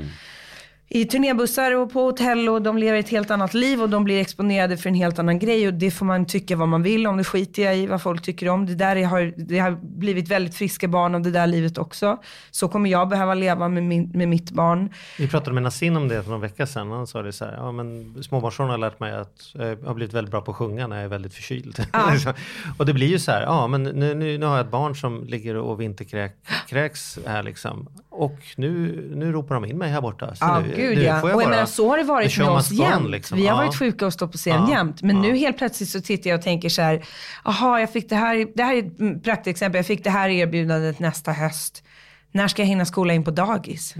i 0.91 1.05
turnébussar 1.05 1.75
och 1.75 1.93
på 1.93 2.01
hotell 2.01 2.49
och 2.49 2.61
de 2.61 2.77
lever 2.77 2.99
ett 2.99 3.09
helt 3.09 3.31
annat 3.31 3.53
liv 3.53 3.81
och 3.81 3.89
de 3.89 4.03
blir 4.03 4.21
exponerade 4.21 4.77
för 4.77 4.89
en 4.89 4.95
helt 4.95 5.19
annan 5.19 5.39
grej 5.39 5.67
och 5.67 5.73
det 5.73 5.91
får 5.91 6.05
man 6.05 6.25
tycka 6.25 6.55
vad 6.55 6.67
man 6.67 6.83
vill 6.83 7.07
om, 7.07 7.17
det 7.17 7.23
skiter 7.23 7.63
jag 7.63 7.77
i 7.77 7.87
vad 7.87 8.01
folk 8.01 8.21
tycker 8.21 8.49
om. 8.49 8.65
Det 8.65 8.75
där 8.75 8.95
är, 8.95 9.05
har, 9.05 9.33
det 9.37 9.59
har 9.59 9.71
blivit 9.81 10.27
väldigt 10.27 10.55
friska 10.55 10.87
barn 10.87 11.15
av 11.15 11.21
det 11.21 11.31
där 11.31 11.47
livet 11.47 11.77
också. 11.77 12.17
Så 12.51 12.67
kommer 12.67 12.89
jag 12.89 13.09
behöva 13.09 13.33
leva 13.33 13.69
med, 13.69 13.83
min, 13.83 14.11
med 14.13 14.27
mitt 14.27 14.51
barn. 14.51 14.89
Vi 15.17 15.27
pratade 15.27 15.53
med 15.53 15.63
Nassim 15.63 15.97
om 15.97 16.07
det 16.07 16.23
för 16.23 16.31
någon 16.31 16.41
vecka 16.41 16.65
sedan. 16.65 16.91
Han 16.91 17.07
sa 17.07 17.21
det 17.21 17.33
så 17.33 17.45
här, 17.45 17.53
ja 17.53 17.71
men 17.71 18.15
småbarnsåren 18.23 18.69
har 18.69 18.77
lärt 18.77 18.99
mig 18.99 19.13
att 19.13 19.55
eh, 19.55 19.65
jag 19.65 19.77
har 19.77 19.93
blivit 19.93 20.13
väldigt 20.13 20.31
bra 20.31 20.41
på 20.41 20.51
att 20.51 20.57
sjunga 20.57 20.87
när 20.87 20.95
jag 20.95 21.05
är 21.05 21.09
väldigt 21.09 21.33
förkyld. 21.33 21.85
Liksom. 22.11 22.33
och 22.77 22.85
det 22.85 22.93
blir 22.93 23.07
ju 23.07 23.19
så 23.19 23.31
här, 23.31 23.41
ja 23.41 23.67
men 23.67 23.83
nu, 23.83 24.13
nu, 24.13 24.37
nu 24.37 24.45
har 24.45 24.57
jag 24.57 24.65
ett 24.65 24.71
barn 24.71 24.95
som 24.95 25.23
ligger 25.23 25.55
och 25.55 25.81
vinterkräks 25.81 27.19
här 27.25 27.43
liksom. 27.43 27.89
Och 28.19 28.37
nu, 28.55 29.01
nu 29.15 29.31
ropar 29.31 29.55
de 29.55 29.65
in 29.65 29.77
mig 29.77 29.89
här 29.91 30.01
borta. 30.01 30.35
Så 30.35 30.45
Ja, 30.45 30.59
nu, 30.59 30.73
gud 30.75 30.97
nu 30.97 31.03
ja. 31.03 31.19
får 31.21 31.29
jag 31.29 31.35
Och 31.37 31.41
jag 31.41 31.47
bara- 31.49 31.55
menar, 31.55 31.65
så 31.65 31.89
har 31.89 31.97
det 31.97 32.03
varit 32.03 32.37
med 32.37 32.47
oss 32.49 32.71
jämt. 32.71 33.09
liksom. 33.09 33.37
Vi 33.37 33.47
har 33.47 33.57
varit 33.65 33.75
sjuka 33.75 34.05
och 34.05 34.13
stått 34.13 34.31
på 34.31 34.37
scen 34.37 34.55
Ja, 34.61 34.69
jämt. 34.69 35.01
Men 35.01 35.15
ja. 35.15 35.21
nu 35.21 35.37
helt 35.37 35.57
plötsligt 35.57 35.89
så 35.89 36.01
tittar 36.01 36.29
jag 36.29 36.37
och 36.37 36.43
tänker 36.43 36.69
så 36.69 36.81
här, 36.81 37.05
jaha, 37.45 37.79
jag 37.79 37.93
fick 37.93 38.09
det 38.09 38.15
här, 38.15 38.47
det 38.55 38.63
här 38.63 38.75
är 38.75 38.79
ett 38.79 38.99
mm, 38.99 39.21
praktexempel, 39.21 39.79
jag 39.79 39.85
fick 39.85 40.03
det 40.03 40.09
här 40.09 40.29
erbjudandet 40.29 40.99
nästa 40.99 41.31
höst. 41.31 41.83
när 42.31 42.47
ska 42.47 42.61
jag 42.61 42.67
hinna 42.67 42.85
skola 42.85 43.13
in 43.13 43.23
på 43.23 43.31
dagis? 43.31 43.95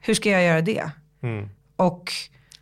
Hur 0.00 0.14
ska 0.14 0.30
jag 0.30 0.42
göra 0.44 0.60
det? 0.60 0.90
Och 1.76 2.12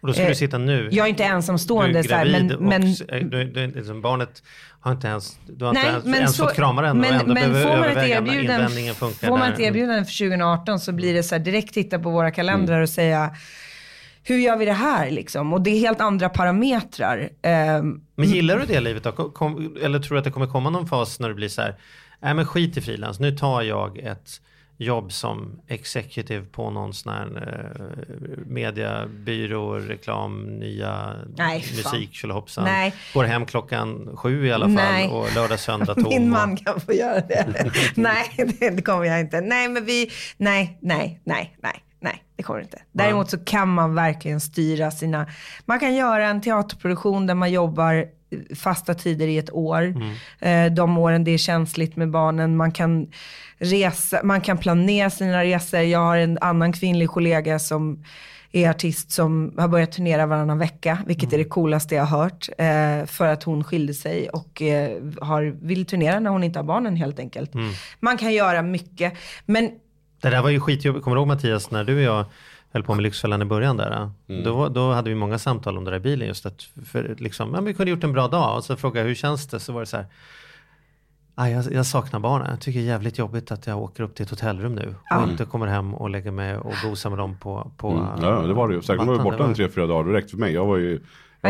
Och 0.02 0.08
då 0.08 0.14
ska 0.14 0.22
Eh, 0.22 0.28
du 0.28 0.34
sitta 0.34 0.58
nu. 0.58 0.88
jag 0.92 1.06
är 1.06 1.10
inte 1.10 1.24
ensamstående 1.24 1.92
Du 1.92 1.98
är 1.98 2.02
så 2.02 2.14
här, 2.14 2.24
gravid 2.26 2.46
men, 2.46 2.56
och 2.56 2.62
men 2.62 2.82
eh, 2.82 3.26
du, 3.28 3.44
du, 3.44 3.66
liksom, 3.66 4.00
barnet 4.02 4.42
har 4.80 4.92
inte 4.92 5.06
ens, 5.06 5.38
du 5.46 5.64
har 5.64 5.70
inte 5.70 5.82
Nej, 5.82 5.90
ens, 5.90 6.04
men 6.04 6.14
ens 6.14 6.36
så- 6.36 6.44
fått 6.44 6.54
krama 6.56 6.82
den 6.82 6.90
och 6.90 6.96
men, 6.96 7.14
ändå 7.20 7.34
men 7.34 7.54
får 7.62 7.76
man 7.76 7.84
ett 7.88 8.08
erbjudande, 8.08 8.94
får 9.12 9.38
man 9.38 9.52
ett 9.52 9.60
erbjudande 9.60 10.04
för 10.04 10.12
2018 10.18 10.80
så 10.80 10.92
blir 10.92 11.14
det 11.14 11.22
så 11.22 11.34
här 11.34 11.42
direkt 11.42 11.74
titta 11.74 11.98
på 11.98 12.10
våra 12.10 12.30
kalendrar 12.30 12.80
och 12.80 12.88
säga 12.88 13.36
hur 14.24 14.36
gör 14.38 14.56
vi 14.56 14.64
det 14.64 14.72
här 14.72 15.10
liksom? 15.10 15.52
Och 15.52 15.60
det 15.62 15.70
är 15.70 15.78
helt 15.78 16.00
andra 16.00 16.28
parametrar. 16.28 17.30
Ehm, 17.42 18.00
Men 18.16 18.28
gillar 18.28 18.58
du 18.58 18.66
det 18.66 18.80
livet 18.80 19.02
då? 19.04 19.12
Kom, 19.12 19.76
eller 19.82 19.98
tror 19.98 20.14
du 20.14 20.18
att 20.18 20.24
det 20.24 20.30
kommer 20.30 20.46
komma 20.46 20.70
någon 20.70 20.86
fas 20.88 21.20
när 21.20 21.28
det 21.28 21.34
blir 21.34 21.48
så 21.48 21.62
här, 21.62 21.74
nej 22.22 22.34
men 22.34 22.46
skit 22.46 22.76
i 22.76 22.80
frilans, 22.80 23.20
nu 23.20 23.36
tar 23.36 23.62
jag 23.62 23.98
ett 23.98 24.30
jobb 24.82 25.12
som 25.12 25.60
executive 25.68 26.46
på 26.46 26.70
någon 26.70 26.94
sån 26.94 27.12
här 27.12 27.26
eh, 27.26 28.46
mediebyrå, 28.46 29.74
reklam, 29.74 30.44
nya 30.44 31.14
Nej, 31.36 31.64
musik, 31.76 32.14
tjolahoppsan. 32.14 32.68
Går 33.14 33.24
hem 33.24 33.46
klockan 33.46 34.16
sju 34.16 34.46
i 34.46 34.52
alla 34.52 34.64
fall 34.64 34.74
Nej. 34.74 35.08
och 35.08 35.34
lördag, 35.34 35.60
söndag 35.60 35.94
tom. 35.94 36.08
Min 36.08 36.30
man 36.30 36.56
kan 36.56 36.80
få 36.80 36.92
göra 36.92 37.20
det. 37.20 37.72
nej, 37.94 38.54
det, 38.60 38.84
kommer 38.84 39.04
jag 39.04 39.20
inte. 39.20 39.40
Nej, 39.40 39.68
men 39.68 39.84
vi, 39.84 40.10
nej, 40.36 40.78
nej, 40.80 41.20
nej, 41.24 41.56
nej. 41.62 41.82
Nej, 42.00 42.24
det 42.36 42.42
kommer 42.42 42.60
inte. 42.60 42.82
Däremot 42.92 43.30
så 43.30 43.38
kan 43.38 43.68
man 43.68 43.94
verkligen 43.94 44.40
styra 44.40 44.90
sina... 44.90 45.26
Man 45.64 45.80
kan 45.80 45.94
göra 45.94 46.28
en 46.28 46.40
teaterproduktion 46.40 47.26
där 47.26 47.34
man 47.34 47.52
jobbar 47.52 48.06
fasta 48.56 48.94
tider 48.94 49.28
i 49.28 49.38
ett 49.38 49.52
år. 49.52 49.94
Eh, 50.40 50.72
de 50.72 50.98
åren 50.98 51.24
det 51.24 51.30
är 51.30 51.38
känsligt 51.38 51.96
med 51.96 52.10
barnen. 52.10 52.56
Man 52.56 52.72
kan, 52.72 53.06
resa, 53.58 54.20
man 54.24 54.40
kan 54.40 54.58
planera 54.58 55.10
sina 55.10 55.44
resor. 55.44 55.80
Jag 55.80 55.98
har 55.98 56.16
en 56.16 56.38
annan 56.40 56.72
kvinnlig 56.72 57.08
kollega 57.08 57.58
som 57.58 58.04
är 58.52 58.70
artist 58.70 59.10
som 59.10 59.54
har 59.58 59.68
börjat 59.68 59.92
turnera 59.92 60.26
varannan 60.26 60.58
vecka, 60.58 60.98
vilket 61.06 61.32
är 61.32 61.38
det 61.38 61.44
coolaste 61.44 61.94
jag 61.94 62.04
har 62.04 62.22
hört. 62.22 62.48
Eh, 62.58 63.06
för 63.06 63.26
att 63.26 63.42
hon 63.42 63.64
skilde 63.64 63.94
sig 63.94 64.28
och 64.28 64.62
eh, 64.62 65.02
har, 65.20 65.42
vill 65.42 65.86
turnera 65.86 66.20
när 66.20 66.30
hon 66.30 66.44
inte 66.44 66.58
har 66.58 66.64
barnen 66.64 66.96
helt 66.96 67.18
enkelt. 67.18 67.50
Man 68.00 68.16
kan 68.18 68.32
göra 68.32 68.62
mycket. 68.62 69.12
Men 69.46 69.70
Det 70.22 70.30
där 70.30 70.42
var 70.42 70.50
ju 70.50 70.60
skitjobbigt. 70.60 71.04
Kommer 71.04 71.14
du 71.16 71.20
ihåg 71.20 71.28
Mattias 71.28 71.70
när 71.70 71.84
du 71.84 71.96
och 71.96 72.02
jag 72.02 72.24
höll 72.72 72.82
på 72.82 72.94
med 72.94 73.02
Lyxfällan 73.02 73.42
i 73.42 73.44
början 73.44 73.76
där? 73.76 74.10
Då, 74.44 74.68
då 74.68 74.92
hade 74.92 75.08
vi 75.10 75.16
många 75.16 75.38
samtal 75.38 75.78
om 75.78 75.84
det 75.84 75.90
där 75.90 75.96
i 75.96 76.00
bilen 76.00 76.28
just 76.28 76.46
att 76.46 76.62
för, 76.86 77.16
liksom, 77.18 77.54
ja, 77.54 77.60
vi 77.60 77.74
kunde 77.74 77.90
gjort 77.90 78.04
en 78.04 78.12
bra 78.12 78.28
dag 78.28 78.56
och 78.56 78.64
så 78.64 78.76
frågade 78.76 79.00
jag 79.00 79.06
hur 79.08 79.14
känns 79.14 79.46
det? 79.46 79.60
Så 79.60 79.72
var 79.72 79.80
det 79.80 79.86
så 79.86 79.96
här. 79.96 80.06
"Ah, 81.34 81.48
jag, 81.48 81.72
jag 81.72 81.86
saknar 81.86 82.20
barnen. 82.20 82.46
Jag 82.50 82.60
tycker 82.60 82.80
det 82.80 82.84
är 82.86 82.88
jävligt 82.88 83.18
jobbigt 83.18 83.52
att 83.52 83.66
jag 83.66 83.78
åker 83.82 84.02
upp 84.02 84.14
till 84.14 84.24
ett 84.24 84.30
hotellrum 84.30 84.74
nu 84.74 84.94
och 85.24 85.30
inte 85.30 85.44
kommer 85.44 85.66
hem 85.66 85.94
och 85.94 86.10
lägger 86.10 86.30
mig 86.30 86.56
och 86.56 86.74
gosar 86.84 87.10
med 87.10 87.18
dem 87.18 87.36
på, 87.40 87.70
på 87.76 87.90
Mm. 87.90 88.04
Ja, 88.22 88.30
det 88.46 88.52
var 88.54 88.68
det 88.68 88.74
ju. 88.74 88.82
Säkert 88.82 89.06
var 89.06 89.12
vi 89.16 89.22
borta 89.22 89.36
var- 89.36 89.46
en 89.46 89.54
tre, 89.54 89.68
fyra 89.68 89.86
dagar 89.86 90.12
direkt 90.12 90.30
för 90.30 90.38
mig. 90.38 90.52
Jag 90.54 90.66
var 90.66 90.76
ju 90.76 90.90
jag 90.92 91.00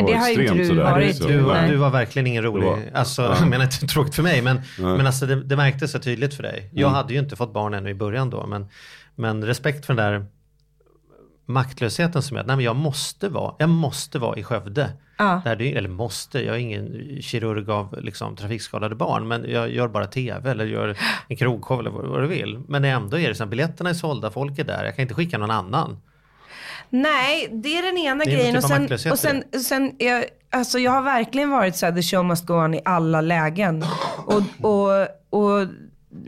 Men 0.02 0.06
det 0.06 0.18
har 0.18 0.26
ju 0.28 0.32
inte 0.32 0.42
extremt 0.42 0.58
du 0.62 0.68
sådär. 0.68 0.82
varit. 0.92 1.16
Så- 1.16 1.28
Du, 1.28 1.38
var- 1.38 1.66
du 1.68 1.76
var 1.76 1.90
verkligen 1.90 2.26
ingen 2.26 2.42
rolig, 2.42 2.62
Det 2.66 2.70
var- 2.70 2.98
alltså, 2.98 3.22
jag 3.40 3.48
menar 3.48 3.64
inte 3.64 3.86
tråkigt 3.86 4.14
för 4.14 4.22
mig, 4.22 4.42
men, 4.42 4.60
men 4.78 5.06
alltså 5.06 5.26
det, 5.26 5.42
det 5.42 5.56
märktes 5.56 5.92
så 5.92 5.98
tydligt 5.98 6.34
för 6.34 6.42
dig. 6.42 6.70
Jag 6.72 6.88
hade 6.88 7.12
ju 7.14 7.18
inte 7.18 7.36
fått 7.36 7.52
barn 7.52 7.74
ännu 7.74 7.90
i 7.90 7.94
början 7.94 8.30
då, 8.30 8.46
men, 8.46 8.66
men 9.14 9.44
respekt 9.44 9.86
för 9.86 9.94
den 9.94 10.12
där 10.12 10.26
maktlösheten 11.46 12.22
som 12.22 12.36
jag, 12.36 12.46
nej 12.46 12.56
men 12.56 12.64
jag 12.64 12.76
måste 12.76 13.28
vara, 13.28 13.54
jag 13.58 13.68
måste 13.68 14.18
vara 14.18 14.36
i 14.36 14.42
Skövde. 14.42 14.92
Ja. 15.18 15.42
Där 15.44 15.56
det, 15.56 15.74
eller 15.74 15.88
måste, 15.88 16.44
jag 16.44 16.56
är 16.56 16.60
ingen 16.60 17.18
kirurg 17.22 17.70
av 17.70 17.98
liksom, 18.02 18.36
trafikskadade 18.36 18.94
barn, 18.94 19.28
men 19.28 19.50
jag 19.50 19.70
gör 19.70 19.88
bara 19.88 20.06
tv 20.06 20.50
eller 20.50 20.64
gör 20.64 20.98
en 21.28 21.36
krogshow 21.36 21.80
eller 21.80 21.90
vad, 21.90 22.06
vad 22.06 22.22
du 22.22 22.26
vill. 22.26 22.60
Men 22.68 22.84
ändå 22.84 23.18
är 23.18 23.28
det 23.28 23.34
så 23.34 23.44
här, 23.44 23.50
biljetterna 23.50 23.90
är 23.90 23.94
sålda, 23.94 24.30
folk 24.30 24.58
är 24.58 24.64
där, 24.64 24.84
jag 24.84 24.96
kan 24.96 25.02
inte 25.02 25.14
skicka 25.14 25.38
någon 25.38 25.50
annan. 25.50 26.00
Nej, 26.90 27.48
det 27.52 27.78
är 27.78 27.82
den 27.82 27.98
ena 27.98 28.24
är 28.24 28.26
grejen. 28.26 28.56
Och 28.56 28.62
typ 28.62 28.92
av 28.92 28.96
sen, 28.96 29.12
och 29.12 29.18
sen, 29.18 29.62
sen 29.62 29.96
är, 29.98 30.24
alltså 30.50 30.78
jag 30.78 30.92
har 30.92 31.02
verkligen 31.02 31.50
varit 31.50 31.76
så 31.76 31.86
här, 31.86 31.92
the 31.92 32.02
show 32.02 32.24
must 32.24 32.46
go 32.46 32.54
on 32.54 32.74
i 32.74 32.80
alla 32.84 33.20
lägen. 33.20 33.84
Och, 34.26 34.42
och, 34.60 35.08
och 35.30 35.68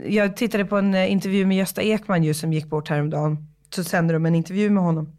jag 0.06 0.36
tittade 0.36 0.64
på 0.64 0.76
en 0.76 0.94
eh, 0.94 1.12
intervju 1.12 1.46
med 1.46 1.56
Gösta 1.56 1.82
Ekman 1.82 2.24
ju, 2.24 2.34
som 2.34 2.52
gick 2.52 2.66
bort 2.66 2.88
häromdagen. 2.88 3.53
Så 3.74 3.84
sände 3.84 4.14
de 4.14 4.26
en 4.26 4.34
intervju 4.34 4.70
med 4.70 4.82
honom. 4.82 5.16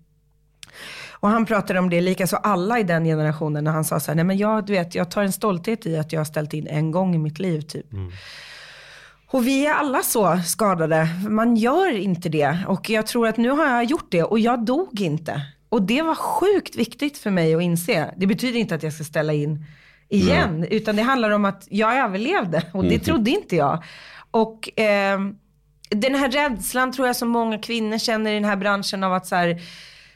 Och 1.11 1.29
han 1.29 1.45
pratade 1.45 1.79
om 1.79 1.89
det, 1.89 2.01
likaså 2.01 2.35
alla 2.35 2.79
i 2.79 2.83
den 2.83 3.05
generationen, 3.05 3.63
när 3.63 3.71
han 3.71 3.83
sa 3.85 3.99
så 3.99 4.11
här, 4.11 4.15
nej 4.15 4.25
men 4.25 4.37
jag, 4.37 4.65
du 4.65 4.73
vet, 4.73 4.95
jag 4.95 5.11
tar 5.11 5.23
en 5.23 5.31
stolthet 5.31 5.85
i 5.85 5.97
att 5.97 6.13
jag 6.13 6.19
har 6.19 6.25
ställt 6.25 6.53
in 6.53 6.67
en 6.67 6.91
gång 6.91 7.15
i 7.15 7.17
mitt 7.17 7.39
liv 7.39 7.61
typ. 7.61 7.85
Och 9.27 9.47
vi 9.47 9.65
är 9.65 9.73
alla 9.73 10.01
så 10.01 10.39
skadade. 10.45 11.07
Man 11.29 11.55
gör 11.55 11.97
inte 11.97 12.29
det. 12.29 12.57
Och 12.67 12.89
jag 12.89 13.07
tror 13.07 13.27
att 13.27 13.37
nu 13.37 13.49
har 13.49 13.65
jag 13.65 13.83
gjort 13.83 14.07
det 14.11 14.23
och 14.23 14.39
jag 14.39 14.65
dog 14.65 15.01
inte. 15.01 15.41
Och 15.69 15.81
det 15.81 16.01
var 16.01 16.15
sjukt 16.15 16.75
viktigt 16.75 17.17
för 17.17 17.31
mig 17.31 17.55
att 17.55 17.61
inse. 17.61 18.13
Det 18.17 18.27
betyder 18.27 18.59
inte 18.59 18.75
att 18.75 18.83
jag 18.83 18.93
ska 18.93 19.03
ställa 19.03 19.33
in 19.33 19.65
igen. 20.09 20.65
Utan 20.71 20.95
det 20.95 21.01
handlar 21.01 21.29
om 21.29 21.45
att 21.45 21.67
jag 21.69 21.97
överlevde. 21.97 22.61
Och 22.73 22.83
det 22.83 22.99
trodde 22.99 23.31
inte 23.31 23.55
jag. 23.55 23.83
Och 24.31 24.69
ehm, 24.75 25.35
den 25.89 26.15
här 26.15 26.29
rädslan 26.31 26.91
tror 26.91 27.07
jag 27.07 27.15
som 27.15 27.29
många 27.29 27.57
kvinnor 27.59 27.97
känner 27.97 28.31
i 28.31 28.33
den 28.33 28.45
här 28.45 28.55
branschen 28.55 29.03
av 29.03 29.13
att 29.13 29.27
så 29.27 29.35
här, 29.35 29.61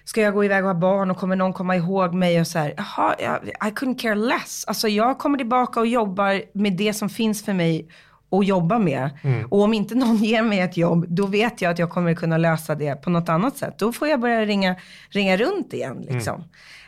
ska 0.03 0.21
jag 0.21 0.33
gå 0.33 0.43
iväg 0.45 0.63
och 0.63 0.69
ha 0.69 0.79
barn 0.79 1.11
och 1.11 1.17
kommer 1.17 1.35
någon 1.35 1.53
komma 1.53 1.75
ihåg 1.75 2.13
mig 2.13 2.39
och 2.41 2.47
så 2.47 2.59
här, 2.59 2.73
jaha, 2.77 3.15
jag- 3.19 3.47
I 3.47 3.71
couldn't 3.73 3.97
care 3.99 4.15
less. 4.15 4.65
Alltså 4.67 4.87
jag 4.87 5.17
kommer 5.17 5.37
tillbaka 5.37 5.79
och 5.79 5.87
jobbar 5.87 6.41
med 6.53 6.73
det 6.73 6.93
som 6.93 7.09
finns 7.09 7.45
för 7.45 7.53
mig 7.53 7.87
att 8.31 8.45
jobba 8.47 8.79
med. 8.79 9.09
Och 9.49 9.61
om 9.61 9.73
inte 9.73 9.95
någon 9.95 10.15
ger 10.17 10.41
mig 10.43 10.59
ett 10.59 10.77
jobb, 10.77 11.05
då 11.09 11.25
vet 11.25 11.61
jag 11.61 11.71
att 11.71 11.79
jag 11.79 11.89
kommer 11.89 12.13
kunna 12.13 12.37
lösa 12.37 12.75
det 12.75 12.95
på 12.95 13.09
något 13.09 13.29
annat 13.29 13.57
sätt. 13.57 13.77
Då 13.79 13.91
får 13.93 14.07
jag 14.07 14.19
börja 14.19 14.45
ringa, 14.45 14.75
ringa 15.09 15.37
runt 15.37 15.73
igen 15.73 16.05
liksom. 16.09 16.43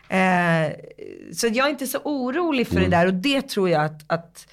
Eh, 0.10 0.72
så 1.34 1.48
jag 1.48 1.66
är 1.66 1.70
inte 1.70 1.88
så 1.88 1.98
orolig 2.04 2.68
för 2.68 2.80
det 2.80 2.88
där 2.88 3.08
och 3.08 3.14
det 3.14 3.42
tror 3.42 3.70
jag 3.70 3.86
att, 3.86 4.04
att 4.08 4.48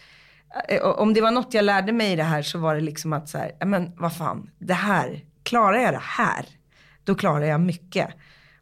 om 0.96 1.14
det 1.14 1.20
var 1.20 1.30
något 1.30 1.54
jag 1.54 1.64
lärde 1.64 1.92
mig 1.92 2.12
i 2.12 2.16
det 2.16 2.22
här 2.22 2.42
så 2.42 2.58
var 2.58 2.74
det 2.74 2.80
liksom 2.80 3.12
att 3.12 3.28
så 3.28 3.38
här, 3.38 3.52
ja, 3.60 3.66
men 3.66 3.92
vad 3.96 4.16
fan, 4.16 4.50
det 4.58 4.74
här, 4.74 5.20
klarar 5.42 5.78
jag 5.78 5.92
det 5.94 6.02
här, 6.02 6.46
då 7.04 7.14
klarar 7.14 7.44
jag 7.44 7.60
mycket. 7.60 8.08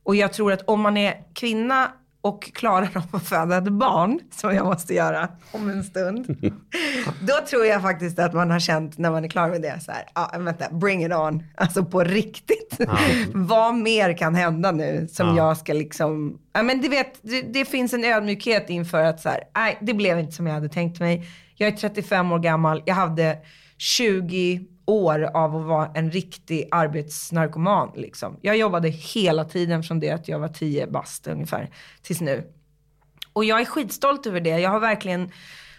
Och 0.02 0.16
jag 0.16 0.32
tror 0.32 0.52
att 0.52 0.62
om 0.66 0.80
man 0.80 0.96
är 0.96 1.14
kvinna 1.34 1.88
och 2.20 2.44
klarar 2.54 2.90
av 2.96 3.02
att 3.16 3.28
föda 3.28 3.56
ett 3.58 3.68
barn, 3.72 4.20
som 4.30 4.54
jag 4.54 4.66
måste 4.66 4.94
göra 4.94 5.28
om 5.52 5.68
en 5.70 5.84
stund, 5.84 6.26
då 7.20 7.34
tror 7.50 7.66
jag 7.66 7.82
faktiskt 7.82 8.18
att 8.18 8.32
man 8.34 8.50
har 8.50 8.58
känt 8.60 8.98
när 8.98 9.10
man 9.10 9.24
är 9.24 9.28
klar 9.28 9.48
med 9.48 9.62
det 9.62 9.80
så 9.80 9.92
här, 9.92 10.02
ja 10.14 10.30
ah, 10.34 10.38
vänta, 10.38 10.70
bring 10.70 11.04
it 11.04 11.12
on, 11.12 11.42
alltså 11.56 11.84
på 11.84 12.04
riktigt. 12.04 12.78
Vad 13.34 13.74
mer 13.74 14.16
kan 14.16 14.34
hända 14.34 14.72
nu 14.72 15.08
som 15.10 15.26
Ja. 15.28 15.36
jag 15.36 15.56
ska 15.56 15.72
liksom, 15.72 16.38
ja 16.52 16.62
men 16.62 16.80
du 16.80 16.88
vet, 16.88 17.18
det, 17.22 17.42
det 17.42 17.64
finns 17.64 17.94
en 17.94 18.04
ödmjukhet 18.04 18.70
inför 18.70 19.02
att 19.02 19.20
så 19.20 19.28
här, 19.28 19.40
nej 19.56 19.78
det 19.80 19.94
blev 19.94 20.18
inte 20.18 20.32
som 20.32 20.46
jag 20.46 20.54
hade 20.54 20.68
tänkt 20.68 21.00
mig. 21.00 21.26
Jag 21.56 21.68
är 21.68 21.76
35 21.76 22.32
år 22.32 22.38
gammal, 22.38 22.82
jag 22.86 22.94
hade 22.94 23.38
20 23.78 24.66
år 24.86 25.30
av 25.34 25.56
att 25.56 25.66
vara 25.66 25.90
en 25.94 26.10
riktig 26.10 26.68
arbetsnarkoman. 26.70 27.92
Liksom. 27.96 28.38
Jag 28.42 28.56
jobbade 28.56 28.88
hela 28.88 29.44
tiden 29.44 29.82
från 29.82 30.00
det 30.00 30.10
att 30.10 30.28
jag 30.28 30.38
var 30.38 30.48
10 30.48 30.86
bast 30.86 31.26
ungefär 31.26 31.70
tills 32.02 32.20
nu. 32.20 32.52
Och 33.32 33.44
jag 33.44 33.60
är 33.60 33.64
skitstolt 33.64 34.26
över 34.26 34.40
det. 34.40 34.58
Jag 34.58 34.70
har 34.70 34.80
verkligen 34.80 35.30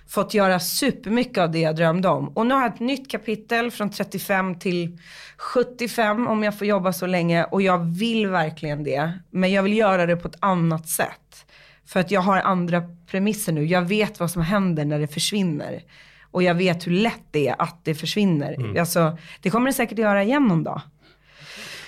fått 0.07 0.33
göra 0.33 0.59
supermycket 0.59 1.37
av 1.37 1.51
det 1.51 1.59
jag 1.59 1.75
drömde 1.75 2.07
om. 2.07 2.27
Och 2.27 2.45
nu 2.45 2.53
har 2.53 2.61
jag 2.61 2.73
ett 2.73 2.79
nytt 2.79 3.11
kapitel 3.11 3.71
från 3.71 3.89
35 3.89 4.59
till 4.59 4.97
75 5.37 6.27
om 6.27 6.43
jag 6.43 6.57
får 6.57 6.67
jobba 6.67 6.93
så 6.93 7.05
länge. 7.05 7.43
Och 7.43 7.61
jag 7.61 7.77
vill 7.77 8.27
verkligen 8.27 8.83
det. 8.83 9.11
Men 9.31 9.51
jag 9.51 9.63
vill 9.63 9.77
göra 9.77 10.05
det 10.05 10.15
på 10.15 10.27
ett 10.27 10.37
annat 10.39 10.89
sätt. 10.89 11.46
För 11.87 11.99
att 11.99 12.11
jag 12.11 12.21
har 12.21 12.37
andra 12.41 12.83
premisser 13.11 13.53
nu. 13.53 13.65
Jag 13.65 13.81
vet 13.81 14.19
vad 14.19 14.31
som 14.31 14.41
händer 14.41 14.85
när 14.85 14.99
det 14.99 15.07
försvinner. 15.07 15.83
Och 16.31 16.43
jag 16.43 16.55
vet 16.55 16.87
hur 16.87 16.91
lätt 16.91 17.23
det 17.31 17.47
är 17.47 17.61
att 17.61 17.79
det 17.83 17.95
försvinner. 17.95 18.79
Alltså, 18.79 19.17
det 19.41 19.49
kommer 19.49 19.67
det 19.67 19.73
säkert 19.73 19.93
att 19.93 20.03
göra 20.03 20.23
igen 20.23 20.47
någon 20.47 20.63
dag. 20.63 20.81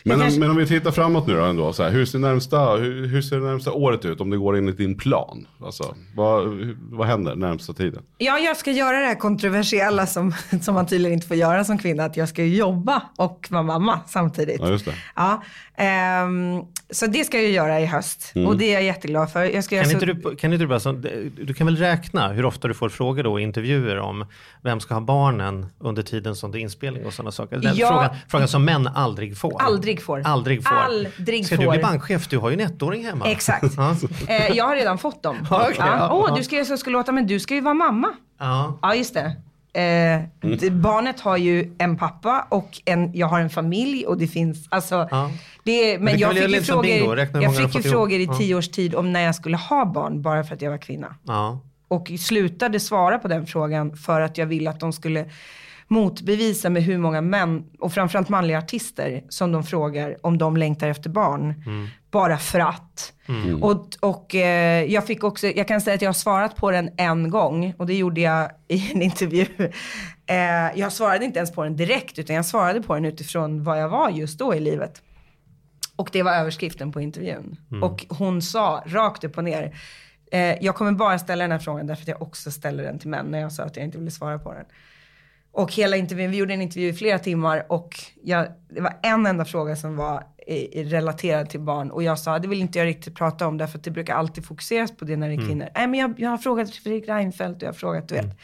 Men, 0.04 0.16
om, 0.16 0.22
kanske- 0.22 0.40
men 0.40 0.50
om 0.50 0.58
vi 0.58 0.68
tittar 0.68 0.92
framåt 0.92 1.28
nu 1.28 1.34
då 1.38 1.44
ändå. 1.44 1.74
Så 1.74 1.84
här, 1.84 1.90
hur, 1.92 2.06
ser 2.06 2.20
närmsta, 2.20 2.76
hur, 2.76 3.08
hur 3.08 3.22
ser 3.22 3.36
det 3.40 3.46
närmsta 3.46 3.72
året 3.72 4.06
ut 4.06 4.22
om 4.22 4.30
det 4.30 4.38
går 4.38 4.58
enligt 4.58 4.78
din 4.78 4.98
plan? 4.98 5.48
Alltså, 5.64 5.96
vad, 6.16 6.48
vad 6.92 7.08
händer 7.08 7.36
närmsta 7.36 7.74
tiden? 7.74 8.04
Ja, 8.18 8.40
jag 8.40 8.58
ska 8.58 8.72
göra 8.72 9.00
det 9.00 9.06
här 9.06 9.16
kontroversiella 9.16 10.06
som, 10.06 10.34
som 10.62 10.74
man 10.76 10.88
tydligen 10.88 11.14
inte 11.14 11.28
får 11.28 11.38
göra 11.38 11.64
som 11.64 11.78
kvinna. 11.78 12.06
Att 12.06 12.18
jag 12.18 12.30
ska 12.30 12.44
jobba 12.44 13.02
och 13.18 13.48
vara 13.50 13.64
mamma 13.64 14.00
samtidigt. 14.08 14.60
Ja, 14.62 14.70
just 14.70 14.86
det. 14.86 14.94
Ja, 15.16 15.44
ehm, 15.78 16.62
så 16.92 17.06
det 17.08 17.24
ska 17.26 17.42
jag 17.42 17.52
göra 17.52 17.80
i 17.82 17.86
höst. 17.86 18.34
Och 18.48 18.58
det 18.58 18.66
är 18.70 18.74
jag 18.74 18.84
jätteglad 18.84 19.32
för. 19.32 19.44
Jag 19.44 19.64
ska 19.64 19.76
Kan 19.82 19.86
så... 19.86 19.92
inte, 19.94 20.06
du, 20.06 20.36
kan 20.36 20.54
inte 20.54 20.64
du 20.64 20.68
bara, 20.68 20.80
så, 20.80 20.92
du 21.42 21.54
kan 21.54 21.68
väl 21.68 21.78
räkna 21.78 22.28
hur 22.28 22.46
ofta 22.46 22.68
du 22.68 22.74
får 22.74 22.90
frågor 22.90 23.24
då 23.24 23.40
i 23.40 23.44
intervjuer 23.44 24.00
om 24.00 24.26
vem 24.62 24.80
ska 24.80 24.94
ha 24.94 25.02
barnen 25.02 25.66
under 25.80 26.02
tiden 26.04 26.36
som 26.36 26.52
det 26.52 26.60
är 26.60 26.62
inspelning 26.62 27.06
och 27.06 27.14
sådana 27.14 27.32
saker. 27.32 27.58
Den 27.58 27.76
Ja. 27.76 27.88
frågan, 27.88 28.10
frågan 28.30 28.48
som 28.48 28.66
män 28.66 28.88
aldrig 28.88 29.38
får. 29.38 29.62
Aldrig 29.62 29.99
får. 30.00 30.22
Aldrig 30.26 30.68
får. 30.68 30.76
Aldrig 30.76 31.46
ska 31.46 31.56
du 31.58 31.64
får. 31.66 31.72
bli 31.72 31.82
bankchef? 31.82 32.28
Du 32.28 32.38
har 32.38 32.50
ju 32.50 32.62
en 32.62 32.72
ettåring 32.72 33.06
hemma. 33.06 33.26
Exakt. 33.26 33.78
Eh, 34.28 34.48
jag 34.52 34.66
har 34.66 34.76
redan 34.76 34.98
fått 34.98 35.24
dem. 35.24 35.38
Okej, 35.52 35.76
ja. 35.78 35.98
ja, 35.98 36.10
Åh, 36.14 36.26
ja. 36.30 36.36
du 36.36 36.44
ska 36.44 36.56
göra 36.56 36.66
så 36.66 36.72
jag 36.72 36.80
ska 36.80 36.90
låta, 36.90 37.12
men 37.12 37.28
du 37.28 37.40
ska 37.40 37.54
ju 37.54 37.62
vara 37.62 37.74
mamma. 37.74 38.14
Ja. 38.40 38.80
Ja, 38.82 38.96
just 38.96 39.14
det. 39.14 39.36
Eh, 39.74 40.22
det, 40.60 40.72
barnet 40.72 41.20
har 41.20 41.38
ju 41.38 41.76
en 41.78 41.98
pappa 41.98 42.46
och 42.50 42.82
en, 42.86 43.14
jag 43.14 43.28
har 43.28 43.40
en 43.40 43.50
familj 43.50 44.06
och 44.06 44.18
det 44.18 44.28
finns, 44.28 44.68
alltså. 44.70 45.08
Ja. 45.12 45.32
Det, 45.64 46.00
men 46.00 46.08
kan 46.08 46.20
jag 46.20 46.36
fick 46.36 46.50
ju 46.50 46.62
frågor, 46.62 47.20
jag 47.42 47.58
fick 47.58 47.76
ju 47.76 47.82
frågor 47.82 48.20
i 48.20 48.28
tio 48.28 48.56
års 48.56 48.70
tid 48.70 48.96
om 48.96 49.14
när 49.14 49.22
jag 49.22 49.36
skulle 49.36 49.58
ha 49.58 49.86
barn 49.86 50.22
bara 50.22 50.44
för 50.44 50.56
att 50.56 50.62
jag 50.62 50.72
var 50.72 50.78
kvinna. 50.78 51.16
Ja. 51.24 51.60
Och 51.88 52.12
slutade 52.20 52.80
svara 52.80 53.20
på 53.20 53.28
den 53.28 53.48
frågan 53.48 53.98
för 53.98 54.22
att 54.22 54.38
jag 54.38 54.46
ville 54.46 54.70
att 54.70 54.80
de 54.80 54.94
skulle 54.94 55.26
motbevisa 55.90 56.70
med 56.70 56.84
hur 56.84 56.98
många 56.98 57.22
män, 57.22 57.64
och 57.80 57.94
framförallt 57.94 58.30
manliga 58.30 58.58
artister, 58.58 59.24
som 59.30 59.52
de 59.52 59.64
frågar 59.64 60.18
om 60.26 60.38
de 60.38 60.58
längtar 60.58 60.88
efter 60.88 61.10
barn. 61.10 61.64
Bara 62.12 62.38
för 62.38 62.60
att. 62.60 63.14
Och, 63.62 63.88
och 64.00 64.36
eh, 64.36 64.84
jag 64.84 65.06
fick 65.08 65.24
också, 65.24 65.48
jag 65.48 65.68
kan 65.68 65.82
säga 65.82 65.96
att 65.96 66.02
jag 66.02 66.10
har 66.10 66.14
svarat 66.14 66.56
på 66.56 66.72
den 66.72 66.90
en 66.98 67.30
gång 67.30 67.74
och 67.78 67.86
det 67.86 67.94
gjorde 67.94 68.22
jag 68.22 68.50
i 68.68 68.92
en 68.92 69.02
intervju. 69.10 69.46
Eh, 70.26 70.80
jag 70.80 70.94
svarade 70.94 71.26
inte 71.26 71.40
ens 71.40 71.52
på 71.52 71.64
den 71.64 71.76
direkt 71.76 72.20
utan 72.20 72.36
jag 72.36 72.46
svarade 72.46 72.82
på 72.82 72.94
den 72.96 73.06
utifrån 73.06 73.64
vad 73.64 73.82
jag 73.82 73.90
var 73.90 74.10
just 74.10 74.40
då 74.40 74.56
i 74.56 74.60
livet. 74.60 75.02
Och 75.96 76.10
det 76.12 76.24
var 76.24 76.32
överskriften 76.34 76.92
på 76.92 77.02
intervjun. 77.02 77.56
Och 77.84 78.06
hon 78.10 78.42
sa 78.42 78.84
rakt 78.86 79.24
upp 79.24 79.38
och 79.38 79.44
ner, 79.44 79.76
eh, 80.32 80.56
jag 80.66 80.76
kommer 80.76 80.92
bara 80.92 81.20
ställa 81.20 81.44
den 81.44 81.52
här 81.52 81.60
frågan 81.60 81.88
därför 81.88 82.02
att 82.02 82.08
jag 82.08 82.22
också 82.22 82.52
ställer 82.52 82.84
den 82.84 83.00
till 83.00 83.10
män 83.10 83.26
när 83.26 83.40
jag 83.40 83.52
sa 83.52 83.64
att 83.64 83.76
jag 83.76 83.86
inte 83.86 83.98
ville 83.98 84.12
svara 84.12 84.40
på 84.40 84.54
den. 84.54 84.66
Och 85.60 85.74
hela 85.74 85.98
intervjun, 85.98 86.32
vi 86.32 86.38
gjorde 86.38 86.54
en 86.54 86.62
intervju 86.62 86.90
i 86.90 86.94
flera 86.94 87.20
timmar 87.20 87.66
och 87.70 87.96
jag, 88.24 88.48
det 88.70 88.82
var 88.82 88.94
en 89.04 89.26
enda 89.26 89.46
fråga 89.46 89.76
som 89.76 89.96
var 89.96 90.24
i, 90.48 90.80
i, 90.80 90.84
relaterad 90.84 91.50
till 91.50 91.60
barn. 91.60 91.92
Och 91.92 92.04
jag 92.04 92.20
sa, 92.20 92.40
det 92.40 92.48
vill 92.48 92.60
inte 92.60 92.80
jag 92.80 92.86
riktigt 92.86 93.16
prata 93.16 93.48
om 93.48 93.58
därför 93.58 93.78
att 93.78 93.84
det 93.84 93.92
brukar 93.92 94.16
alltid 94.16 94.46
fokuseras 94.46 94.98
på 94.98 95.06
det 95.06 95.18
när 95.18 95.30
det 95.30 95.36
är 95.36 95.48
kvinnor. 95.48 95.70
Nej 95.76 95.88
men 95.88 96.00
jag, 96.00 96.14
jag 96.18 96.30
har 96.30 96.38
frågat 96.38 96.70
Fredrik 96.70 97.10
Reinfeldt 97.10 97.56
och 97.56 97.64
jag 97.64 97.68
har 97.68 97.74
frågat, 97.74 98.10
du 98.10 98.16
vet. 98.16 98.38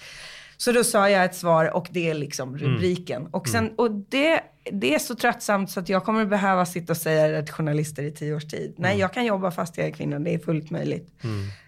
Så 0.58 0.72
då 0.72 0.84
sa 0.84 1.10
jag 1.10 1.26
ett 1.26 1.36
svar 1.36 1.76
och 1.76 1.88
det 1.92 2.10
är 2.10 2.14
liksom 2.14 2.58
rubriken. 2.58 3.28
Och, 3.32 3.48
sen, 3.48 3.72
och 3.76 3.92
det, 3.92 4.42
det 4.72 4.96
är 4.96 5.00
så 5.00 5.16
tröttsamt 5.16 5.72
så 5.72 5.80
att 5.80 5.90
jag 5.90 6.04
kommer 6.06 6.26
behöva 6.26 6.66
sitta 6.66 6.94
och 6.94 6.98
säga 6.98 7.28
det 7.28 7.44
till 7.44 7.54
journalister 7.54 8.04
i 8.04 8.12
tio 8.12 8.36
års 8.36 8.46
tid. 8.48 8.74
Nej, 8.78 9.00
jag 9.00 9.14
kan 9.14 9.26
jobba 9.26 9.52
fast 9.52 9.78
jag 9.78 9.88
är 9.88 9.92
kvinna, 9.92 10.20
det 10.20 10.34
är 10.34 10.40
fullt 10.40 10.72
möjligt. 10.72 11.08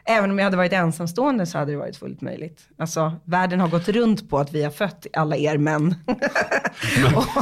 Även 0.05 0.31
om 0.31 0.39
jag 0.39 0.45
hade 0.45 0.57
varit 0.57 0.73
ensamstående 0.73 1.45
så 1.45 1.57
hade 1.57 1.71
det 1.71 1.77
varit 1.77 1.97
fullt 1.97 2.21
möjligt. 2.21 2.61
Alltså, 2.77 3.13
världen 3.25 3.59
har 3.59 3.67
gått 3.67 3.87
runt 3.87 4.29
på 4.29 4.39
att 4.39 4.53
vi 4.53 4.63
har 4.63 4.71
fött 4.71 5.07
alla 5.13 5.37
er 5.37 5.57
män. 5.57 5.95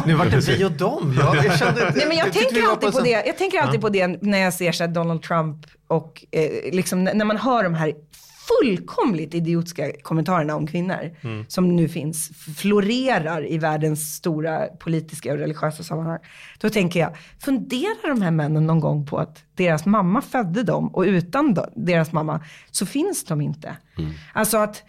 Nu 0.06 0.14
vart 0.14 0.32
det 0.32 0.48
vi 0.48 0.66
och 0.66 0.72
dem. 0.72 1.16
Jag, 1.20 1.46
jag 1.46 1.60
kände, 1.60 1.94
Nej, 1.96 2.08
men 2.08 2.18
jag 2.18 2.34
tyckte 2.34 2.40
vi 2.40 2.46
tänker 2.46 2.62
var 2.62 2.72
alltid 2.72 2.92
på 2.92 3.02
det. 3.02 3.10
Jag 3.26 3.38
tänker 3.38 3.60
alltid 3.60 3.82
på 3.82 3.90
det 3.90 4.08
när 4.08 4.38
jag 4.38 4.54
ser 4.54 4.72
så 4.72 4.88
Donald 4.88 5.24
Trump 5.24 5.66
och 5.88 6.26
eh, 6.32 6.74
liksom, 6.74 7.04
när 7.04 7.26
man 7.26 7.38
hör 7.38 7.64
de 7.64 7.74
här 7.74 7.94
fullkomligt 8.48 9.34
idiotiska 9.34 9.92
kommentarerna 10.02 10.56
om 10.56 10.68
kvinnor 10.68 11.12
Mm. 11.22 11.46
som 11.48 11.76
nu 11.76 11.90
finns, 11.90 12.32
florerar 12.58 13.52
i 13.52 13.58
världens 13.58 14.16
stora 14.16 14.68
politiska 14.68 15.32
och 15.34 15.38
religiösa 15.40 15.84
sammanhang. 15.84 16.20
Då 16.60 16.70
tänker 16.70 17.00
jag, 17.00 17.12
funderar 17.40 18.10
de 18.10 18.22
här 18.22 18.32
männen 18.32 18.68
någon 18.68 18.80
gång 18.80 19.06
på 19.06 19.18
att 19.18 19.44
deras 19.56 19.86
mamma 19.86 20.22
födde 20.22 20.64
dem 20.64 20.88
och 20.96 21.02
utan 21.04 21.58
deras 21.76 22.12
mamma 22.12 22.42
så 22.72 22.86
finns 22.86 23.24
de 23.26 23.42
inte. 23.42 23.78
Alltså 24.34 24.58
att 24.58 24.84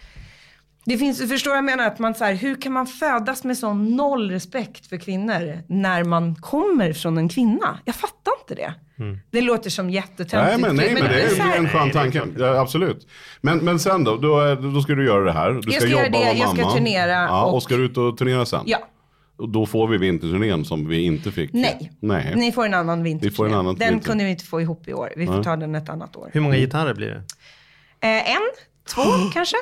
det 0.87 0.99
finns, 0.99 1.29
förstår 1.31 1.51
vad 1.51 1.59
jag 1.59 1.65
menar? 1.65 1.87
Att 1.87 1.99
man 1.99 2.15
så 2.15 2.25
här, 2.25 2.35
hur 2.35 2.61
kan 2.61 2.73
man 2.73 2.87
födas 2.87 3.45
med 3.45 3.59
sån 3.59 3.97
noll 3.97 4.31
respekt 4.31 4.87
för 4.87 4.97
kvinnor 4.97 5.63
när 5.69 6.05
man 6.05 6.35
kommer 6.35 6.93
från 6.93 7.19
en 7.19 7.29
kvinna? 7.29 7.79
Jag 7.85 7.95
fattar 7.95 8.33
inte 8.43 8.55
det. 8.55 8.75
Det 9.31 9.41
låter 9.41 9.71
som 9.71 9.91
jättetöntigt. 9.91 10.33
Nej 10.33 10.59
men, 10.59 10.77
nej, 10.77 10.95
men 10.95 11.03
det 11.03 11.21
är 11.23 11.31
ju 11.31 11.37
här- 11.43 11.59
en 11.59 11.69
skön 11.69 11.91
tanke. 11.91 12.23
Ja, 12.39 12.61
absolut. 12.61 13.07
Men, 13.41 13.59
men 13.59 13.79
sen 13.79 14.05
då, 14.05 14.17
då, 14.17 14.41
är- 14.41 14.75
då 14.75 14.81
ska 14.81 14.95
du 14.95 15.07
göra 15.07 15.25
det 15.25 15.33
här. 15.33 15.51
Du 15.53 15.73
Jag 15.73 15.83
ska 15.83 15.91
göra 15.91 16.07
jobba 16.07 16.19
det, 16.19 16.19
och 16.19 16.25
vara 16.27 16.37
jag 16.37 16.49
ska 16.49 16.63
mamma. 16.63 16.75
turnera 16.75 17.11
Ja, 17.11 17.45
och... 17.45 17.55
och- 17.55 17.63
ska 17.63 17.77
du 17.77 17.85
ut 17.85 17.97
och 17.97 18.19
turnera 18.19 18.47
sen? 18.47 18.63
Ja. 18.67 18.79
Och 19.39 19.49
då 19.49 19.67
får 19.67 19.89
vi 19.89 19.99
vinterturnén 19.99 20.65
som 20.65 20.89
vi 20.89 21.01
inte 21.03 21.33
fick. 21.33 21.53
Nej. 21.53 21.93
Nej. 22.01 22.33
Ni 22.37 22.53
får 22.53 22.65
en 22.67 22.75
annan 22.75 23.03
vinter. 23.03 23.29
Vi 23.29 23.35
får 23.35 23.47
en 23.47 23.55
annan 23.55 23.75
Den 23.75 23.89
vinter. 23.91 24.07
kunde 24.09 24.25
vi 24.25 24.31
inte 24.31 24.45
få 24.45 24.61
ihop 24.61 24.89
i 24.89 24.93
år. 24.95 25.13
Vi 25.17 25.27
får 25.27 25.43
ta 25.43 25.57
den 25.57 25.75
ett 25.75 25.89
annat 25.89 26.17
år. 26.17 26.31
Hur 26.33 26.41
många 26.41 26.57
gitarrer 26.57 26.95
blir 26.95 27.07
det? 27.09 27.23
Eh, 28.09 28.31
en, 28.31 28.43
två 28.95 29.03
kanske? 29.35 29.57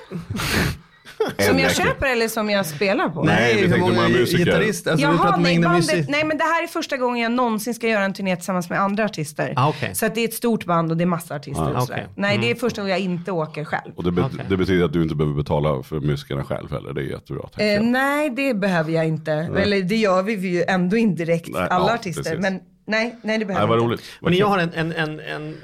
Som 1.39 1.59
jag 1.59 1.77
köper 1.77 2.07
eller 2.07 2.29
som 2.29 2.51
jag 2.51 2.67
spelar 2.67 3.09
på? 3.09 3.23
Nej, 3.23 3.55
vi 3.55 3.61
hur 3.61 3.69
tänkte 3.69 3.93
många 3.93 4.09
musiker. 4.09 4.67
Alltså, 4.67 4.91
Jaha, 4.99 5.37
nej, 5.37 5.59
bandet, 5.59 6.09
nej 6.09 6.25
men 6.25 6.39
det 6.39 6.45
här 6.45 6.63
är 6.63 6.67
första 6.67 6.97
gången 6.97 7.23
jag 7.23 7.33
någonsin 7.33 7.75
ska 7.75 7.89
göra 7.89 8.05
en 8.05 8.13
turné 8.15 8.37
tillsammans 8.37 8.71
med 8.71 8.81
andra 8.81 9.05
artister. 9.05 9.53
Ah, 9.57 9.69
okej. 9.69 9.95
Så 9.95 10.07
att 10.07 10.15
det 10.15 10.21
är 10.21 10.29
ett 10.29 10.35
stort 10.35 10.65
band 10.65 10.91
och 10.91 10.97
det 10.97 11.05
är 11.05 11.07
massa 11.07 11.35
artister 11.35 11.63
Ah, 11.77 11.83
okej. 11.83 12.07
Nej, 12.17 12.39
det 12.39 12.51
är 12.51 12.55
första 12.55 12.81
gången 12.81 12.91
jag 12.91 13.01
inte 13.01 13.33
åker 13.33 13.65
själv. 13.65 13.93
Och 13.97 14.05
det, 14.05 14.11
be- 14.13 14.23
Okej. 14.23 14.45
det 14.49 14.57
betyder 14.57 14.85
att 14.85 14.93
du 14.93 15.03
inte 15.03 15.15
behöver 15.15 15.37
betala 15.37 15.83
för 15.83 16.01
musikerna 16.01 16.45
själv 16.45 16.71
heller. 16.73 16.93
Det 16.93 17.01
är 17.01 17.05
jättebra. 17.05 17.49
Eh, 17.57 17.83
nej, 17.83 18.31
det 18.31 18.55
behöver 18.55 18.93
jag 18.93 19.07
inte. 19.07 19.33
Eller 19.33 19.83
det 19.83 19.97
gör 19.97 20.23
vi 20.23 20.33
ju 20.33 20.63
ändå 20.69 20.97
indirekt, 20.97 21.49
Nej, 21.49 21.67
alla 21.71 21.89
ja, 21.89 21.95
artister. 21.95 22.23
precis. 22.23 22.39
Men 22.41 22.61
nej, 22.87 23.19
nej 23.23 23.39
det 23.39 23.45
Nej, 23.45 23.45
behöver 23.45 23.67
vad 23.67 23.79
jag 23.79 23.85
roligt. 23.85 24.01
inte. 24.01 24.13
Vad 24.21 24.31
Men 24.31 24.39
jag 24.39 24.47
har 24.47 24.59
en, 24.59 24.73
en, 24.75 24.93
en, 24.93 25.21
en, 25.21 25.49
eh, 25.49 25.55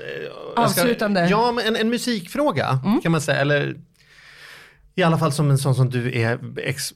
jag 0.57 0.71
ska- 0.71 0.81
Avslutande. 0.83 1.27
Ja, 1.31 1.53
men 1.53 1.67
en, 1.67 1.77
en 1.77 1.89
musikfråga 1.91 2.79
kan 3.03 3.13
man 3.13 3.21
säga. 3.21 3.39
Eller 3.41 3.77
i 4.95 5.03
alla 5.03 5.19
fall 5.19 5.33
som 5.33 5.51
en 5.51 5.59
sån 5.59 5.75
som 5.75 5.91
du 5.91 6.19
är 6.21 6.39
ex, 6.57 6.95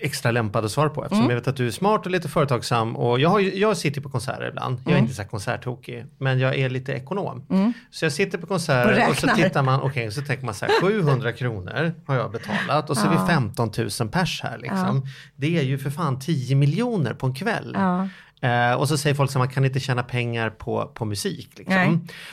extra 0.00 0.30
lämpad 0.30 0.64
att 0.64 0.70
svara 0.70 0.88
på. 0.88 1.04
Eftersom 1.04 1.28
jag 1.30 1.36
vet 1.36 1.48
att 1.48 1.56
du 1.56 1.66
är 1.66 1.70
smart 1.70 2.06
och 2.06 2.12
lite 2.12 2.28
företagsam. 2.28 2.96
Och 2.96 3.20
jag, 3.20 3.28
har, 3.28 3.40
jag 3.40 3.76
sitter 3.76 4.00
på 4.00 4.08
konserter 4.08 4.48
ibland. 4.48 4.80
Jag 4.84 4.94
är 4.94 4.98
inte 4.98 5.14
så 5.14 5.24
konserttokig. 5.24 6.06
Men 6.18 6.38
jag 6.38 6.58
är 6.58 6.68
lite 6.68 6.92
ekonom. 6.92 7.46
Så 7.90 8.04
jag 8.04 8.12
sitter 8.12 8.38
på 8.38 8.46
konserter 8.46 9.04
Och 9.04 9.10
och, 9.10 9.16
så 9.16 9.28
tittar 9.28 9.62
man. 9.62 9.80
Okej, 9.80 10.10
så 10.10 10.22
tänker 10.22 10.44
man 10.44 10.54
så 10.54 10.66
här. 10.66 10.80
700 10.80 11.32
kronor 11.32 11.94
har 12.06 12.14
jag 12.14 12.32
betalat. 12.32 12.90
Och 12.90 12.96
så 12.96 13.06
är 13.06 13.10
vi 13.10 13.32
15 13.32 13.70
000 14.00 14.08
pers 14.08 14.40
här 14.42 14.58
liksom. 14.58 15.06
Det 15.36 15.58
är 15.58 15.62
ju 15.62 15.78
för 15.78 15.90
fan 15.90 16.18
10 16.20 16.56
miljoner 16.56 17.14
på 17.14 17.26
en 17.26 17.34
kväll. 17.34 17.72
Ja. 17.74 18.08
Eh, 18.40 18.74
och 18.74 18.88
så 18.88 18.98
säger 18.98 19.14
folk 19.14 19.30
att 19.30 19.36
man 19.36 19.48
kan 19.48 19.64
inte 19.64 19.80
tjäna 19.80 20.02
pengar 20.02 20.50
på, 20.50 20.92
på 20.94 21.04
musik. 21.04 21.58
Liksom. 21.58 21.74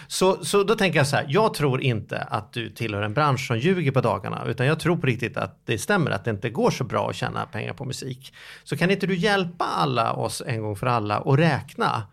Så, 0.08 0.46
så 0.46 0.64
då 0.64 0.76
tänker 0.76 1.00
jag 1.00 1.08
så 1.08 1.16
här, 1.16 1.26
jag 1.30 1.54
tror 1.54 1.82
inte 1.82 2.20
att 2.20 2.54
du 2.54 2.70
tillhör 2.70 3.02
en 3.02 3.14
bransch 3.14 3.48
som 3.48 3.60
ljuger 3.60 3.92
på 3.92 4.02
dagarna, 4.02 4.46
utan 4.46 4.66
jag 4.66 4.80
tror 4.80 4.98
på 4.98 5.08
riktigt 5.08 5.38
att 5.38 5.62
det 5.66 5.78
stämmer 5.78 6.12
att 6.12 6.26
det 6.26 6.32
inte 6.32 6.50
går 6.50 6.72
så 6.72 6.84
bra 6.84 7.10
att 7.10 7.16
tjäna 7.16 7.46
pengar 7.46 7.74
på 7.74 7.86
musik. 7.86 8.34
Så 8.64 8.78
kan 8.78 8.92
inte 8.92 9.08
du 9.08 9.16
hjälpa 9.16 9.66
alla 9.66 10.14
oss 10.14 10.42
en 10.46 10.62
gång 10.62 10.76
för 10.76 10.88
alla 10.88 11.20
och 11.20 11.38
räkna, 11.38 12.04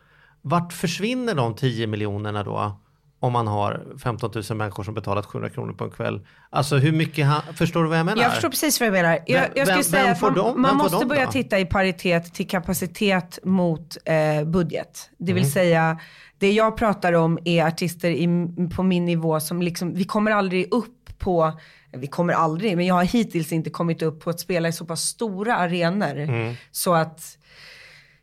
vart 0.42 0.72
försvinner 0.72 1.34
de 1.34 1.54
10 1.54 1.86
miljonerna 1.86 2.42
då? 2.42 2.80
Om 3.22 3.32
man 3.32 3.46
har 3.46 3.82
15 4.02 4.30
000 4.50 4.58
människor 4.58 4.82
som 4.82 4.94
betalat 4.94 5.26
700 5.26 5.50
kronor 5.50 5.72
på 5.72 5.84
en 5.84 5.90
kväll. 5.90 6.26
Alltså 6.50 6.76
hur 6.76 6.92
mycket, 6.92 7.26
ha, 7.26 7.42
förstår 7.54 7.82
du 7.82 7.88
vad 7.88 7.98
jag 7.98 8.06
menar? 8.06 8.22
Jag 8.22 8.32
förstår 8.32 8.48
precis 8.48 8.80
vad 8.80 8.86
du 8.88 8.92
menar. 8.92 9.18
Jag, 9.26 9.40
Vem- 9.40 9.50
jag 9.54 9.66
skulle 9.68 9.84
säga 9.84 10.12
att 10.12 10.20
man, 10.20 10.34
dem- 10.34 10.62
man 10.62 10.76
måste 10.76 11.06
börja 11.06 11.26
då? 11.26 11.32
titta 11.32 11.58
i 11.58 11.66
paritet 11.66 12.34
till 12.34 12.48
kapacitet 12.48 13.38
mot 13.44 13.96
eh, 14.04 14.44
budget. 14.44 15.10
Det 15.18 15.32
Mm. 15.32 15.42
vill 15.42 15.52
säga, 15.52 15.98
det 16.38 16.52
jag 16.52 16.76
pratar 16.76 17.12
om 17.12 17.38
är 17.44 17.64
artister 17.66 18.10
i, 18.10 18.28
på 18.76 18.82
min 18.82 19.04
nivå 19.04 19.40
som 19.40 19.62
liksom, 19.62 19.94
vi 19.94 20.04
kommer 20.04 20.30
aldrig 20.30 20.74
upp 20.74 21.18
på, 21.18 21.52
vi 21.92 22.06
kommer 22.06 22.32
aldrig, 22.32 22.76
men 22.76 22.86
jag 22.86 22.94
har 22.94 23.04
hittills 23.04 23.52
inte 23.52 23.70
kommit 23.70 24.02
upp 24.02 24.20
på 24.24 24.30
att 24.30 24.40
spela 24.40 24.68
i 24.68 24.72
så 24.72 24.84
pass 24.84 25.02
stora 25.02 25.56
arenor. 25.56 26.16
Mm. 26.18 26.54
Så 26.70 26.94
att 26.94 27.36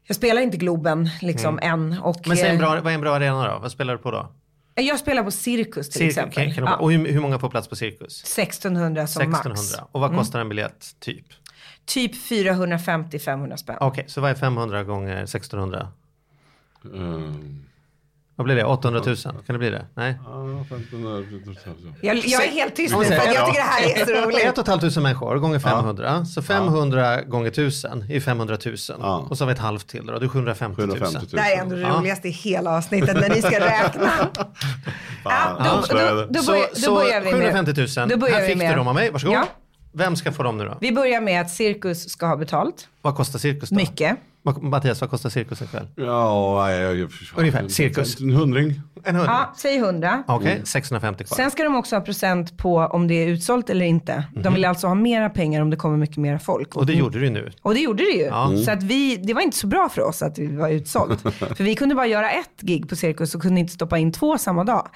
jag 0.08 0.16
spelar 0.16 0.42
inte 0.42 0.58
Globen 0.58 1.10
liksom 1.22 1.60
än. 1.62 2.00
Och, 2.02 2.26
Mm. 2.28 2.38
Men 2.38 2.46
en 2.48 2.54
eh, 2.54 2.60
bra, 2.60 2.82
vad 2.82 2.92
är 2.92 2.96
en 2.96 3.02
bra 3.02 3.16
arena 3.16 3.54
då? 3.54 3.60
Vad 3.60 3.72
spelar 3.72 3.94
du 3.94 4.00
på 4.00 4.12
då? 4.12 4.32
Jag 4.82 5.00
spelar 5.00 5.24
på 5.24 5.32
Cirkus 5.32 5.90
till 5.90 6.00
Cirkus, 6.00 6.18
exempel. 6.18 6.34
kan, 6.46 6.54
kan 6.54 6.64
du, 6.64 6.70
Ja, 6.70 6.76
och 6.78 6.92
hur, 6.92 7.08
hur 7.12 7.20
många 7.20 7.40
får 7.40 7.50
plats 7.50 7.68
på 7.68 7.76
Cirkus? 7.76 8.24
1600 8.38 9.08
som 9.08 9.22
1600. 9.22 9.50
max. 9.50 9.74
Mm. 9.74 9.86
Och 9.92 10.02
vad 10.02 10.16
kostar 10.16 10.40
en 10.40 10.50
biljett 10.50 10.96
typ? 11.00 11.26
Typ 11.86 12.16
450-500 12.16 13.56
spänn. 13.56 13.78
Okej, 13.80 14.06
så 14.08 14.22
vad 14.22 14.32
är 14.32 14.36
500 14.36 14.84
gånger 14.84 15.24
1600? 15.24 15.88
Ehm, 16.96 17.64
Vad 18.38 18.46
blir 18.46 18.56
det? 18.56 18.64
800 18.66 19.02
000? 19.06 19.16
Kan 19.18 19.34
det 19.48 19.58
bli 19.58 19.70
det? 19.70 19.86
Nej? 19.94 20.18
ja, 20.26 20.62
1500. 20.62 21.24
Jag, 22.02 22.18
jag 22.18 22.44
är 22.46 22.52
helt 22.52 22.76
tyst 22.76 22.96
nu 22.98 23.06
för 23.06 23.14
jag 23.14 23.24
tycker 23.24 23.54
det 23.54 23.60
här 23.62 24.02
är 24.02 24.06
så 24.06 24.28
roligt. 24.28 24.44
1 24.60 24.66
500 24.66 25.02
människor 25.02 25.36
gånger 25.38 25.60
500. 25.60 26.26
Så 26.26 26.42
500 26.42 27.22
gånger 27.22 27.48
1000 27.48 28.06
är 28.12 28.20
500 28.20 28.58
000. 28.66 28.76
Ja. 28.88 29.28
Och 29.30 29.38
så 29.38 29.44
har 29.44 29.48
vi 29.48 29.54
ett 29.54 29.60
halvt 29.60 29.88
till 29.88 30.06
då. 30.06 30.20
Det 30.20 30.26
är 30.26 30.30
750 30.30 30.82
000. 30.82 30.90
750 30.92 31.18
000. 31.22 31.28
Det 31.32 31.42
här 31.42 31.58
är 31.58 31.62
ändå 31.62 31.76
det 31.76 31.82
Ja. 31.82 31.90
roligaste 32.00 32.28
i 32.28 32.32
hela 32.32 32.78
avsnittet 32.78 33.16
när 33.22 33.30
ni 33.30 33.42
ska 33.42 33.50
räkna. 33.60 34.10
Ja, 34.36 34.44
Ja, 35.60 35.84
då, 35.90 35.98
då, 35.98 36.26
då, 36.30 36.40
Så, 36.42 36.52
börjar, 36.52 36.68
då 36.86 36.96
börjar 36.96 37.22
vi 37.22 37.32
med. 37.32 37.34
750 37.34 38.00
000. 38.00 38.10
Då 38.10 38.18
börjar 38.18 38.36
Här 38.40 38.48
fick 38.48 38.60
du 38.60 38.76
dem 38.76 38.88
av 38.88 38.96
mig. 38.96 39.12
Varsågod. 39.12 39.36
Ja. 39.36 39.48
Vem 39.94 40.16
ska 40.16 40.32
få 40.32 40.44
dem 40.44 40.58
nu 40.58 40.66
då? 40.66 40.78
Vi 40.82 40.92
börjar 40.92 41.22
med 41.22 41.42
att 41.42 41.50
Cirkus 41.52 42.10
ska 42.10 42.26
ha 42.26 42.36
betalt. 42.38 42.88
Vad 43.02 43.16
kostar 43.16 43.40
cirkus 43.40 43.70
då? 43.70 43.76
Mycket. 43.76 44.18
Mattias, 44.62 45.02
vad 45.02 45.10
kostar 45.10 45.30
cirkus 45.30 45.62
en 45.62 45.68
kväll? 45.68 45.88
Ja, 45.96 46.72
jag, 46.72 46.98
jag, 46.98 47.10
Ungefär, 47.36 47.68
cirkus. 47.68 48.22
En 48.22 48.30
hundring. 48.30 48.82
En 49.04 49.16
hundra? 49.16 49.32
Ja, 49.32 49.54
säg 49.58 49.78
100. 49.78 50.24
Okej, 50.28 50.62
650 50.64 51.24
kvar. 51.24 51.36
Sen 51.36 51.52
ska 51.52 51.64
de 51.64 51.76
också 51.76 51.96
ha 51.96 52.02
procent 52.02 52.58
på 52.58 52.78
om 52.78 53.08
det 53.08 53.14
är 53.14 53.28
utsålt 53.28 53.70
eller 53.70 53.86
inte. 53.86 54.24
De 54.36 54.54
vill 54.54 54.66
alltså 54.66 54.88
ha 54.88 54.96
mera 54.96 55.30
pengar 55.30 55.62
om 55.62 55.70
det 55.70 55.78
kommer 55.78 55.98
mycket 55.98 56.18
mera 56.18 56.40
folk. 56.40 56.76
Mhm. 56.76 56.80
Och 56.80 56.86
det 56.86 56.94
gjorde 56.94 57.20
du 57.20 57.30
nu. 57.30 57.52
Och 57.62 57.74
det 57.74 57.80
gjorde 57.80 58.04
det 58.04 58.12
ju. 58.18 58.24
Ja. 58.24 58.58
Så 58.66 58.72
att 58.72 58.84
vi, 58.84 59.18
det 59.18 59.34
var 59.34 59.42
inte 59.42 59.58
så 59.58 59.68
bra 59.68 59.90
för 59.90 60.02
oss 60.02 60.22
att 60.22 60.38
vi 60.38 60.56
var 60.56 60.70
utsålt. 60.70 61.22
för 61.58 61.64
vi 61.64 61.76
kunde 61.76 61.96
bara 61.96 62.08
göra 62.08 62.32
ett 62.32 62.62
gig 62.62 62.90
på 62.90 62.96
Cirkus 62.96 63.36
och 63.36 63.42
kunde 63.42 63.60
inte 63.60 63.74
stoppa 63.74 63.98
in 63.98 64.12
två 64.12 64.38
samma 64.38 64.64
dag. 64.64 64.88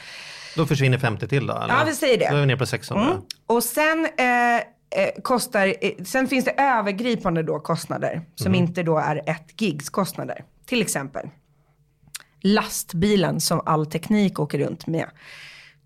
Då 0.55 0.65
försvinner 0.65 0.97
50 0.97 1.27
till 1.27 1.47
då? 1.47 1.53
Eller? 1.53 1.73
Ja, 1.73 1.83
vi 1.85 1.95
säger 1.95 2.17
det. 2.17 2.29
Då 2.29 2.35
är 2.35 2.39
vi 2.39 2.45
nere 2.45 2.57
på 2.57 2.65
600. 2.65 3.05
Mm. 3.05 3.17
Och 3.47 3.63
sen, 3.63 4.05
eh, 4.05 4.63
eh, 4.95 5.21
kostar, 5.21 5.75
eh, 5.81 5.91
sen 6.03 6.27
finns 6.27 6.45
det 6.45 6.51
övergripande 6.57 7.43
då 7.43 7.59
kostnader 7.59 8.21
som 8.35 8.55
inte 8.55 8.83
då 8.83 8.97
är 8.97 9.29
ett 9.29 9.61
gigs 9.61 9.89
kostnader. 9.89 10.43
Till 10.65 10.81
exempel 10.81 11.29
lastbilen 12.41 13.41
som 13.41 13.61
all 13.65 13.85
teknik 13.85 14.39
åker 14.39 14.59
runt 14.59 14.87
med. 14.87 15.09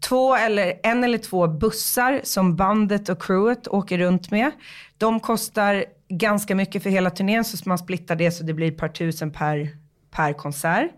Två 0.09 0.35
eller, 0.35 0.73
en 0.83 1.03
eller 1.03 1.17
två 1.17 1.47
bussar 1.47 2.21
som 2.23 2.55
bandet 2.55 3.09
och 3.09 3.21
crewet 3.23 3.67
åker 3.67 3.97
runt 3.97 4.31
med. 4.31 4.51
De 4.97 5.19
kostar 5.19 5.85
ganska 6.09 6.55
mycket 6.55 6.83
för 6.83 6.89
hela 6.89 7.09
turnén 7.09 7.45
så 7.45 7.69
man 7.69 7.77
splittar 7.77 8.15
det 8.15 8.31
så 8.31 8.43
det 8.43 8.53
blir 8.53 8.71
ett 8.71 8.77
par 8.77 8.87
tusen 8.89 9.31
per, 9.31 9.69
per 10.11 10.33
konsert. 10.33 10.91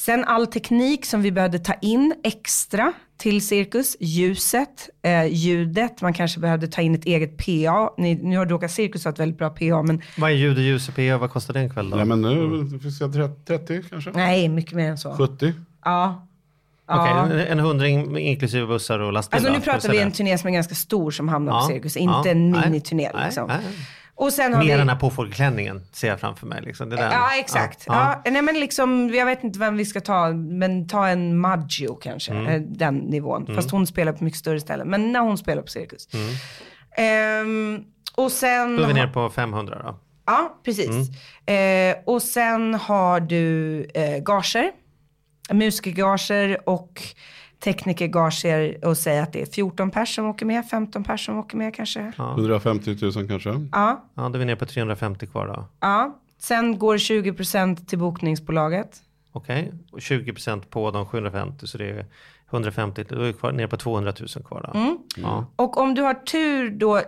Sen 0.00 0.24
all 0.24 0.46
teknik 0.46 1.06
som 1.06 1.22
vi 1.22 1.32
behövde 1.32 1.58
ta 1.58 1.72
in 1.82 2.14
extra 2.24 2.92
till 3.16 3.46
Cirkus. 3.46 3.96
Ljuset, 4.00 4.88
eh, 5.02 5.24
ljudet, 5.26 6.02
man 6.02 6.12
kanske 6.12 6.40
behövde 6.40 6.68
ta 6.68 6.80
in 6.82 6.94
ett 6.94 7.04
eget 7.04 7.36
PA. 7.36 7.94
Ni, 7.98 8.14
nu 8.14 8.36
har 8.38 8.46
Doka 8.46 8.68
Cirkus 8.68 9.04
har 9.04 9.12
ett 9.12 9.18
väldigt 9.18 9.38
bra 9.38 9.50
PA 9.50 9.82
men 9.82 10.02
Vad 10.18 10.30
är 10.30 10.34
ljud 10.34 10.56
och 10.56 10.62
ljus 10.62 10.88
och 10.88 10.94
PA? 10.94 11.18
Vad 11.18 11.30
kostar 11.30 11.54
det 11.54 11.60
en 11.60 11.70
kväll 11.70 11.90
då? 11.90 11.96
Nej 11.96 12.04
men 12.06 12.22
nu, 12.22 12.62
det 12.62 12.78
finns 12.78 13.00
jag 13.00 13.12
30, 13.12 13.34
30 13.44 13.82
kanske? 13.90 14.10
nej, 14.14 14.48
mycket 14.48 14.72
mer 14.72 14.90
än 14.90 14.98
så. 14.98 15.12
70? 15.16 15.52
Ja. 15.84 16.26
Okej, 16.86 17.12
Ja. 17.12 17.26
en, 17.26 17.32
en 17.40 17.58
hundring 17.58 18.18
inklusive 18.18 18.66
bussar 18.66 18.98
och 18.98 19.12
lastbilar. 19.12 19.38
Alltså 19.40 19.52
nu 19.52 19.72
pratar 19.72 19.88
vi 19.88 19.98
en 19.98 20.08
det. 20.08 20.14
turné 20.14 20.38
som 20.38 20.48
är 20.48 20.52
ganska 20.52 20.74
stor 20.74 21.10
som 21.10 21.28
hamnar 21.28 21.52
Ja, 21.52 21.60
på 21.60 21.66
Cirkus, 21.66 21.96
ja, 21.96 22.18
inte 22.18 22.30
en 22.30 22.50
nej, 22.50 22.60
miniturné 22.64 23.10
nej, 23.14 23.24
liksom. 23.24 23.46
nej. 23.48 23.58
Och 24.20 24.32
sen 24.32 24.54
har 24.54 24.60
Mer 24.64 24.72
vi... 24.72 24.78
den 24.78 24.88
här 24.88 24.96
påfågelklänningen 24.96 25.82
ser 25.92 26.08
jag 26.08 26.20
framför 26.20 26.46
mig. 26.46 26.62
Liksom. 26.62 26.90
Det 26.90 26.96
där. 26.96 27.12
Ja, 27.12 27.30
exakt. 27.38 27.84
Ja. 27.86 28.22
Nej, 28.24 28.42
men 28.42 28.60
liksom, 28.60 29.10
jag 29.14 29.26
vet 29.26 29.44
inte 29.44 29.58
vem 29.58 29.76
vi 29.76 29.84
ska 29.84 30.00
ta, 30.00 30.28
men 30.32 30.88
ta 30.88 31.08
en 31.08 31.38
Maggio 31.38 31.94
kanske, 31.94 32.32
Mm. 32.32 32.46
eh, 32.46 32.60
den 32.60 32.94
nivån. 32.96 33.54
Fast 33.54 33.70
hon 33.70 33.86
spelar 33.86 34.12
på 34.12 34.24
mycket 34.24 34.38
större 34.40 34.60
ställen. 34.60 34.88
Men 34.88 35.12
när 35.12 35.20
hon 35.20 35.38
spelar 35.38 35.62
på 35.62 35.68
Cirkus. 35.68 36.08
Ehm, 36.96 37.82
och 38.16 38.32
sen... 38.32 38.60
Mm. 38.62 38.76
Då 38.76 38.82
är 38.82 38.86
vi 38.86 38.94
nere 38.94 39.08
på 39.08 39.30
500 39.30 39.82
då. 39.84 39.98
Ja, 40.26 40.60
precis. 40.64 40.90
Mm. 41.46 41.90
Eh, 41.96 41.96
och 42.06 42.22
sen 42.22 42.74
har 42.74 43.20
du 43.20 43.84
eh, 43.94 44.18
gager, 44.22 44.70
musikergager 45.52 46.68
och 46.68 47.02
teknikergager 47.60 48.84
och 48.84 48.96
säga 48.96 49.22
att 49.22 49.32
det 49.32 49.42
är 49.42 49.46
14 49.46 49.90
pers 49.90 50.14
som 50.14 50.26
åker 50.26 50.46
med, 50.46 50.68
15 50.68 51.04
pers 51.04 51.26
som 51.26 51.38
åker 51.38 51.56
med 51.56 51.74
kanske. 51.74 52.12
Ja. 52.18 52.34
150 52.38 52.96
000 53.02 53.28
kanske? 53.28 53.68
Ja, 53.72 54.04
Ja, 54.14 54.28
då 54.28 54.34
är 54.34 54.38
vi 54.38 54.44
nere 54.44 54.56
på 54.56 54.66
350 54.66 55.26
kvar 55.26 55.46
då. 55.46 55.64
Sen 56.38 56.78
går 56.78 56.96
20% 56.96 57.86
till 57.86 57.98
bokningsbolaget. 57.98 59.02
Okej, 59.32 59.72
och 59.92 59.98
20% 59.98 60.62
på 60.70 60.90
de 60.90 61.06
750 61.06 61.66
så 61.66 61.78
det 61.78 61.90
är 61.90 62.06
150, 62.50 63.04
då 63.08 63.14
är 63.14 63.20
vi 63.20 63.32
kvar, 63.32 63.52
nere 63.52 63.68
på 63.68 63.76
200 63.76 64.12
000 64.20 64.44
kvar 64.44 64.70
då. 64.72 64.98
Ja. 65.16 65.46
Och 65.56 65.78
om 65.78 65.94
du 65.94 66.02
har 66.02 66.14
tur 66.14 66.70
då, 66.70 67.00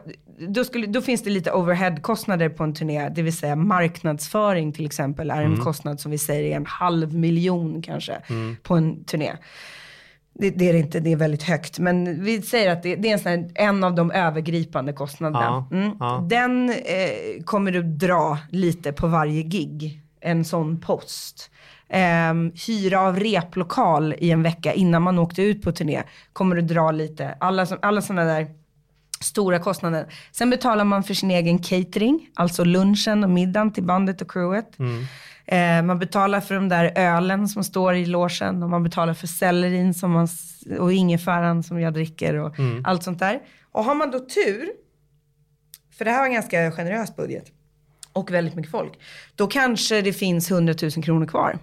då, 0.49 0.65
skulle, 0.65 0.87
då 0.87 1.03
finns 1.03 1.23
det 1.23 1.31
lite 1.31 1.53
overhead-kostnader 1.53 2.49
på 2.49 2.65
en 2.65 2.75
turné. 2.75 3.09
Det 3.09 3.23
vill 3.23 3.37
säga 3.37 3.57
marknadsföring 3.57 4.73
till 4.73 4.87
exempel 4.87 5.31
är 5.31 5.43
en 5.43 5.57
kostnad 5.57 6.01
som 6.01 6.11
vi 6.11 6.19
säger 6.19 6.53
är 6.53 6.57
en 6.57 6.67
halv 6.67 7.15
miljon 7.15 7.83
kanske 7.83 8.17
på 8.63 8.75
en 8.75 9.05
turné. 9.05 9.33
Det, 10.35 10.51
det 10.51 10.69
är 10.69 10.73
det 10.73 10.79
inte, 10.79 11.01
det 11.01 11.13
är 11.13 11.17
väldigt 11.17 11.43
högt. 11.43 11.79
Men 11.79 12.25
vi 12.25 12.43
säger 12.43 12.73
att 12.73 12.83
det, 12.83 12.97
det 12.97 13.09
är 13.09 13.13
en, 13.13 13.19
sån 13.19 13.33
här, 13.33 13.51
en 13.55 13.85
av 13.85 13.95
de 13.95 14.11
övergripande 14.11 14.93
kostnaderna. 14.93 15.67
Ja, 15.71 15.77
Mm. 15.77 15.97
ja. 16.01 16.27
Den 16.31 16.71
eh, 16.71 17.45
kommer 17.45 17.71
du 17.73 17.83
dra 17.83 18.39
lite 18.51 18.93
på 18.93 19.07
varje 19.07 19.43
gig. 19.43 20.01
En 20.21 20.45
sån 20.45 20.81
post. 20.81 21.51
Ehm, 21.89 22.53
hyra 22.67 23.01
av 23.01 23.21
replokal 23.21 24.15
i 24.19 24.31
en 24.31 24.43
vecka 24.43 24.73
innan 24.73 25.03
man 25.03 25.19
åkte 25.19 25.43
ut 25.43 25.63
på 25.63 25.73
turné. 25.73 26.03
Kommer 26.33 26.57
du 26.57 26.63
dra 26.63 26.91
lite. 26.91 27.35
Alla, 27.41 27.67
alla 27.83 28.03
sådana 28.03 28.25
där 28.25 28.47
stora 29.21 29.59
kostnader. 29.59 30.07
Sen 30.33 30.51
betalar 30.51 30.85
man 30.85 31.03
för 31.03 31.15
sin 31.15 31.31
egen 31.31 31.59
catering, 31.59 32.29
alltså 32.35 32.65
lunchen 32.65 33.25
och 33.25 33.31
middagen 33.31 33.73
till 33.73 33.83
bandet 33.85 34.23
och 34.23 34.31
crewet. 34.31 34.77
Eh, 35.53 35.83
man 35.83 35.99
betalar 35.99 36.41
för 36.41 36.55
de 36.55 36.69
där 36.69 36.93
ölen 36.99 37.49
som 37.49 37.65
står 37.65 37.95
i 37.95 38.07
logen 38.07 38.63
och 38.63 38.71
man 38.71 38.83
betalar 38.83 39.15
för 39.15 39.27
sellerin 39.27 39.95
som 39.95 40.11
man, 40.11 40.29
och 40.79 40.93
ingefäran 40.93 41.63
som 41.63 41.81
jag 41.81 41.95
dricker 41.95 42.35
och 42.35 42.55
allt 42.85 43.03
sånt 43.03 43.19
där. 43.19 43.41
Och 43.73 43.85
har 43.85 43.95
man 43.95 44.11
då 44.11 44.19
tur, 44.19 44.69
för 45.99 46.05
det 46.05 46.11
här 46.11 46.19
var 46.19 46.27
en 46.27 46.33
ganska 46.33 46.71
generös 46.71 47.17
budget 47.17 47.45
och 48.13 48.31
väldigt 48.31 48.55
mycket 48.55 48.71
folk, 48.71 48.93
då 49.37 49.47
kanske 49.47 50.03
det 50.03 50.13
finns 50.13 50.51
100 50.51 50.75
000 50.83 50.91
kronor 50.91 51.27
kvar. 51.27 51.59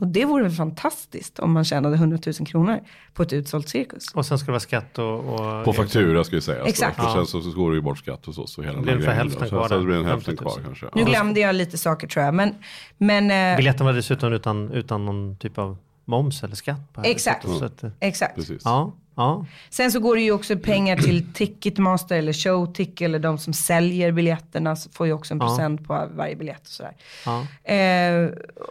Och 0.00 0.06
det 0.06 0.24
vore 0.24 0.42
väl 0.42 0.52
fantastiskt 0.52 1.38
om 1.38 1.52
man 1.52 1.64
tjänade 1.64 1.94
100 1.94 2.18
000 2.26 2.34
kronor 2.48 2.80
på 3.14 3.22
ett 3.22 3.32
utsålt 3.32 3.68
cirkus. 3.68 4.14
Och 4.14 4.26
sen 4.26 4.38
ska 4.38 4.46
det 4.46 4.52
vara 4.52 4.60
skatt 4.60 4.98
och... 4.98 5.18
och 5.18 5.64
På 5.64 5.72
faktura 5.72 6.24
ska 6.24 6.36
vi 6.36 6.42
säga. 6.42 6.64
Exakt. 6.64 6.98
Och 7.04 7.10
sen 7.10 7.26
så, 7.26 7.42
så 7.42 7.50
går 7.50 7.70
det 7.70 7.76
ju 7.76 7.82
bort 7.82 7.98
skatt 7.98 8.26
hos 8.26 8.38
oss. 8.38 8.58
Och 8.58 8.64
hela 8.64 8.76
Det 8.76 8.82
blir 8.82 8.92
ungefär 8.92 9.12
grejen. 9.12 9.26
hälften 9.28 9.48
Så- 9.48 9.54
kvar 9.56 9.68
Så 9.68 9.74
där. 9.74 9.80
det 9.80 9.86
blir 9.86 9.96
en 9.96 10.04
hälften 10.04 10.36
50 10.36 10.44
000. 10.44 10.52
kvar 10.52 10.62
kanske. 10.64 10.86
Nu 10.94 11.00
Ja. 11.02 11.08
glömde 11.08 11.40
jag 11.40 11.54
lite 11.54 11.78
saker 11.78 12.06
tror 12.06 12.24
jag, 12.24 12.34
men, 12.34 12.54
men 12.98 13.30
eh, 13.52 13.56
Biljetten 13.56 13.86
var 13.86 13.92
dessutom 13.92 14.32
utan, 14.32 14.70
utan 14.72 15.04
någon 15.06 15.36
typ 15.36 15.58
av 15.58 15.76
moms 16.04 16.42
eller 16.44 16.56
skatt 16.56 16.92
på. 16.92 17.00
Exakt. 17.04 17.48
Så 17.48 17.64
att, 17.64 17.82
eh, 17.84 17.90
exakt. 18.00 18.34
Precis. 18.34 18.62
ja, 18.64 18.92
ja. 19.18 19.46
Sen 19.70 19.92
så 19.92 20.00
går 20.00 20.16
det 20.16 20.22
ju 20.22 20.32
också 20.32 20.56
pengar 20.58 20.96
till 20.96 21.32
Ticketmaster 21.32 22.18
eller 22.18 22.32
Showtick 22.32 23.00
eller 23.00 23.18
de 23.18 23.38
som 23.38 23.52
säljer 23.52 24.12
biljetterna 24.12 24.76
så 24.76 24.90
får 24.90 25.06
ju 25.06 25.12
också 25.12 25.34
en 25.34 25.38
Ja. 25.40 25.46
procent 25.46 25.84
på 25.86 26.08
varje 26.14 26.36
biljett 26.36 26.60
och 26.60 26.66
sådär. 26.66 26.92
ja. 27.24 27.40
Eh, 27.72 28.30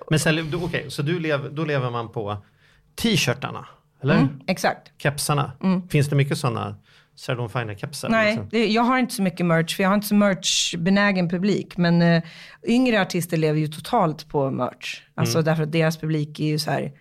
Men 0.09 0.53
okej, 0.63 0.85
så 0.91 1.01
du 1.01 1.19
lever, 1.19 1.49
då 1.49 1.65
lever 1.65 1.89
man 1.89 2.09
på 2.11 2.37
t-shirtarna? 2.95 3.65
Eller? 4.03 4.15
mm, 4.15 4.39
exakt. 4.47 4.91
Kepsarna? 4.97 5.51
Finns 5.89 6.09
det 6.09 6.15
mycket 6.15 6.37
sådana 6.37 6.75
Sardon 7.15 7.49
Finer-kepsar? 7.49 8.09
Nej, 8.09 8.27
liksom? 8.31 8.49
det, 8.51 8.67
jag 8.67 8.81
har 8.81 8.97
inte 8.97 9.13
så 9.13 9.21
mycket 9.21 9.45
merch 9.45 9.75
för 9.75 9.83
jag 9.83 9.89
har 9.89 9.95
inte 9.95 10.07
så 10.07 10.15
merch-benägen 10.15 11.29
publik. 11.29 11.77
Men 11.77 12.01
eh, 12.01 12.23
yngre 12.67 13.01
artister 13.01 13.37
lever 13.37 13.59
ju 13.59 13.67
totalt 13.67 14.29
på 14.29 14.51
merch. 14.51 15.01
Alltså 15.15 15.41
därför 15.41 15.63
att 15.63 15.71
deras 15.71 15.97
publik 15.97 16.39
är 16.39 16.45
ju 16.45 16.59
så 16.59 16.71
här, 16.71 16.91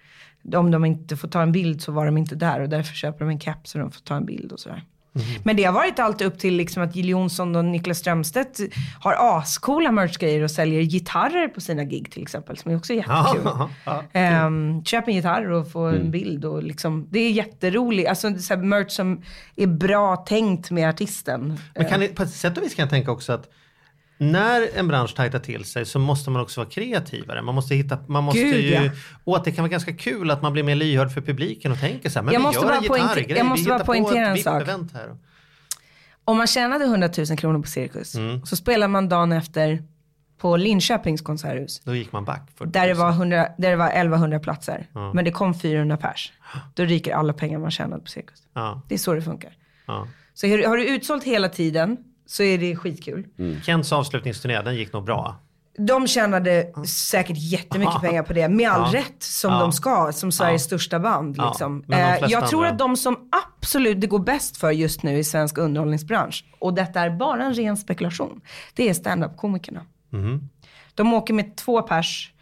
om 0.54 0.70
de 0.70 0.84
inte 0.84 1.16
får 1.16 1.28
ta 1.28 1.42
en 1.42 1.52
bild 1.52 1.82
så 1.82 1.92
var 1.92 2.06
de 2.06 2.18
inte 2.18 2.34
där 2.34 2.60
och 2.60 2.68
därför 2.68 2.94
köper 2.94 3.18
de 3.18 3.30
en 3.30 3.40
keps 3.40 3.70
så 3.70 3.78
de 3.78 3.90
får 3.90 4.00
ta 4.00 4.16
en 4.16 4.26
bild 4.26 4.52
och 4.52 4.60
sådär. 4.60 4.84
Men 5.42 5.56
det 5.56 5.64
har 5.64 5.72
varit 5.72 5.98
allt 5.98 6.22
upp 6.22 6.38
till 6.38 6.56
liksom 6.56 6.82
att 6.82 6.96
Jill 6.96 7.08
Johnson 7.08 7.56
och 7.56 7.64
Niklas 7.64 7.98
Strömstedt 7.98 8.60
har 9.00 9.38
ascoola 9.38 9.92
merchgrejer 9.92 10.42
och 10.42 10.50
säljer 10.50 10.82
gitarrer 10.82 11.48
på 11.48 11.60
sina 11.60 11.84
gig 11.84 12.10
till 12.10 12.22
exempel. 12.22 12.56
Som 12.56 12.70
är 12.70 12.76
också 12.76 12.92
jättekul. 12.92 13.40
Ja, 13.44 13.70
ja, 13.84 14.02
Ehm, 14.12 14.84
köp 14.84 15.08
en 15.08 15.14
gitarr 15.14 15.50
och 15.50 15.70
få 15.70 15.84
en 15.84 16.10
bild. 16.10 16.44
Och 16.44 16.62
liksom, 16.62 17.06
det 17.10 17.18
är 17.18 17.30
jätteroligt. 17.30 18.08
Alltså 18.08 18.38
så 18.38 18.56
merch 18.56 18.90
som 18.90 19.22
är 19.56 19.66
bra 19.66 20.16
tänkt 20.16 20.70
med 20.70 20.88
artisten. 20.88 21.58
Men 21.74 21.88
kan 21.88 22.00
det, 22.00 22.08
på 22.08 22.22
ett 22.22 22.30
sätt 22.30 22.58
och 22.58 22.64
vis 22.64 22.74
kan 22.74 22.82
jag 22.82 22.90
tänka 22.90 23.10
också 23.10 23.32
att 23.32 23.50
när 24.18 24.68
en 24.74 24.88
bransch 24.88 25.14
tajtar 25.14 25.38
till 25.38 25.64
sig 25.64 25.86
så 25.86 25.98
måste 25.98 26.30
man 26.30 26.42
också 26.42 26.60
vara 26.60 26.70
kreativare. 26.70 27.42
Man 27.42 27.54
måste 27.54 27.74
hitta, 27.74 27.98
man 28.06 28.24
måste 28.24 28.40
Gud, 28.40 28.60
ju, 28.60 28.70
ja. 28.70 28.90
och 29.24 29.36
att 29.36 29.44
det 29.44 29.52
kan 29.52 29.62
vara 29.62 29.70
ganska 29.70 29.92
kul 29.92 30.30
att 30.30 30.42
man 30.42 30.52
blir 30.52 30.62
mer 30.62 30.74
lyhörd 30.74 31.12
för 31.12 31.20
publiken 31.20 31.72
och 31.72 31.80
tänker 31.80 32.10
så 32.10 32.18
här, 32.18 32.24
men 32.24 32.34
Jag 32.34 32.40
vi 32.40 32.46
måste 32.46 32.60
gör 32.60 32.68
bara 32.68 32.76
en 32.76 32.82
gitarrgrej, 32.82 33.36
jag 33.38 33.46
måste 33.46 33.64
vi 33.64 33.68
bara 33.68 33.84
poängtera 33.84 34.26
en 34.26 34.38
sak. 34.38 34.66
Här. 34.66 35.16
Om 36.24 36.36
man 36.36 36.46
tjänade 36.46 36.84
100 36.84 37.08
000 37.18 37.38
kronor 37.38 37.62
på 37.62 37.68
Cirkus. 37.68 38.14
Mm. 38.14 38.46
Så 38.46 38.56
spelar 38.56 38.88
man 38.88 39.08
dagen 39.08 39.32
efter 39.32 39.82
på 40.38 40.56
Linköpings 40.56 41.20
konserthus. 41.20 41.80
Då 41.84 41.94
gick 41.94 42.12
man 42.12 42.24
back. 42.24 42.50
40 42.58 42.70
Där 42.70 42.86
det 42.88 42.94
000. 42.94 43.02
var, 43.02 43.10
100, 43.10 43.48
där 43.58 43.70
det 43.70 43.76
var 43.76 43.90
1100 43.90 44.38
platser. 44.38 44.86
Men 45.14 45.24
det 45.24 45.30
kom 45.30 45.54
400 45.54 45.96
pers. 45.96 46.32
Då 46.74 46.82
ryker 46.84 47.14
alla 47.14 47.32
pengar 47.32 47.58
man 47.58 47.70
tjänade 47.70 48.02
på 48.02 48.08
Cirkus. 48.08 48.42
Ja, 48.54 48.82
Det 48.88 48.94
är 48.94 48.98
så 48.98 49.12
det 49.14 49.22
funkar. 49.22 49.52
Så 50.34 50.46
har 50.46 50.76
du 50.76 50.88
utsålt 50.88 51.24
hela 51.24 51.48
tiden 51.48 51.96
så 52.26 52.42
är 52.42 52.58
det 52.58 52.76
skitkul. 52.76 53.26
Kents 53.62 53.92
avslutningsturné, 53.92 54.62
den 54.62 54.76
gick 54.76 54.92
nog 54.92 55.04
bra. 55.04 55.36
De 55.78 56.06
tjänade 56.06 56.72
säkert 56.86 57.36
jättemycket 57.38 58.00
pengar 58.00 58.22
på 58.22 58.32
det, 58.32 58.48
med 58.48 58.70
all 58.70 58.94
Ja. 58.94 58.98
rätt 59.00 59.22
som 59.22 59.52
Ja. 59.52 59.60
de 59.60 59.72
ska, 59.72 60.12
som 60.12 60.32
Sveriges 60.32 60.62
Ja. 60.62 60.66
största 60.66 60.98
band. 60.98 61.36
Liksom. 61.46 61.84
Eh, 61.92 61.98
jag 62.28 62.48
tror 62.48 62.60
andra- 62.60 62.72
att 62.72 62.78
de 62.78 62.96
som 62.96 63.16
absolut 63.60 64.00
det 64.00 64.06
går 64.06 64.18
bäst 64.18 64.56
för 64.56 64.70
just 64.70 65.02
nu 65.02 65.18
i 65.18 65.24
svensk 65.24 65.58
underhållningsbransch, 65.58 66.44
och 66.58 66.74
detta 66.74 67.00
är 67.00 67.10
bara 67.10 67.44
en 67.44 67.54
ren 67.54 67.76
spekulation, 67.76 68.40
det 68.74 68.88
är 68.88 68.94
stand-up-komikerna. 68.94 69.82
Mhm. 70.10 70.48
De 70.94 71.14
åker 71.14 71.34
med 71.34 71.56
två 71.56 71.82
pers, 71.82 72.32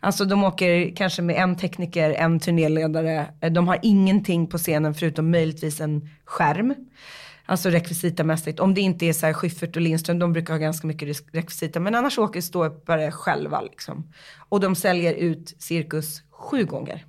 alltså 0.00 0.24
de 0.24 0.44
åker 0.44 0.96
kanske 0.96 1.22
med 1.22 1.36
en 1.36 1.56
tekniker, 1.56 2.10
en 2.10 2.40
turnéledare, 2.40 3.26
Eh, 3.40 3.52
de 3.52 3.68
har 3.68 3.78
ingenting 3.82 4.46
på 4.46 4.58
scenen 4.58 4.94
förutom 4.94 5.30
möjligtvis 5.30 5.80
en 5.80 6.08
skärm. 6.24 6.74
Alltså 7.46 7.68
rekvisitamässigt. 7.68 8.60
Om 8.60 8.74
det 8.74 8.80
inte 8.80 9.06
är 9.06 9.12
så 9.12 9.26
här 9.26 9.32
Schyffert 9.32 9.76
och 9.76 9.82
Lindström, 9.82 10.18
de 10.18 10.32
brukar 10.32 10.54
ha 10.54 10.58
ganska 10.58 10.86
mycket 10.86 11.08
rekvisita. 11.32 11.80
Men 11.80 11.94
annars 11.94 12.18
åker 12.18 12.40
ståuppare 12.40 13.10
själva 13.12 13.60
liksom. 13.60 14.12
Och 14.48 14.60
de 14.60 14.74
säljer 14.74 15.14
ut 15.14 15.54
cirkus 15.58 16.22
sju 16.30 16.64
gånger. 16.64 17.06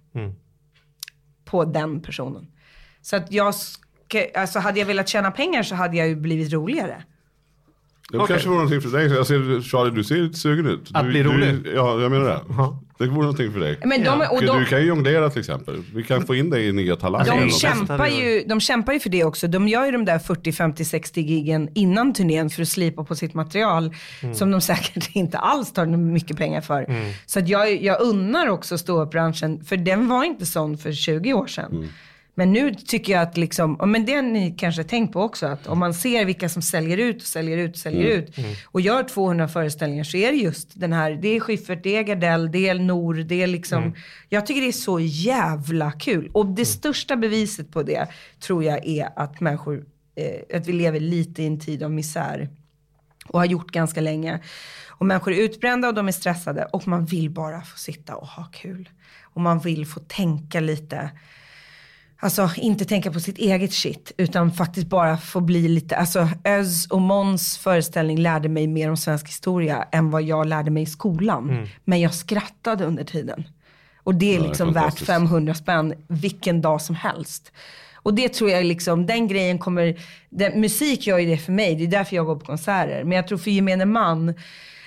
På 1.46 1.66
den 1.66 2.02
personen. 2.02 2.48
Så 3.02 3.16
att 3.16 3.32
jag, 3.32 3.56
ska, 3.56 4.28
alltså 4.36 4.60
hade 4.60 4.80
jag 4.80 4.86
velat 4.86 5.08
tjäna 5.08 5.32
pengar 5.32 5.64
så 5.64 5.76
hade 5.76 5.98
jag 5.98 6.08
ju 6.08 6.16
blivit 6.16 6.54
roligare. 6.54 7.04
Det 8.12 8.18
Okej. 8.18 8.28
kanske 8.28 8.48
vore 8.48 8.58
någonting 8.58 8.82
för 8.82 8.98
dig. 8.98 9.08
Jag 9.08 9.28
ser, 9.28 9.62
Charlie, 9.62 9.92
du 9.92 10.04
ser 10.04 10.16
lite 10.16 10.40
sugen 10.40 10.68
ut. 10.68 10.90
Att 10.94 11.04
du, 11.04 11.10
bli 11.10 11.24
rolig? 11.24 11.56
Du, 11.64 11.74
ja, 11.76 12.02
jag 12.02 12.12
menar 12.12 12.26
det. 12.26 12.40
Det 12.98 13.10
vore 13.10 13.22
någonting 13.22 13.52
för 13.52 13.60
dig. 13.60 13.80
Men 13.86 14.04
de, 14.04 14.22
och 14.32 14.40
Du, 14.40 14.48
de, 14.48 14.60
du 14.60 14.66
kan 14.66 14.80
ju 14.82 14.88
jonglera 14.88 15.30
till 15.30 15.40
exempel. 15.40 15.84
Vi 15.96 16.04
kan 16.04 16.26
få 16.26 16.36
in 16.36 16.50
dig 16.50 16.68
i 16.68 16.72
nya 16.72 16.96
talanger. 16.96 17.42
De 17.42 17.50
kämpar, 17.50 18.08
ju, 18.08 18.44
de 18.48 18.60
kämpar 18.60 18.94
ju 18.94 19.00
för 19.00 19.10
det 19.10 19.24
också. 19.24 19.48
De 19.48 19.68
gör 19.68 19.86
ju 19.86 19.92
de 19.92 20.06
där 20.06 20.20
40, 20.20 20.52
50, 20.52 20.86
60 20.86 21.22
gigen 21.22 21.70
innan 21.76 22.14
turnén 22.14 22.50
för 22.50 22.62
att 22.62 22.68
slipa 22.68 23.04
på 23.04 23.16
sitt 23.16 23.34
material. 23.34 23.96
Som 24.34 24.52
de 24.52 24.62
säkert 24.72 25.10
inte 25.16 25.38
alls 25.38 25.74
tar 25.74 25.86
mycket 25.86 26.38
pengar 26.38 26.62
för. 26.62 26.86
Så 27.26 27.40
att 27.40 27.50
jag, 27.50 27.84
jag 27.84 28.02
unnar 28.02 28.48
också 28.48 28.78
ståuppbranschen, 28.78 29.64
för 29.64 29.78
den 29.78 30.08
var 30.08 30.24
inte 30.24 30.46
sån 30.46 30.78
för 30.78 30.92
20 30.92 31.34
år 31.34 31.48
sedan. 31.48 31.90
Men 32.36 32.54
nu 32.54 32.74
tycker 32.74 33.14
jag 33.14 33.22
att 33.22 33.38
liksom, 33.38 33.78
men 33.86 34.06
det 34.06 34.14
har 34.14 34.22
ni 34.22 34.56
kanske 34.58 34.84
tänkt 34.84 35.14
på 35.14 35.22
också, 35.22 35.46
att 35.46 35.68
om 35.68 35.80
man 35.80 35.94
ser 35.94 36.26
vilka 36.26 36.50
som 36.50 36.62
säljer 36.62 36.98
ut 36.98 37.22
och 37.22 37.28
säljer 37.28 37.58
ut 37.58 37.72
och 37.72 37.78
säljer 37.78 38.18
ut 38.18 38.36
och 38.66 38.82
gör 38.82 39.04
200 39.04 39.48
föreställningar 39.48 40.04
så 40.04 40.18
är 40.18 40.32
det 40.32 40.38
just 40.38 40.80
den 40.80 40.94
här, 40.94 41.12
det 41.12 41.28
är 41.28 41.40
Schyffert, 41.40 41.84
det 41.84 41.96
är 41.96 42.04
Gardell, 42.04 42.52
det 42.52 42.70
är 42.70 42.76
Nor, 42.76 43.14
det 43.14 43.44
är 43.44 43.48
liksom, 43.48 43.96
jag 44.30 44.46
tycker 44.46 44.62
det 44.62 44.68
är 44.68 44.72
så 44.72 45.00
jävla 45.00 45.92
kul. 45.92 46.32
Och 46.34 46.46
det 46.46 46.66
största 46.66 47.16
beviset 47.16 47.72
på 47.72 47.84
det 47.84 48.08
tror 48.40 48.64
jag 48.64 48.86
är 48.86 49.10
att 49.16 49.40
människor, 49.40 49.86
eh, 50.16 50.58
att 50.58 50.68
vi 50.68 50.74
lever 50.74 51.00
lite 51.00 51.44
i 51.44 51.48
en 51.48 51.60
tid 51.60 51.84
av 51.84 51.92
misär 51.92 52.50
och 53.28 53.40
har 53.40 53.46
gjort 53.46 53.72
ganska 53.72 54.02
länge. 54.02 54.40
Och 54.90 55.06
människor 55.06 55.34
är 55.34 55.38
utbrända 55.38 55.88
och 55.88 55.94
de 55.94 56.08
är 56.08 56.12
stressade 56.12 56.66
och 56.66 56.88
man 56.88 57.06
vill 57.06 57.30
bara 57.30 57.62
få 57.62 57.78
sitta 57.78 58.16
och 58.16 58.28
ha 58.28 58.44
kul. 58.44 58.90
Och 59.22 59.42
man 59.42 59.60
vill 59.60 59.86
få 59.86 60.00
tänka 60.00 60.60
lite. 60.60 61.10
Alltså 62.24 62.50
inte 62.58 62.86
tänka 62.86 63.12
på 63.12 63.20
sitt 63.20 63.38
eget 63.38 63.74
shit 63.74 64.12
utan 64.18 64.52
faktiskt 64.52 64.88
bara 64.88 65.18
få 65.18 65.40
bli 65.40 65.68
lite, 65.68 65.96
alltså 65.96 66.30
Öz 66.44 66.88
och 66.88 67.02
Måns 67.02 67.58
föreställning 67.58 68.18
lärde 68.18 68.50
mig 68.50 68.68
mer 68.68 68.90
om 68.90 68.98
svensk 68.98 69.28
historia 69.28 69.88
än 69.92 70.10
vad 70.10 70.24
jag 70.24 70.48
lärde 70.48 70.72
mig 70.72 70.84
i 70.84 70.86
skolan. 70.86 71.68
Men 71.84 72.02
jag 72.02 72.14
skrattade 72.14 72.86
under 72.86 73.04
tiden. 73.04 73.44
Och 74.04 74.16
det 74.16 74.26
är 74.26 74.34
Ja, 74.34 74.40
det 74.40 74.46
är 74.46 74.48
liksom 74.48 74.68
värt 74.68 74.84
fantastiskt. 74.84 75.08
500 75.08 75.54
spänn 75.54 75.94
vilken 76.08 76.62
dag 76.62 76.82
som 76.82 76.96
helst. 76.96 77.52
Och 77.94 78.14
det 78.14 78.34
tror 78.34 78.50
jag 78.50 78.66
liksom, 78.66 79.06
den 79.06 79.28
grejen 79.28 79.60
kommer, 79.60 80.00
den, 80.30 80.62
musik 80.62 81.08
gör 81.08 81.18
ju 81.18 81.28
det 81.28 81.38
för 81.38 81.52
mig, 81.52 81.76
det 81.76 81.84
är 81.84 81.88
därför 81.88 82.16
jag 82.16 82.26
går 82.26 82.36
på 82.36 82.46
konserter. 82.46 83.04
Men 83.04 83.16
jag 83.16 83.28
tror 83.28 83.38
för 83.38 83.52
gemene 83.52 83.86
man, 83.86 84.34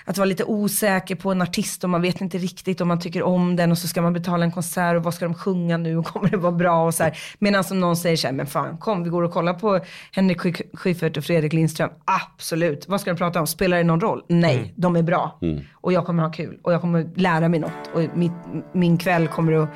att 0.06 0.18
vara 0.18 0.24
lite 0.24 0.44
osäker 0.44 1.14
på 1.14 1.30
en 1.32 1.42
artist 1.42 1.84
och 1.84 1.90
man 1.90 2.02
vet 2.02 2.20
inte 2.20 2.38
riktigt 2.38 2.80
om 2.80 2.88
man 2.88 3.00
tycker 3.00 3.22
om 3.22 3.56
den 3.56 3.70
och 3.72 3.78
så 3.78 3.88
ska 3.88 4.02
man 4.02 4.12
betala 4.12 4.44
en 4.44 4.52
konsert 4.52 4.96
och 4.96 5.02
vad 5.02 5.14
ska 5.14 5.24
de 5.24 5.34
sjunga 5.34 5.76
nu 5.76 5.96
och 5.96 6.06
kommer 6.12 6.28
det 6.28 6.36
vara 6.36 6.52
bra 6.52 6.86
och 6.86 6.94
så 6.94 7.02
här. 7.02 7.18
Medan 7.38 7.64
som 7.64 7.80
någon 7.80 7.96
säger 7.96 8.16
så 8.16 8.26
här, 8.26 8.34
men 8.34 8.46
fan 8.46 8.78
kom 8.78 9.04
vi 9.04 9.10
går 9.10 9.22
och 9.22 9.32
kollar 9.32 9.54
på 9.54 9.80
Henrik 10.12 10.38
Schy- 10.40 10.76
Schyffert 10.76 11.16
och 11.16 11.24
Fredrik 11.24 11.52
Lindström. 11.52 11.90
Absolut, 12.04 12.88
vad 12.88 13.00
ska 13.00 13.10
de 13.10 13.16
prata 13.18 13.40
om? 13.40 13.46
Spelar 13.46 13.76
det 13.76 13.84
någon 13.84 14.00
roll? 14.00 14.22
Nej, 14.28 14.74
de 14.76 14.96
är 14.96 15.02
bra. 15.02 15.38
Och 15.74 15.92
jag 15.92 16.06
kommer 16.06 16.22
ha 16.22 16.32
kul 16.32 16.58
och 16.62 16.72
jag 16.72 16.80
kommer 16.80 17.10
lära 17.14 17.48
mig 17.48 17.60
något 17.60 17.72
och 17.94 18.00
mitt, 18.14 18.32
min 18.72 18.98
kväll 18.98 19.28
kommer 19.28 19.52
att 19.52 19.68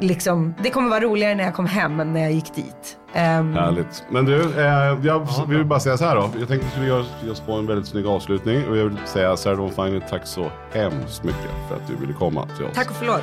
Liksom, 0.00 0.54
det 0.62 0.70
kommer 0.70 0.88
vara 0.90 1.00
roligare 1.00 1.34
när 1.34 1.44
jag 1.44 1.54
kom 1.54 1.66
hem 1.66 2.00
än 2.00 2.12
när 2.12 2.20
jag 2.20 2.32
gick 2.32 2.54
dit. 2.54 2.96
Ehm, 3.12 3.54
Härligt. 3.54 4.04
Men 4.10 4.24
du, 4.24 4.40
eh, 4.60 4.98
jag 5.02 5.28
vill 5.48 5.64
bara 5.64 5.80
säga 5.80 5.96
så 5.96 6.04
här 6.04 6.16
då. 6.16 6.30
Jag 6.38 6.48
tänkte 6.48 6.66
att 6.76 6.82
vi 6.82 6.86
gör 6.86 7.04
ge 7.24 7.30
oss 7.30 7.40
på 7.40 7.52
en 7.52 7.66
väldigt 7.66 7.86
snygg 7.86 8.06
avslutning. 8.06 8.68
Och 8.68 8.76
jag 8.76 8.84
vill 8.84 8.96
säga 9.06 9.36
Sarah 9.36 9.56
Dawn 9.58 9.70
Finer, 9.70 10.00
tack 10.10 10.26
så 10.26 10.50
hemskt 10.72 11.24
mycket 11.24 11.50
för 11.68 11.76
att 11.76 11.86
du 11.88 11.96
ville 11.96 12.12
komma 12.12 12.46
till 12.56 12.64
oss. 12.64 12.74
tack 12.74 12.90
och 12.90 12.96
förlåt. 12.96 13.22